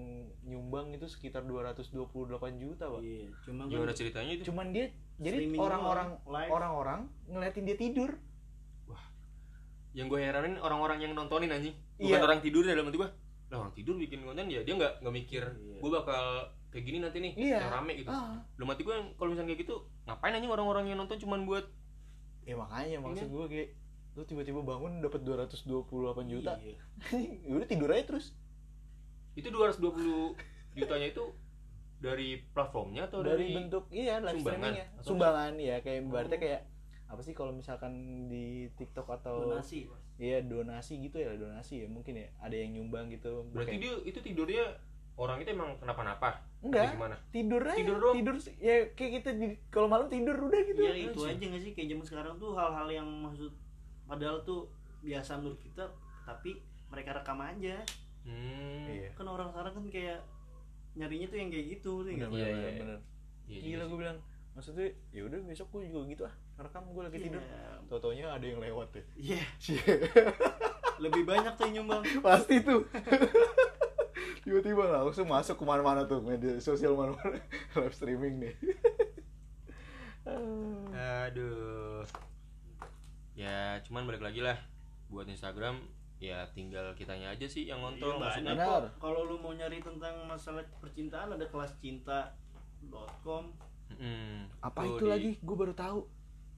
nyumbang 0.45 0.95
itu 0.95 1.11
sekitar 1.11 1.43
228 1.43 1.91
juta, 2.55 2.87
Pak. 2.87 3.01
Iya, 3.03 3.27
cuma 3.43 3.67
kan 3.67 3.75
Gimana 3.75 3.91
ceritanya 3.91 4.33
itu? 4.33 4.45
Cuman 4.47 4.71
dia 4.71 4.87
jadi 5.19 5.51
orang-orang 5.59 6.15
orang-orang 6.29 7.01
ngeliatin 7.27 7.67
dia 7.67 7.75
tidur 7.75 8.11
yang 9.91 10.07
gue 10.07 10.21
heranin 10.21 10.61
orang-orang 10.63 11.03
yang 11.03 11.11
nontonin 11.11 11.51
anjing 11.51 11.75
bukan 11.99 12.07
Iya. 12.13 12.23
orang 12.23 12.39
tidur 12.39 12.63
dalam 12.63 12.87
hati 12.87 13.03
gue 13.03 13.11
lah 13.49 13.57
orang 13.65 13.73
tidur 13.73 13.97
bikin 13.97 14.21
konten 14.29 14.47
ya 14.53 14.61
dia 14.61 14.75
nggak 14.77 15.01
nggak 15.01 15.15
mikir 15.15 15.41
Iya. 15.41 15.81
gue 15.81 15.91
bakal 15.91 16.25
kayak 16.69 16.85
gini 16.85 16.99
nanti 17.01 17.19
nih 17.25 17.33
Iya. 17.33 17.59
yang 17.65 17.73
rame 17.73 17.93
gitu 17.97 18.13
ah. 18.13 18.37
hati 18.45 18.83
gue 18.85 18.97
kalau 19.17 19.29
misalnya 19.33 19.49
kayak 19.57 19.61
gitu 19.65 19.75
ngapain 20.05 20.37
anjing 20.37 20.53
orang-orang 20.53 20.85
yang 20.93 20.99
nonton 21.01 21.17
cuman 21.17 21.49
buat 21.49 21.65
ya 22.45 22.55
makanya 22.61 23.01
maksud 23.01 23.29
Iya. 23.29 23.33
gue 23.33 23.45
kayak 23.49 23.69
lu 24.19 24.23
tiba-tiba 24.27 24.61
bangun 24.61 24.93
dapat 25.01 25.21
228 25.25 26.29
juta 26.29 26.53
Iya. 26.61 26.77
ya 27.49 27.53
udah 27.57 27.69
tidur 27.69 27.89
aja 27.89 28.05
terus 28.05 28.37
itu 29.33 29.49
220 29.49 30.37
jutanya 30.77 31.07
itu 31.09 31.25
dari 31.99 32.43
platformnya 32.55 33.11
atau 33.11 33.23
dari, 33.27 33.51
dari, 33.51 33.57
bentuk 33.59 33.85
iya 33.91 34.23
live 34.23 34.39
sumbangan? 34.39 34.73
sumbangan 35.03 35.53
ya 35.59 35.77
kayak 35.83 36.01
Oh. 36.07 36.11
berarti 36.13 36.37
kayak 36.39 36.63
apa 37.09 37.21
sih 37.25 37.33
kalau 37.33 37.57
misalkan 37.57 37.93
di 38.29 38.69
TikTok 38.77 39.09
atau 39.09 39.49
donasi 39.49 39.89
iya 40.19 40.43
donasi 40.43 40.99
gitu 40.99 41.23
ya 41.23 41.31
donasi 41.39 41.87
ya 41.87 41.89
mungkin 41.89 42.19
ya 42.19 42.27
ada 42.43 42.55
yang 42.59 42.75
nyumbang 42.75 43.07
gitu. 43.15 43.47
Berarti 43.55 43.79
dia 43.79 43.95
itu 44.03 44.19
tidurnya 44.19 44.67
orang 45.15 45.39
itu 45.43 45.51
emang 45.55 45.79
kenapa-napa? 45.79 46.43
Atau 46.59 46.71
enggak 46.71 46.95
gimana? 46.95 47.17
tidur 47.31 47.63
aja 47.63 47.79
Tidur 47.79 47.97
doang? 48.03 48.15
tidur 48.19 48.35
sih. 48.39 48.55
ya 48.59 48.91
kayak 48.99 49.23
kita 49.23 49.31
di 49.39 49.47
kalau 49.71 49.87
malam 49.87 50.11
tidur 50.11 50.35
udah 50.35 50.61
gitu. 50.67 50.81
Iya 50.83 51.11
itu 51.15 51.21
aja 51.23 51.45
gak 51.55 51.63
sih 51.63 51.73
kayak 51.75 51.89
zaman 51.95 52.05
sekarang 52.07 52.35
tuh 52.39 52.51
hal-hal 52.59 52.89
yang 52.91 53.09
maksud 53.23 53.55
padahal 54.11 54.43
tuh 54.43 54.67
biasa 55.07 55.39
menurut 55.39 55.63
kita 55.63 55.87
tapi 56.27 56.59
mereka 56.91 57.15
rekam 57.15 57.39
aja. 57.39 57.79
Hmm. 58.27 58.91
Iya. 58.91 59.15
Kan 59.15 59.27
orang 59.31 59.55
sekarang 59.55 59.73
kan 59.79 59.85
kayak 59.87 60.19
nyarinya 60.99 61.27
tuh 61.31 61.39
yang 61.39 61.51
kayak 61.55 61.67
gitu 61.79 61.93
tuh 62.03 62.11
bener 62.11 62.27
Iya, 62.27 62.27
bener 62.27 62.43
iya, 62.43 62.55
bener, 62.55 62.67
iya. 62.75 62.81
bener. 62.83 62.99
Iya. 63.49 63.61
Gila 63.63 63.75
juga 63.79 63.87
gue 63.87 63.99
bilang 64.03 64.19
maksudnya 64.59 64.91
ya 65.15 65.23
udah 65.23 65.39
besok 65.47 65.71
gue 65.71 65.87
juga 65.87 66.03
gitu 66.11 66.23
ah. 66.27 66.35
Rekam 66.59 66.83
gue 66.91 67.03
lagi 67.07 67.19
tidur. 67.23 67.39
Totonya 67.87 68.35
ada 68.35 68.43
yang 68.43 68.59
lewat 68.59 68.91
deh 68.91 69.07
Iya, 69.15 69.39
lebih 71.05 71.23
banyak 71.23 71.55
tuh 71.55 71.71
yang 71.71 71.87
nyumbang. 71.87 72.03
pasti 72.19 72.59
tuh 72.67 72.83
tiba-tiba 74.43 74.91
langsung 74.91 75.31
masuk 75.31 75.61
ke 75.61 75.65
mana-mana 75.65 76.03
tuh 76.05 76.19
media 76.19 76.59
sosial 76.59 76.99
mana-mana. 76.99 77.39
Live 77.79 77.95
streaming 77.95 78.43
nih. 78.43 78.55
Aduh. 80.97 82.03
Ya, 83.37 83.79
cuman 83.87 84.09
balik 84.09 84.25
lagi 84.25 84.43
lah. 84.43 84.59
Buat 85.09 85.31
Instagram 85.31 85.79
ya 86.19 86.43
tinggal 86.51 86.91
kitanya 86.99 87.31
aja 87.31 87.47
sih 87.47 87.71
yang 87.71 87.79
ngontrol 87.79 88.19
Iya, 88.19 88.43
maksudnya. 88.43 88.55
Kalau 88.99 89.23
lu 89.23 89.39
mau 89.39 89.55
nyari 89.55 89.79
tentang 89.79 90.27
masalah 90.27 90.67
percintaan 90.83 91.39
ada 91.39 91.47
kelas 91.47 91.79
cinta.com, 91.79 93.55
Mm, 93.91 94.39
apa 94.61 94.79
tuh 94.79 94.95
itu 94.95 95.05
di- 95.05 95.11
lagi 95.11 95.31
gue 95.39 95.57
baru 95.57 95.73
tahu 95.73 96.01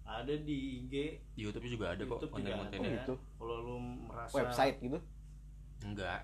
ada 0.03 0.35
di 0.35 0.59
IG, 0.81 0.95
Di 1.31 1.41
YouTube 1.41 1.65
juga 1.65 1.87
ada 1.89 2.03
kok 2.03 2.19
YouTube 2.19 2.33
juga 2.35 2.43
ada. 2.43 2.59
konten-kontennya. 2.61 2.91
Oh, 2.91 2.95
gitu. 2.97 3.15
Kalau 3.37 3.57
lu 3.61 3.75
merasa 4.05 4.35
website 4.35 4.77
gitu 4.81 4.99
Enggak. 5.81 6.21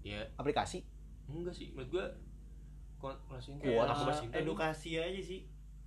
Ya, 0.00 0.20
aplikasi 0.34 0.84
enggak 1.26 1.50
sih. 1.50 1.72
Menurut 1.72 1.90
gua 1.90 2.06
kon 2.94 3.16
kelas 3.24 3.42
cinta, 3.42 3.62
Iya, 3.62 3.82
aku 3.82 4.02
bahas 4.04 4.20
cinta. 4.20 4.36
edukasi 4.36 4.90
aja 4.96 5.20
sih 5.20 5.40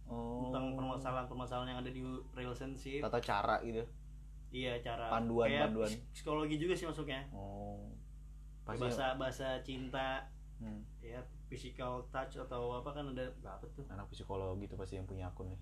oh 0.03 0.45
tentang 0.45 0.73
permasalahan-permasalahan 0.73 1.69
yang 1.69 1.79
ada 1.79 1.89
di 1.89 2.01
relationship. 2.31 2.99
tata 2.99 3.17
cara 3.19 3.61
gitu 3.61 3.85
Iya, 4.49 4.77
cara 4.79 5.05
Panduan, 5.07 5.45
kayak 5.45 5.61
panduan. 5.63 5.85
psik- 5.87 6.05
psikologi 6.11 6.57
juga 6.57 6.73
sih 6.73 6.85
masuknya. 6.85 7.21
oh 7.29 7.93
pasti 8.63 8.81
Bahasa 8.83 9.05
bahasa 9.15 9.47
cinta, 9.59 10.25
hmm, 10.57 10.81
ya 10.99 11.21
physical 11.49 12.05
touch 12.07 12.37
atau 12.37 12.77
apa 12.77 12.93
kan 12.93 13.09
ada 13.09 13.33
berapa 13.35 13.65
tuh? 13.67 13.83
anak 13.89 14.05
psikologi 14.07 14.65
tuh 14.65 14.77
pasti 14.77 14.95
yang 14.95 15.05
punya 15.05 15.27
akun 15.27 15.49
nih 15.49 15.61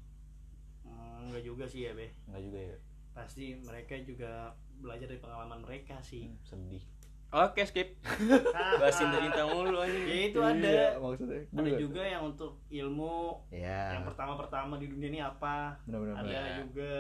Hmm, 0.83 1.27
enggak 1.27 1.43
juga 1.43 1.63
sih 1.63 1.83
ya, 1.83 1.91
Be. 1.91 2.07
enggak 2.25 2.43
juga 2.43 2.59
ya 2.61 2.75
Pasti 3.11 3.45
mereka 3.57 3.97
juga 3.99 4.31
belajar 4.77 5.03
dari 5.05 5.17
pengalaman 5.17 5.59
mereka 5.59 5.99
sih. 5.99 6.27
Hmm, 6.27 6.39
sedih 6.41 6.83
Oke, 7.27 7.59
skip. 7.61 7.99
Bahas 8.79 8.95
cinta-cinta 8.95 9.43
mulu 9.43 9.83
anjing. 9.83 9.99
ya 10.05 10.31
itu 10.31 10.39
ada. 10.39 10.63
Iya, 10.63 10.89
maksudnya 10.95 11.43
Ada 11.51 11.71
juga 11.75 11.99
yang 11.99 12.23
untuk 12.25 12.55
ilmu 12.69 13.43
ya 13.49 13.91
yang 13.91 14.07
pertama-pertama 14.07 14.75
di 14.75 14.87
dunia 14.87 15.09
ini 15.09 15.19
apa? 15.19 15.75
benar-benar 15.83 16.23
Ada 16.23 16.31
Iya. 16.31 16.55
juga 16.61 16.91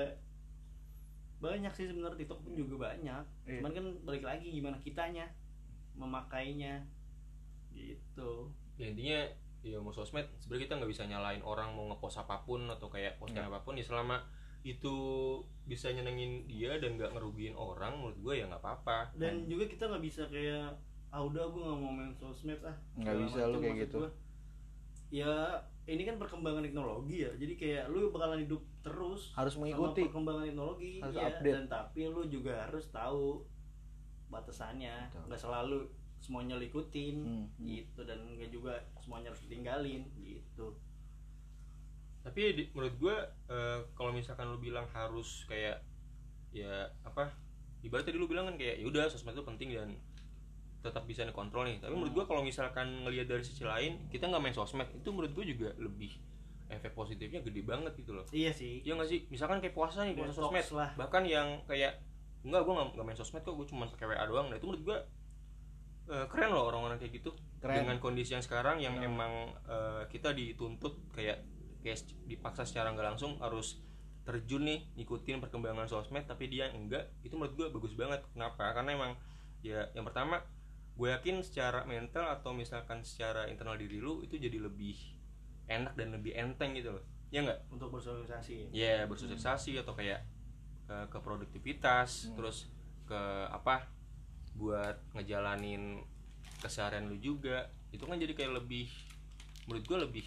banyak 1.37 1.71
sih 1.71 1.85
sebenarnya 1.85 2.17
TikTok 2.17 2.43
pun 2.43 2.53
juga 2.53 2.91
banyak. 2.91 3.23
Iya. 3.45 3.59
Cuman 3.61 3.71
kan 3.71 3.85
balik 4.03 4.23
lagi 4.25 4.47
gimana 4.49 4.75
kitanya 4.77 5.31
memakainya 5.93 6.83
gitu. 7.71 8.51
Ya 8.77 8.85
intinya 8.89 9.19
ya 9.65 9.77
mau 9.81 9.91
sosmed 9.91 10.23
sebenarnya 10.39 10.63
kita 10.69 10.73
nggak 10.79 10.91
bisa 10.93 11.03
nyalain 11.05 11.41
orang 11.43 11.73
mau 11.75 11.89
ngepost 11.91 12.21
apa 12.21 12.45
pun 12.45 12.69
atau 12.69 12.87
kayak 12.87 13.17
posting 13.19 13.41
Nggak. 13.43 13.59
apa 13.59 13.65
pun 13.67 13.73
ya 13.75 13.83
selama 13.83 14.21
itu 14.63 14.95
bisa 15.63 15.91
nyenengin 15.91 16.47
dia 16.47 16.75
dan 16.79 16.95
nggak 16.95 17.11
ngerugiin 17.15 17.55
orang 17.55 17.97
menurut 17.99 18.17
gue 18.19 18.33
ya 18.39 18.45
nggak 18.47 18.63
apa-apa 18.63 19.11
Dan 19.15 19.47
juga 19.47 19.67
kita 19.67 19.87
nggak 19.87 20.03
bisa 20.03 20.23
kayak 20.27 20.71
ah 21.09 21.21
udah 21.23 21.43
gue 21.47 21.61
nggak 21.63 21.79
mau 21.79 21.91
main 21.91 22.11
sosmed 22.15 22.59
ah 22.63 22.75
Nggak 22.95 23.15
bisa 23.27 23.39
lu 23.47 23.57
kayak 23.59 23.77
gitu. 23.87 23.97
gua. 24.03 24.09
ya 25.07 25.33
ini 25.87 26.03
kan 26.03 26.19
perkembangan 26.19 26.63
teknologi 26.67 27.23
ya 27.23 27.31
jadi 27.39 27.53
kayak 27.55 27.83
lu 27.87 28.11
bakalan 28.11 28.43
hidup 28.43 28.59
terus 28.83 29.31
harus 29.39 29.55
sama 29.55 29.71
mengikuti 29.71 30.03
perkembangan 30.11 30.43
teknologi 30.51 30.93
Harus 30.99 31.15
iya. 31.15 31.27
update. 31.31 31.55
dan 31.55 31.65
tapi 31.67 32.01
lu 32.07 32.21
juga 32.27 32.67
harus 32.67 32.85
tahu 32.91 33.39
batasannya 34.27 35.11
nggak 35.27 35.39
selalu 35.39 35.87
semuanya 36.27 36.53
lu 36.53 36.65
ikutin 36.65 37.15
Hmm, 37.17 37.45
hmm. 37.47 37.65
gitu. 37.65 37.99
Dan 38.03 38.19
nggak 38.35 38.51
juga 38.51 38.73
semuanya 38.99 39.31
harus 39.31 39.47
ditinggalin 39.47 40.03
gitu. 40.19 40.75
Tapi 42.21 42.41
di- 42.53 42.69
menurut 42.75 42.95
gue 42.97 43.15
eh, 43.47 43.79
kalau 43.95 44.11
misalkan 44.11 44.45
lu 44.45 44.59
bilang 44.59 44.83
harus 44.91 45.47
kayak 45.47 45.79
ya 46.51 46.91
apa 47.01 47.31
ibaratnya 47.79 48.11
dulu 48.11 48.35
bilang 48.35 48.45
kan 48.45 48.55
kayak 48.55 48.81
yaudah 48.81 49.07
sosmed 49.07 49.31
itu 49.31 49.43
penting 49.43 49.69
dan 49.71 49.95
tetap 50.77 51.03
bisa 51.03 51.23
dikontrol 51.23 51.63
nih. 51.63 51.79
Tapi 51.79 51.91
menurut 51.91 52.13
gue 52.13 52.25
kalau 52.25 52.43
misalkan 52.43 53.01
ngelihat 53.01 53.27
dari 53.27 53.41
sisi 53.41 53.63
lain 53.63 54.07
kita 54.07 54.27
nggak 54.27 54.43
main 54.43 54.51
sosmed 54.51 54.91
itu 54.91 55.07
menurut 55.07 55.31
gue 55.31 55.45
juga 55.47 55.71
lebih 55.79 56.19
efek 56.67 56.91
positifnya 56.91 57.39
gede 57.39 57.63
banget 57.63 57.95
gitu 57.95 58.11
loh. 58.11 58.27
Iya 58.29 58.51
sih. 58.51 58.83
Iya 58.83 58.99
nggak 58.99 59.07
sih? 59.07 59.19
Misalkan 59.31 59.63
kayak 59.63 59.71
puasa 59.71 60.03
nih 60.03 60.11
puasa 60.13 60.35
sosmed. 60.35 60.67
lah. 60.75 60.91
bahkan 60.99 61.23
yang 61.23 61.63
kayak 61.63 62.03
enggak 62.43 62.61
gue 62.61 62.73
nggak 62.75 62.87
nggak 62.91 63.05
main 63.07 63.15
sosmed 63.15 63.39
kok 63.39 63.55
gue 63.55 63.67
cuma 63.67 63.87
pakai 63.87 64.03
wa 64.05 64.27
doang. 64.27 64.47
Nah 64.51 64.59
itu 64.59 64.67
menurut 64.67 64.83
gue 64.83 64.97
eh, 66.07 66.25
keren 66.31 66.49
loh 66.51 66.67
orang-orang 66.71 66.97
kayak 66.97 67.19
gitu. 67.19 67.31
Keren. 67.57 67.83
dengan 67.83 67.97
kondisi 67.97 68.37
yang 68.37 68.45
sekarang 68.45 68.77
yang 68.77 69.01
Benar. 69.01 69.09
emang 69.09 69.33
eh, 69.65 70.03
kita 70.13 70.29
dituntut 70.31 71.09
kayak 71.11 71.41
kayak 71.81 72.05
dipaksa 72.29 72.63
secara 72.69 72.93
nggak 72.93 73.15
langsung 73.15 73.41
harus 73.41 73.81
terjun 74.27 74.67
nih 74.67 74.83
ngikutin 74.99 75.39
perkembangan 75.39 75.87
sosmed 75.87 76.27
tapi 76.27 76.51
dia 76.51 76.69
enggak. 76.69 77.09
Itu 77.23 77.39
menurut 77.39 77.55
gue 77.57 77.67
bagus 77.73 77.93
banget. 77.97 78.21
Kenapa? 78.35 78.75
Karena 78.75 78.93
emang 78.93 79.11
ya 79.65 79.89
yang 79.97 80.05
pertama 80.05 80.43
gue 80.97 81.09
yakin 81.13 81.41
secara 81.45 81.85
mental 81.85 82.25
atau 82.29 82.53
misalkan 82.53 83.01
secara 83.05 83.45
internal 83.49 83.77
diri 83.77 83.97
lu 84.01 84.21
itu 84.25 84.37
jadi 84.37 84.57
lebih 84.61 84.97
enak 85.69 85.93
dan 85.97 86.13
lebih 86.13 86.33
enteng 86.37 86.73
gitu 86.77 86.93
loh. 86.93 87.03
Ya 87.33 87.41
enggak 87.43 87.63
untuk 87.73 87.89
bersosialisasi. 87.91 88.69
Ya 88.71 89.03
bersosialisasi 89.09 89.81
atau 89.81 89.97
kayak 89.97 90.23
ke, 90.87 90.95
ke 91.11 91.17
produktivitas 91.19 92.31
Hmm. 92.31 92.35
terus 92.39 92.71
ke 93.07 93.21
apa 93.51 93.87
buat 94.57 94.97
ngejalanin 95.13 96.01
keseharian 96.57 97.05
lu 97.05 97.17
juga 97.17 97.69
itu 97.89 98.03
kan 98.03 98.17
jadi 98.17 98.33
kayak 98.33 98.57
lebih 98.57 98.89
menurut 99.65 99.85
gue 99.85 99.97
lebih 100.01 100.25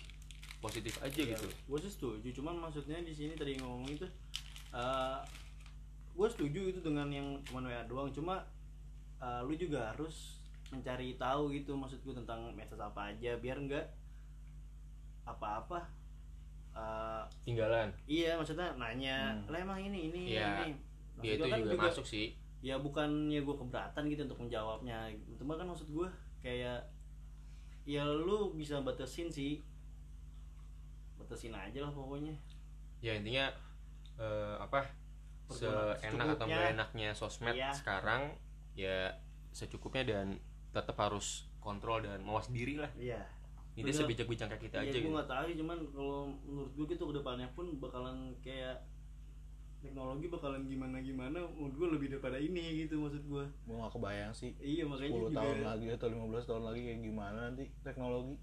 positif 0.61 0.97
aja 1.01 1.19
gitu 1.19 1.49
gue 1.49 1.79
sih 1.79 1.91
setuju 1.91 2.29
cuman 2.33 2.57
maksudnya 2.61 3.01
di 3.01 3.11
sini 3.11 3.35
tadi 3.35 3.59
ngomong 3.59 3.89
itu 3.89 4.07
gue 6.11 6.29
setuju 6.29 6.69
itu 6.69 6.81
dengan 6.81 7.09
yang 7.09 7.41
cuman 7.43 7.67
WA 7.67 7.83
doang 7.87 8.11
cuma 8.13 8.45
eh, 9.19 9.41
lu 9.43 9.55
juga 9.55 9.91
harus 9.91 10.37
mencari 10.69 11.17
tahu 11.17 11.51
gitu 11.51 11.75
maksud 11.75 11.99
gue 12.01 12.15
tentang 12.15 12.53
medsos 12.55 12.79
apa 12.79 13.11
aja 13.11 13.35
biar 13.37 13.59
enggak 13.59 13.87
apa-apa 15.25 15.87
eh, 16.71 17.23
tinggalan 17.43 17.89
iya 18.05 18.37
maksudnya 18.37 18.75
nanya 18.77 19.35
Hmm. 19.35 19.49
lah 19.49 19.59
emang 19.61 19.81
ini 19.81 20.13
ini 20.13 20.21
Iya. 20.35 20.47
ini 20.63 20.71
Maksud 21.17 21.25
ya 21.27 21.33
itu 21.37 21.45
kan 21.47 21.59
juga, 21.61 21.83
masuk 21.89 22.07
sih 22.07 22.27
ya 22.61 22.77
bukannya 22.77 23.41
gue 23.41 23.57
keberatan 23.57 24.05
gitu 24.09 24.29
untuk 24.29 24.41
menjawabnya. 24.45 25.09
Cuma 25.41 25.57
kan 25.57 25.65
maksud 25.69 25.89
gue 25.89 26.09
kayak 26.45 26.85
ya 27.89 28.05
lu 28.05 28.53
bisa 28.53 28.81
batasin 28.85 29.33
sih. 29.33 29.65
Batasin 31.17 31.57
aja 31.57 31.81
lah 31.81 31.93
pokoknya. 31.93 32.37
Ya 33.01 33.17
intinya 33.17 33.49
eh, 34.21 34.57
apa 34.61 34.85
seenak 35.51 36.39
atau 36.39 36.47
nggak 36.47 36.79
enaknya 36.79 37.11
sosmed 37.11 37.57
Iya. 37.59 37.75
sekarang 37.75 38.39
ya 38.79 39.11
secukupnya 39.51 40.07
dan 40.07 40.27
tetap 40.71 40.95
harus 41.03 41.51
kontrol 41.59 42.05
dan 42.05 42.23
mawas 42.23 42.47
diri 42.53 42.79
lah. 42.79 42.89
Iya. 42.95 43.19
Ini 43.75 43.87
Bener. 43.89 43.99
sebijak-bijak 44.05 44.47
kayak 44.53 44.63
kita 44.69 44.77
ya, 44.79 44.83
aja 44.87 44.99
gue 44.99 45.03
gitu. 45.09 45.15
nggak 45.15 45.31
tahu 45.31 45.47
cuman 45.65 45.79
kalau 45.95 46.21
menurut 46.45 46.73
gue 46.77 46.87
gitu 46.95 47.03
ke 47.09 47.15
depannya 47.23 47.49
pun 47.57 47.67
bakalan 47.81 48.31
kayak 48.45 48.77
teknologi 49.81 50.29
bakalan 50.29 50.69
gimana 50.69 51.01
gimana 51.01 51.41
menurut 51.57 51.75
gue 51.75 51.89
lebih 51.97 52.07
daripada 52.13 52.37
ini 52.37 52.85
gitu 52.85 53.01
maksud 53.01 53.25
gue 53.25 53.45
gue 53.49 53.77
gak 53.77 53.93
kebayang 53.97 54.33
sih 54.33 54.53
iya 54.61 54.85
makanya 54.85 55.11
10 55.11 55.17
juga 55.17 55.37
tahun 55.41 55.59
lagi 55.65 55.87
atau 55.97 56.09
15 56.13 56.49
tahun 56.49 56.63
lagi 56.69 56.81
kayak 56.85 57.01
gimana 57.01 57.39
nanti 57.49 57.65
teknologi 57.81 58.37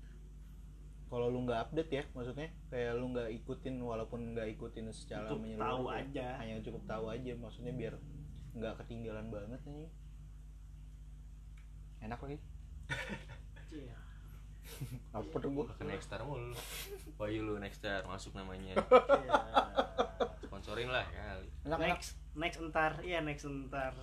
kalau 1.07 1.31
lu 1.31 1.39
nggak 1.47 1.59
update 1.69 1.91
ya 1.93 2.03
maksudnya 2.11 2.49
kayak 2.67 2.91
lu 2.99 3.05
nggak 3.15 3.29
ikutin 3.31 3.75
walaupun 3.79 4.35
nggak 4.35 4.47
ikutin 4.57 4.91
secara 4.91 5.31
Untuk 5.31 5.47
menyeluruh 5.47 5.63
tahu 5.71 5.83
ya. 5.87 5.97
aja. 6.03 6.27
hanya 6.43 6.53
cukup 6.59 6.83
tahu 6.83 7.05
aja 7.07 7.31
maksudnya 7.37 7.71
biar 7.71 7.93
nggak 8.51 8.73
ketinggalan 8.83 9.27
banget 9.29 9.61
nih 9.63 9.87
enak 12.01 12.19
lagi 12.19 12.37
Iya. 13.67 13.95
apa 15.11 15.35
tuh 15.37 15.51
gua 15.51 15.65
ke 15.69 15.83
Nexstar 15.83 16.23
mulu 16.23 16.51
Wahyu 17.15 17.39
lu 17.41 17.53
Nexstar 17.55 18.03
masuk 18.03 18.33
namanya 18.33 18.75
Iya. 18.75 20.26
Sponsorin 20.67 20.91
lah 20.91 21.07
kali. 21.07 21.47
Enak 21.63 21.79
enak 21.79 21.79
next 21.95 22.09
next 22.35 22.59
entar. 22.59 22.91
Iya 22.99 23.23
next 23.23 23.47
entar. 23.47 23.95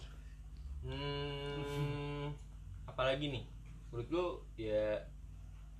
Hmm 0.80 2.32
apalagi 2.88 3.28
nih? 3.28 3.44
Menurut 3.92 4.08
lu 4.08 4.26
ya 4.56 5.04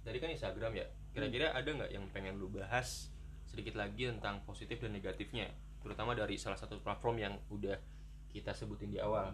tadi 0.05 0.21
kan 0.21 0.29
Instagram 0.29 0.77
ya? 0.77 0.85
Kira-kira 1.17 1.57
ada 1.57 1.65
nggak 1.65 1.89
yang 1.89 2.05
pengen 2.13 2.37
lu 2.37 2.53
bahas 2.53 3.09
sedikit 3.49 3.81
lagi 3.81 4.13
tentang 4.13 4.45
positif 4.45 4.77
dan 4.85 4.93
negatifnya? 4.93 5.49
Terutama 5.81 6.13
dari 6.13 6.37
salah 6.37 6.61
satu 6.61 6.77
platform 6.85 7.17
yang 7.17 7.33
udah 7.49 7.81
kita 8.29 8.53
sebutin 8.53 8.93
di 8.93 9.01
awal 9.01 9.33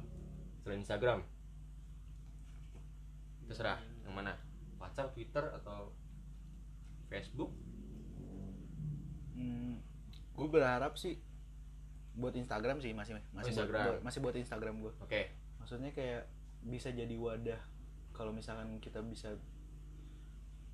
selain 0.63 0.87
Instagram. 0.87 1.27
Terserah 3.51 3.83
yang 4.07 4.15
mana? 4.15 4.39
WhatsApp 4.79 5.19
Twitter 5.19 5.51
atau 5.51 5.91
Facebook? 7.11 7.51
Hmm, 9.35 9.83
gue 10.39 10.47
berharap 10.47 10.95
sih 10.95 11.19
buat 12.15 12.35
Instagram 12.35 12.83
sih 12.83 12.93
masih 12.93 13.19
masih 13.33 13.55
Instagram. 13.55 13.87
buat, 13.87 14.01
masih 14.03 14.19
buat 14.23 14.37
Instagram 14.37 14.75
gue 14.83 14.93
oke. 14.99 15.23
Maksudnya 15.63 15.91
kayak 15.95 16.27
bisa 16.67 16.93
jadi 16.93 17.15
wadah 17.17 17.61
kalau 18.13 18.35
misalkan 18.35 18.77
kita 18.83 19.01
bisa 19.01 19.33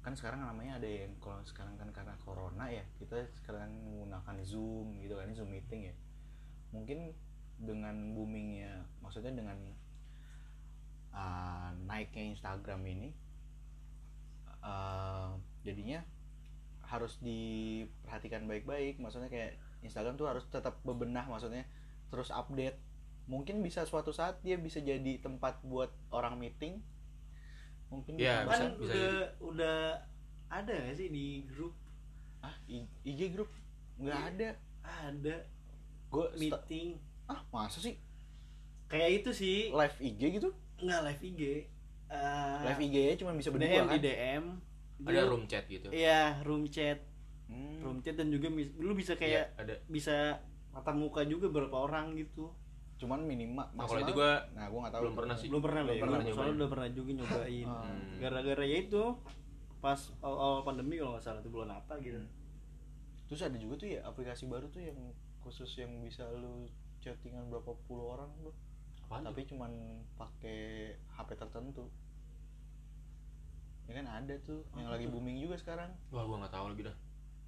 kan 0.02 0.14
sekarang 0.14 0.46
namanya 0.46 0.78
ada 0.78 0.86
yang 0.86 1.18
kalau 1.18 1.42
sekarang 1.42 1.74
kan 1.74 1.90
karena 1.90 2.14
corona 2.22 2.70
ya 2.70 2.86
kita 3.02 3.26
sekarang 3.42 3.74
menggunakan 3.74 4.38
zoom 4.46 5.02
gitu 5.02 5.18
kan 5.18 5.28
zoom 5.34 5.50
meeting 5.50 5.90
ya. 5.90 5.94
Mungkin 6.70 7.10
dengan 7.56 8.14
boomingnya 8.14 8.86
maksudnya 9.02 9.34
dengan 9.34 9.58
uh, 11.10 11.72
naiknya 11.88 12.36
Instagram 12.36 12.84
ini 12.86 13.10
uh, 14.62 15.34
jadinya 15.66 16.04
harus 16.86 17.18
diperhatikan 17.18 18.46
baik-baik. 18.46 19.02
Maksudnya 19.02 19.26
kayak 19.26 19.58
Instagram 19.86 20.14
tuh 20.14 20.26
harus 20.26 20.44
tetap 20.46 20.82
bebenah 20.82 21.24
maksudnya 21.24 21.64
terus 22.06 22.28
update. 22.28 22.76
Mungkin 23.26 23.58
bisa 23.58 23.82
suatu 23.82 24.10
saat 24.10 24.38
dia 24.40 24.54
bisa 24.54 24.78
jadi 24.78 25.18
tempat 25.18 25.58
buat 25.62 25.90
orang 26.10 26.36
meeting. 26.36 26.78
Mungkin 27.86 28.18
Ya, 28.18 28.42
bisa- 28.42 28.50
kan 28.52 28.70
bisa- 28.76 28.82
udah 28.84 29.10
udah 29.40 29.78
ada 30.48 30.72
gak 30.72 30.94
sih 30.94 31.08
di 31.08 31.26
grup? 31.44 31.74
Ah 32.38 32.54
IG 33.02 33.30
grup 33.30 33.50
nggak 33.96 34.14
Iya. 34.14 34.28
ada. 34.28 34.48
ada. 34.86 35.36
Gue 36.06 36.26
meeting. 36.36 36.94
Ah 37.26 37.42
masa 37.50 37.78
sih? 37.78 37.98
Kayak 38.86 39.10
itu 39.16 39.30
sih. 39.32 39.58
Live 39.70 39.98
IG 39.98 40.20
gitu? 40.32 40.54
Nggak 40.78 41.00
live 41.04 41.22
IG 41.24 41.42
Eh, 42.06 42.58
live 42.62 42.78
IG 42.80 42.94
nya 43.04 43.14
cuma 43.18 43.34
bisa 43.34 43.50
berdua 43.50 43.66
DM 43.66 43.82
kan? 43.82 43.90
Di 43.90 44.00
DM 44.00 44.44
ada 45.02 45.22
room 45.26 45.44
chat 45.44 45.66
gitu? 45.66 45.90
Iya 45.90 46.38
room 46.42 46.70
chat 46.70 47.02
Hmm. 47.46 47.78
room 47.78 47.98
chat 48.00 48.14
dan 48.14 48.28
juga 48.28 48.50
lu 48.76 48.92
bisa 48.92 49.14
kayak 49.14 49.54
ada 49.54 49.78
bisa 49.86 50.42
tatap 50.70 50.92
muka 50.92 51.22
juga 51.22 51.46
berapa 51.46 51.76
orang 51.80 52.14
gitu 52.14 52.50
cuman 52.96 53.22
minimal 53.22 53.62
Nah, 53.68 53.84
kalau 53.84 54.00
itu 54.00 54.08
maksimal- 54.08 54.16
gua 54.16 54.32
nah 54.52 54.66
gua 54.66 54.78
nggak 54.82 54.92
tahu 54.92 55.02
belum 55.02 55.16
pernah 55.16 55.36
sih. 55.36 55.46
belum 55.46 55.62
pernah 55.62 55.80
Belum 55.80 55.92
loh 55.92 56.02
pernah 56.02 56.18
ya, 56.18 56.32
soalnya 56.32 56.54
udah 56.56 56.68
pernah 56.68 56.88
juga 56.90 57.10
nyobain 57.12 57.66
Ah. 57.70 57.82
Hmm. 57.84 58.16
gara-gara 58.18 58.64
ya 58.64 58.78
itu 58.80 59.02
pas 59.78 60.00
awal 60.20 60.60
pandemi 60.62 60.94
kalau 60.96 61.12
nggak 61.12 61.22
salah 61.22 61.38
itu 61.38 61.48
bulan 61.48 61.70
apa 61.72 61.94
gitu 62.00 62.18
Hmm. 62.18 62.30
terus 63.26 63.40
ada 63.40 63.56
juga 63.56 63.74
tuh 63.76 63.88
ya 63.88 64.00
aplikasi 64.02 64.44
baru 64.46 64.66
tuh 64.66 64.82
yang 64.82 64.98
khusus 65.38 65.70
yang 65.76 65.92
bisa 66.00 66.26
lu 66.32 66.66
chattingan 66.98 67.46
berapa 67.46 67.70
puluh 67.86 68.10
orang 68.12 68.30
bro 68.36 68.50
Apaan 69.04 69.22
tuh? 69.22 69.26
tapi 69.28 69.40
cuman 69.46 69.70
pakai 70.12 70.60
HP 71.06 71.28
tertentu 71.32 71.86
ya 73.86 73.94
kan 73.94 74.06
ada 74.08 74.34
tuh 74.40 74.66
yang 74.74 74.90
lagi 74.90 75.06
booming 75.06 75.38
juga 75.38 75.54
sekarang 75.54 75.94
wah 76.10 76.24
gua 76.24 76.42
nggak 76.42 76.50
tahu 76.50 76.66
lagi 76.68 76.82
dah 76.82 76.96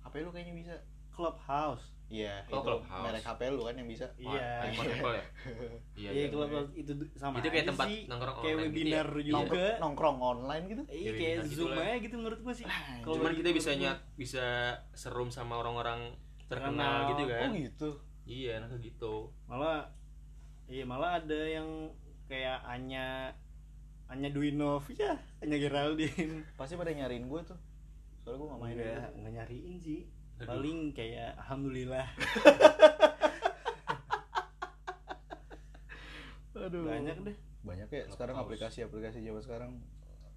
HP 0.09 0.14
lu 0.20 0.30
kayaknya 0.30 0.54
bisa. 0.56 0.74
Clubhouse. 1.11 1.84
Iya 2.09 2.40
Oh, 2.48 2.62
itu 2.62 2.64
Clubhouse. 2.64 3.04
merek 3.04 3.20
HP 3.22 3.40
lu 3.50 3.62
kan 3.62 3.74
yang 3.74 3.84
bisa. 3.86 4.06
Iya. 4.16 4.48
iPhone 4.64 4.88
Apple 4.88 5.12
ya? 5.12 5.24
Iya 5.98 6.09
iya 6.09 6.11
iya 6.14 6.26
Clubhouse 6.30 6.70
itu 6.72 6.90
sama 7.14 7.34
Itu 7.36 7.48
kayak 7.48 7.59
aja 7.59 7.70
tempat 7.74 7.86
sih. 7.86 8.00
nongkrong 8.06 8.36
kayak 8.36 8.46
online 8.48 8.62
gitu 8.64 8.72
webinar 8.72 9.06
ya? 9.06 9.18
juga. 9.20 9.34
nongkrong, 9.36 9.76
nongkrong 9.78 10.18
online 10.22 10.64
gitu? 10.66 10.82
Iya 10.86 11.04
Ya, 11.04 11.12
kayak 11.12 11.36
gitu 11.44 11.56
zoom 11.59 11.72
aja 11.74 11.96
gitu 11.98 12.14
menurut 12.16 12.40
gua 12.40 12.54
sih. 12.54 12.64
Kalau 12.98 13.14
cuman 13.14 13.34
kita 13.34 13.48
bisa 13.52 13.70
nyat 13.74 13.98
bisa 14.14 14.46
serum 14.94 15.28
sama 15.28 15.54
orang-orang 15.56 16.00
terkenal 16.46 17.12
gitu 17.12 17.22
kan? 17.26 17.44
Oh 17.44 17.52
gitu. 17.52 17.88
Iya 18.24 18.50
enaknya 18.56 18.78
gitu. 18.80 19.14
Malah 19.44 19.90
iya 20.64 20.84
malah 20.84 21.18
ada 21.18 21.40
yang 21.42 21.92
kayak 22.24 22.61
Anya 22.62 23.32
Anya 24.06 24.28
Duinov 24.30 24.86
ya 24.90 25.12
Anya 25.38 25.56
Geraldine. 25.59 26.46
Pasti 26.54 26.72
pada 26.72 26.88
nyariin 26.88 27.26
gue 27.26 27.40
tuh 27.42 27.59
soalnya 28.29 28.45
gue 28.45 28.53
gak 28.53 28.61
main 28.61 28.76
Enggak, 28.76 28.93
dulu. 28.93 29.16
nggak 29.24 29.33
nyariin 29.41 29.81
sih 29.81 30.01
Aduh. 30.37 30.49
paling 30.53 30.79
kayak 30.93 31.33
alhamdulillah 31.41 32.07
aduh 36.68 36.85
banyak 36.85 37.16
deh 37.24 37.37
banyak 37.64 37.89
ya 37.89 38.05
sekarang 38.12 38.37
aplikasi-aplikasi 38.37 39.24
zaman 39.24 39.41
sekarang 39.41 39.70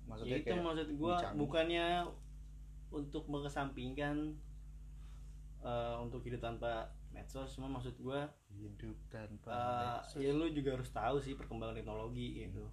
maksudnya 0.08 0.40
ya 0.40 0.40
itu 0.40 0.48
kayak 0.48 0.64
maksud 0.64 0.88
gua 0.96 1.20
canggih. 1.20 1.40
bukannya 1.44 1.86
untuk 2.96 3.28
mengesampingkan 3.28 4.16
eh, 5.60 5.96
untuk 6.00 6.24
hidup 6.24 6.40
tanpa 6.40 6.96
medsos 7.12 7.52
cuma 7.60 7.68
maksud 7.68 8.00
gua 8.00 8.32
hidup 8.56 8.96
tanpa 9.12 9.52
eh, 9.52 10.00
medsos. 10.00 10.24
ya 10.24 10.32
lu 10.32 10.48
juga 10.56 10.80
harus 10.80 10.88
tahu 10.88 11.20
sih 11.20 11.36
perkembangan 11.36 11.76
teknologi 11.76 12.48
gitu 12.48 12.64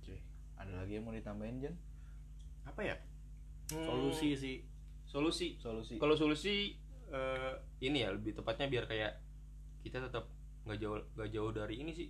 Oke. 0.00 0.16
ada 0.56 0.72
lagi 0.80 0.96
yang 0.96 1.04
mau 1.04 1.12
ditambahin 1.12 1.60
Jan 1.60 1.76
apa 2.64 2.80
ya? 2.82 2.96
Hmm, 3.72 3.84
solusi 3.86 4.28
sih. 4.36 4.56
Solusi. 5.04 5.56
Solusi. 5.60 5.94
Kalau 5.96 6.16
solusi 6.18 6.74
eh, 7.12 7.52
ini 7.84 8.02
ya 8.04 8.12
lebih 8.12 8.34
tepatnya 8.36 8.66
biar 8.66 8.84
kayak 8.90 9.12
kita 9.84 10.00
tetap 10.00 10.28
nggak 10.64 10.78
jauh 10.80 10.96
nggak 11.14 11.30
jauh 11.30 11.52
dari 11.52 11.84
ini 11.84 11.92
sih 11.92 12.08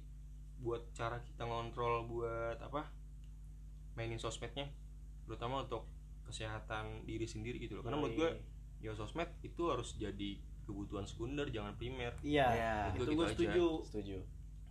buat 0.63 0.95
cara 0.95 1.19
kita 1.27 1.43
ngontrol 1.43 2.07
buat 2.07 2.63
apa 2.63 2.87
mainin 3.99 4.23
sosmednya 4.23 4.71
terutama 5.27 5.67
untuk 5.67 5.91
kesehatan 6.25 7.05
diri 7.05 7.27
sendiri 7.29 7.61
gitu 7.61 7.79
loh. 7.79 7.83
Karena 7.85 7.99
menurut 8.01 8.17
gue 8.17 8.31
ya 8.85 8.93
sosmed 8.93 9.29
itu 9.41 9.63
harus 9.69 9.97
jadi 9.97 10.41
kebutuhan 10.65 11.05
sekunder 11.05 11.49
jangan 11.53 11.77
primer. 11.77 12.17
Iya. 12.25 12.47
Ya, 12.53 12.75
itu 12.97 13.05
gitu 13.05 13.13
gua 13.17 13.27
aja. 13.29 13.33
setuju. 13.37 13.67
Setuju. 13.89 14.19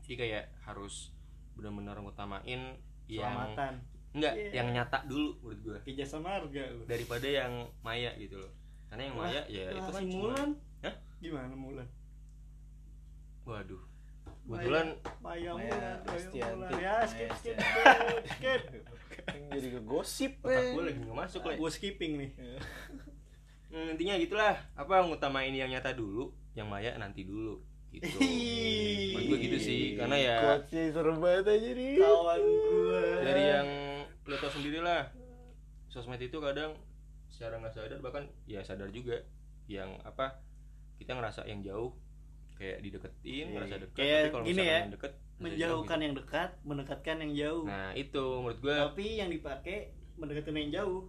Jadi 0.04 0.16
kayak 0.18 0.44
harus 0.66 1.14
benar-benar 1.54 2.02
ngutamain 2.02 2.82
yang 3.06 3.30
selamatan 3.30 3.74
enggak 4.14 4.34
Iya. 4.38 4.50
yang 4.62 4.68
nyata 4.72 4.98
dulu 5.10 5.34
menurut 5.42 5.60
gue 5.66 5.78
ke 5.84 5.92
jasa 5.98 6.22
marga 6.22 6.64
lu. 6.70 6.86
Daripada 6.86 7.26
yang 7.26 7.66
maya 7.82 8.14
gitu 8.16 8.38
loh. 8.38 8.52
Karena 8.90 9.10
yang 9.10 9.18
maya 9.18 9.42
ya 9.50 9.74
itu 9.74 9.90
kan 9.90 10.02
si 10.06 10.14
cuma 10.14 10.22
Mulan. 10.30 10.50
Hah? 10.86 10.96
gimana 11.18 11.56
Mulan? 11.58 11.88
Waduh. 13.44 13.82
Kebetulan 14.44 14.88
Maya 15.24 15.52
Maya 15.56 15.72
Mulan 15.72 15.98
Maya. 16.06 16.46
Mulan. 16.54 16.70
Ya 16.78 16.96
skip 17.10 17.32
skip 17.42 17.58
skip 18.28 18.62
jadi 19.54 19.68
ke 19.78 19.82
gosip 19.86 20.32
otak 20.44 20.74
gue 20.74 20.84
lagi 20.84 21.00
nggak 21.00 21.18
masuk 21.18 21.42
lah 21.48 21.56
gue 21.56 21.72
skipping 21.72 22.14
nih. 22.20 22.32
Hmm, 23.74 23.94
intinya 23.98 24.14
gitulah. 24.22 24.54
Apa 24.78 25.02
ngutamain 25.10 25.50
yang 25.50 25.70
nyata 25.74 25.98
dulu 25.98 26.30
yang 26.54 26.70
maya 26.70 26.94
nanti 27.02 27.26
dulu. 27.26 27.58
Gitu. 27.90 28.10
Menurut 29.18 29.26
gue 29.26 29.40
gitu 29.50 29.58
sih. 29.58 29.82
Karena 29.98 30.18
ya 30.18 30.36
Quotesnya 30.42 30.84
serem 30.94 31.18
banget 31.18 31.46
aja 31.50 31.70
nih 31.74 31.92
kawan 31.98 32.42
gue 32.42 33.02
dari 33.26 33.44
yang 33.50 33.68
lo 34.24 34.36
tau 34.38 34.50
sendiri 34.50 34.80
lah 34.80 35.12
sosmed 35.88 36.18
itu 36.18 36.38
kadang 36.38 36.74
secara 37.28 37.58
nggak 37.58 37.74
sadar 37.74 38.00
bahkan 38.00 38.24
ya 38.46 38.62
sadar 38.62 38.88
juga 38.90 39.20
yang 39.66 40.00
apa 40.02 40.40
kita 40.96 41.12
ngerasa 41.12 41.44
yang 41.44 41.60
jauh 41.60 41.92
kayak 42.54 42.80
dideketin 42.80 43.46
Iya. 43.46 43.54
ngerasa 43.54 43.76
dekat 43.80 43.98
Kayak 43.98 44.20
tapi 44.20 44.32
kalau 44.32 44.44
gini 44.46 44.62
ya, 44.62 44.78
yang 44.80 44.94
deket 44.94 45.14
menjauhkan 45.36 45.58
jauh 45.98 46.06
yang 46.06 46.16
dekat 46.16 46.50
mendekatkan 46.64 47.16
yang 47.20 47.32
jauh 47.34 47.64
nah 47.66 47.92
itu 47.92 48.26
menurut 48.40 48.60
gue 48.60 48.76
tapi 48.78 49.06
yang 49.18 49.30
dipakai 49.30 49.78
mendekatkan 50.16 50.56
yang 50.56 50.72
jauh 50.72 51.02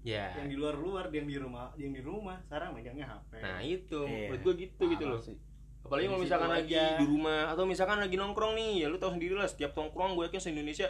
ya 0.00 0.24
yang 0.34 0.48
di 0.48 0.56
luar 0.56 0.74
luar 0.74 1.04
yang 1.10 1.26
di 1.26 1.36
rumah 1.36 1.74
yang 1.74 1.90
di 1.90 2.00
rumah 2.00 2.38
sekarang 2.40 2.72
megangnya 2.72 3.06
HP 3.08 3.32
nah 3.38 3.58
itu 3.60 4.00
Iya. 4.00 4.26
menurut 4.30 4.42
gue 4.42 4.54
gitu 4.62 4.82
gitu 4.88 5.04
loh 5.04 5.20
sih. 5.20 5.36
apalagi 5.78 6.06
kalau 6.06 6.20
misalkan 6.20 6.50
lagi 6.50 6.74
aja. 6.74 6.96
di 6.96 7.06
rumah 7.06 7.42
atau 7.48 7.64
misalkan 7.64 7.98
lagi 7.98 8.16
nongkrong 8.16 8.54
nih 8.54 8.72
ya 8.78 8.86
lu 8.86 8.96
tahu 8.96 9.12
sendiri 9.14 9.34
lah 9.34 9.44
setiap 9.44 9.74
nongkrong 9.74 10.14
gue 10.14 10.24
yakin 10.26 10.40
se 10.40 10.48
Indonesia 10.50 10.88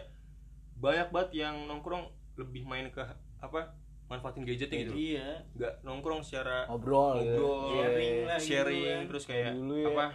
banyak 0.78 1.08
banget 1.08 1.30
yang 1.36 1.66
nongkrong 1.66 2.06
lebih 2.34 2.62
main 2.62 2.86
ke 2.88 3.02
apa 3.38 3.74
manfaatin 4.06 4.42
gadgetnya 4.42 4.78
gitu 4.84 4.94
iya 4.94 5.42
nggak 5.52 5.82
nongkrong 5.82 6.22
secara 6.22 6.64
ngobrol 6.64 7.18
gitu. 7.18 7.34
ngobrol 7.36 7.60
Iya. 7.68 7.84
Sharing 7.84 8.16
lah 8.24 8.38
gitu 8.38 8.48
sharing 8.48 8.82
kan. 8.84 9.02
terus 9.06 9.24
kayak 9.24 9.52
Dulu 9.52 9.74
ya. 9.76 9.88
apa 9.90 10.06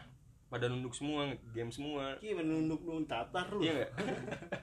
pada 0.48 0.66
nunduk 0.66 0.94
semua 0.94 1.22
game 1.50 1.70
semua 1.70 2.14
Iya 2.20 2.34
menunduk 2.36 2.82
nunduk 2.82 3.06
tatar 3.08 3.50
lu. 3.50 3.62
iya 3.62 3.74
nggak 3.74 3.92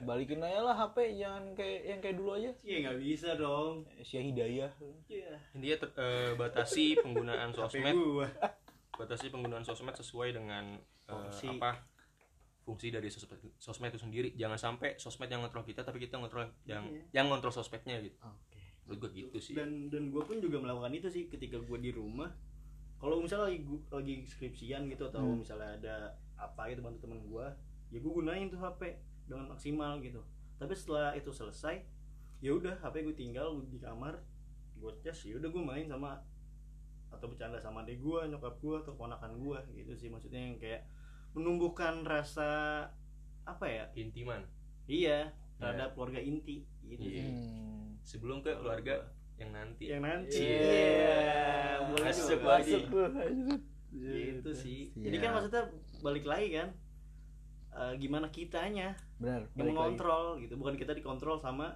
balikin 0.07 0.39
aja 0.39 0.59
lah 0.61 0.75
HP 0.77 0.97
jangan 1.15 1.43
kayak 1.51 1.79
yang 1.85 1.99
kayak 1.99 2.15
dulu 2.15 2.29
aja 2.33 2.51
Iya 2.61 2.77
nggak 2.81 2.99
bisa 3.01 3.29
dong. 3.35 3.73
Sia 4.01 4.21
Hidayah 4.21 4.71
Iya. 5.05 5.31
intinya 5.51 5.77
ter- 5.79 5.95
eh, 5.95 6.31
batasi 6.33 6.85
penggunaan 7.03 7.51
sosmed 7.51 7.95
batasi 8.93 9.25
penggunaan 9.27 9.63
sosmed 9.63 9.93
sesuai 9.93 10.31
dengan 10.33 10.75
eh, 10.75 11.09
Fungsi. 11.09 11.47
apa 11.51 11.71
fungsi 12.61 12.87
dari 12.87 13.07
sosmed, 13.07 13.41
sosmed 13.57 13.89
itu 13.89 13.99
sendiri 13.99 14.29
jangan 14.33 14.55
sampai 14.55 14.93
sosmed 14.95 15.27
yang 15.27 15.41
ngontrol 15.41 15.63
kita 15.63 15.81
tapi 15.81 15.97
kita 15.97 16.15
ngontrol 16.15 16.45
yang 16.63 16.85
Iya. 16.85 17.01
yang 17.11 17.25
ngontrol 17.27 17.49
sosmednya 17.49 17.97
gitu 17.99 18.17
oke 18.17 18.57
menurut 18.83 18.97
gue 19.03 19.11
gitu 19.19 19.37
sih 19.39 19.53
Dan 19.53 19.87
dan 19.87 20.09
gue 20.09 20.19
pun 20.19 20.37
juga 20.37 20.57
melakukan 20.57 20.91
itu 20.91 21.07
sih 21.07 21.23
ketika 21.27 21.57
gue 21.57 21.77
di 21.79 21.91
rumah. 21.91 22.27
Kalau 22.97 23.17
misalnya 23.17 23.47
lagi 23.47 23.61
gua- 23.61 23.87
lagi 23.91 24.21
skripsian 24.23 24.85
gitu 24.87 25.07
atau 25.07 25.21
Hmm. 25.23 25.39
misalnya 25.39 25.73
ada 25.73 25.95
apa 26.35 26.67
gitu 26.67 26.81
bantu 26.81 27.01
temen 27.01 27.17
gue, 27.19 27.45
ya 27.89 27.97
gue 27.97 28.11
gunain 28.11 28.45
tuh 28.45 28.57
HP 28.57 28.93
dengan 29.25 29.49
maksimal 29.49 29.97
gitu. 29.99 30.21
Tapi 30.55 30.73
setelah 30.73 31.13
itu 31.13 31.29
selesai, 31.29 31.81
ya 32.39 32.51
udah 32.51 32.77
HP 32.79 33.01
gue 33.01 33.15
tinggal 33.15 33.57
di 33.63 33.77
kamar, 33.77 34.21
gue 34.75 34.91
cas, 34.99 35.17
ya 35.23 35.33
udah 35.35 35.47
gue 35.47 35.63
main 35.63 35.85
sama 35.87 36.21
atau 37.09 37.25
bercanda 37.25 37.57
sama 37.57 37.81
adik 37.81 37.97
gue, 37.97 38.19
nyokap 38.27 38.53
gue 38.59 38.75
atau 38.77 38.93
ponakan 38.93 39.33
gue 39.35 39.57
gitu 39.75 39.93
sih 39.95 40.07
maksudnya 40.07 40.37
yang 40.39 40.57
kayak 40.57 40.85
menumbuhkan 41.31 42.03
rasa 42.03 42.49
apa 43.41 43.65
ya? 43.65 43.85
intiman 43.93 44.43
Iya 44.83 45.31
terhadap 45.55 45.93
keluarga 45.93 46.17
inti 46.17 46.65
gitu 46.83 47.01
Iya. 47.01 47.21
sih. 47.21 47.31
Hmm. 47.31 47.87
sebelum 48.01 48.37
ke 48.39 48.51
keluarga 48.51 49.07
yang 49.35 49.51
nanti 49.51 49.83
yang 49.87 50.01
nanti 50.01 50.41
Iya. 50.41 51.85
Masuk 51.87 52.35
juga. 52.35 52.57
lagi. 52.57 52.73
Masuk 52.79 53.13
anjir. 53.15 53.59
gitu 53.91 54.51
sih 54.51 54.87
Siap. 54.89 55.03
jadi 55.03 55.17
kan 55.17 55.29
maksudnya 55.33 55.63
balik 55.99 56.23
lagi 56.23 56.47
kan 56.53 56.69
eh, 57.71 57.93
gimana 57.97 58.27
kitanya 58.27 58.95
benar 59.17 59.43
yang 59.43 59.47
balik 59.47 59.59
lagi. 59.59 59.67
mengontrol 59.69 60.25
gitu 60.37 60.53
bukan 60.55 60.75
kita 60.75 60.91
dikontrol 60.91 61.37
sama 61.37 61.75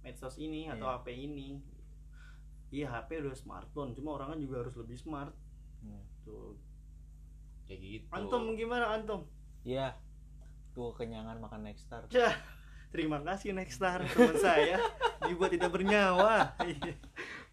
medsos 0.00 0.34
ini 0.36 0.66
atau 0.66 0.84
Iya. 0.84 0.94
HP 0.96 1.06
ini 1.16 1.48
iya 2.70 2.86
HP 2.88 3.18
udah 3.20 3.32
smartphone 3.32 3.92
cuma 3.92 4.14
orang 4.14 4.34
kan 4.34 4.40
juga 4.40 4.60
harus 4.60 4.74
lebih 4.74 4.94
smart 4.96 5.30
Hmm. 5.78 6.02
tuh 6.22 6.58
kayak 7.64 7.80
gitu 7.80 8.06
antum 8.10 8.54
gimana 8.54 8.92
antum 8.92 9.24
Iya. 9.64 9.96
Tuh 10.76 10.92
kenyangan 10.92 11.40
makan 11.40 11.64
Nexstar. 11.64 12.04
Cah, 12.12 12.36
terima 12.92 13.16
kasih 13.24 13.56
Nexstar 13.56 14.04
teman 14.04 14.36
saya 14.36 14.76
dibuat 15.24 15.54
tidak 15.54 15.72
bernyawa. 15.72 16.52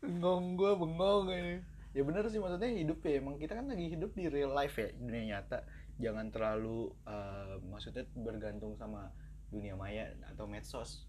Bengong 0.01 0.57
gua 0.57 0.75
bengong 0.75 1.29
ini. 1.31 1.55
Ya 1.91 2.01
bener 2.03 2.27
sih 2.27 2.39
maksudnya 2.39 2.67
hidup 2.67 3.03
ya 3.03 3.19
emang 3.19 3.35
kita 3.35 3.55
kan 3.55 3.67
lagi 3.67 3.91
hidup 3.95 4.11
di 4.11 4.27
real 4.27 4.51
life 4.51 4.75
ya 4.75 4.89
dunia 4.97 5.23
nyata. 5.37 5.63
Jangan 6.01 6.31
terlalu 6.31 6.89
eh, 7.05 7.55
maksudnya 7.69 8.03
bergantung 8.17 8.73
sama 8.75 9.11
dunia 9.47 9.77
maya 9.77 10.09
atau 10.27 10.47
medsos. 10.49 11.05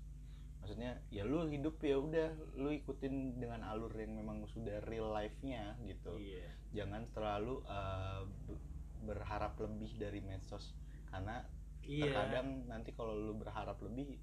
Maksudnya 0.60 1.00
ya 1.08 1.24
lu 1.24 1.48
hidup 1.48 1.80
ya 1.82 1.98
udah 1.98 2.28
lu 2.54 2.70
ikutin 2.70 3.40
dengan 3.40 3.64
alur 3.66 3.90
yang 3.96 4.14
memang 4.14 4.44
sudah 4.46 4.78
real 4.84 5.10
life-nya 5.10 5.74
gitu. 5.88 6.20
iya 6.20 6.52
Jangan 6.76 7.08
terlalu 7.16 7.64
eh, 7.64 8.11
be- 8.11 8.11
berharap 9.02 9.58
lebih 9.58 9.98
dari 9.98 10.18
medsos. 10.18 10.72
Karena 11.06 11.42
iya. 11.82 12.06
terkadang 12.08 12.64
nanti 12.66 12.94
kalau 12.94 13.12
lu 13.12 13.34
berharap 13.34 13.76
lebih 13.82 14.16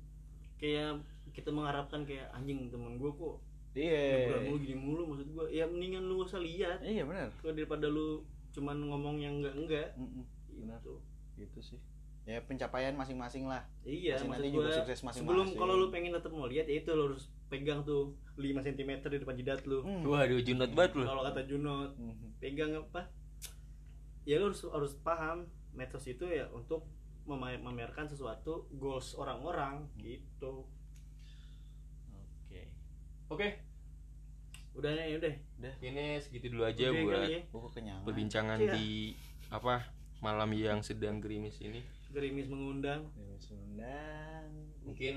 kayak 0.60 1.00
kita 1.32 1.52
mengharapkan 1.52 2.04
kayak 2.04 2.28
anjing 2.36 2.68
temen 2.68 3.00
gue 3.00 3.12
kok 3.16 3.40
iya. 3.72 4.28
liburan 4.28 4.42
mulu 4.44 4.58
gini 4.60 4.76
mulu 4.76 5.02
maksud 5.08 5.28
gue 5.32 5.46
ya 5.54 5.64
mendingan 5.64 6.04
lu 6.04 6.24
usah 6.24 6.42
lihat. 6.42 6.80
Iya 6.82 7.06
benar. 7.06 7.30
Kalau 7.40 7.54
daripada 7.54 7.86
lu 7.88 8.24
cuman 8.50 8.78
ngomong 8.82 9.16
yang 9.22 9.40
enggak 9.40 9.56
enggak 9.56 9.88
Mm-mm. 9.96 10.26
Benar. 10.60 10.80
gitu. 10.82 10.96
Gitu 11.38 11.60
sih. 11.62 11.80
Ya 12.28 12.44
pencapaian 12.44 12.94
masing-masing 12.94 13.48
lah. 13.48 13.64
Iya 13.82 14.20
Masing 14.20 14.28
maksud 14.28 14.44
nanti 14.44 14.50
gue 14.52 14.62
juga 14.62 14.72
sukses 14.76 15.00
masing-masing. 15.02 15.22
sebelum 15.24 15.48
kalau 15.56 15.74
lu 15.78 15.88
pengen 15.90 16.12
tetap 16.12 16.32
mau 16.32 16.46
lihat 16.46 16.66
ya 16.66 16.82
itu 16.82 16.90
lu 16.92 17.14
harus 17.14 17.30
pegang 17.50 17.82
tuh 17.82 18.14
5 18.38 18.46
cm 18.62 18.92
di 19.02 19.18
depan 19.18 19.36
jidat 19.36 19.62
lu. 19.66 19.82
Hmm. 19.82 20.04
waduh 20.06 20.38
junot 20.38 20.70
banget 20.74 20.92
lu. 20.98 21.04
Kalau 21.06 21.24
kata 21.24 21.42
Junot 21.46 21.92
Mhm. 21.96 22.30
pegang 22.38 22.72
apa 22.76 23.02
ya 24.24 24.38
lu 24.38 24.48
harus 24.48 24.62
harus 24.66 24.94
paham 25.00 25.46
medsos 25.72 26.04
itu 26.04 26.24
ya 26.24 26.48
untuk 26.50 26.86
mema- 27.24 27.56
memamerkan 27.56 28.06
sesuatu 28.06 28.66
goals 28.74 29.14
orang-orang 29.14 29.86
gitu. 29.96 30.66
Oke. 32.46 32.62
Oke. 33.30 33.48
Udah 34.74 34.92
ya 34.92 35.16
udah. 35.16 35.34
Ini 35.80 36.18
segitu 36.20 36.50
dulu 36.50 36.64
aja 36.64 36.90
Udah 36.90 37.04
buat 37.04 37.28
ya. 37.28 37.42
perbincangan 38.04 38.58
Iya. 38.58 38.74
di 38.74 39.14
apa 39.50 39.86
malam 40.20 40.50
yang 40.52 40.80
sedang 40.80 41.20
gerimis 41.20 41.60
ini. 41.60 41.82
Gerimis 42.10 42.48
mengundang. 42.48 43.06
Dewi 43.14 43.38
Sundang 43.38 44.48
mungkin 44.82 45.16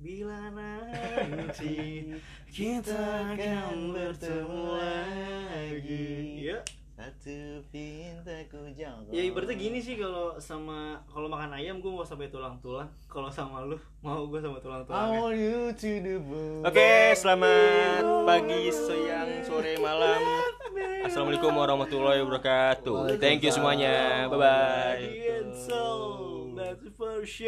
bila 0.00 0.48
nanti 0.48 2.08
kita 2.56 2.96
akan 3.36 3.92
bertemu 3.92 4.62
lagi. 4.72 6.08
ya 6.40 6.58
satu 7.00 7.64
pintaku 7.72 8.76
jangkau 8.76 9.08
ya 9.08 9.24
ibaratnya 9.24 9.56
gini 9.56 9.80
sih 9.80 9.96
kalau 9.96 10.36
sama 10.36 11.00
kalau 11.08 11.32
makan 11.32 11.56
ayam 11.56 11.80
gue 11.80 11.88
mau 11.88 12.04
sampai 12.04 12.28
tulang-tulang 12.28 12.92
kalau 13.08 13.32
sama 13.32 13.64
lu 13.64 13.80
mau 14.04 14.28
gue 14.28 14.36
sama 14.36 14.60
I 14.60 14.64
tulang-tulangnya 14.68 15.16
want 15.16 15.40
you 15.40 15.72
to 15.72 15.90
the 16.04 16.20
moon 16.20 16.60
Oke, 16.60 17.16
selamat 17.16 18.04
pagi, 18.28 18.68
siang, 18.68 19.40
sore, 19.48 19.80
malam. 19.80 20.20
Assalamualaikum 21.00 21.56
warahmatullahi 21.56 22.20
wabarakatuh. 22.20 23.16
Thank 23.16 23.48
you 23.48 23.52
semuanya. 23.52 24.28
Bye 24.28 24.36
bye. 24.36 25.00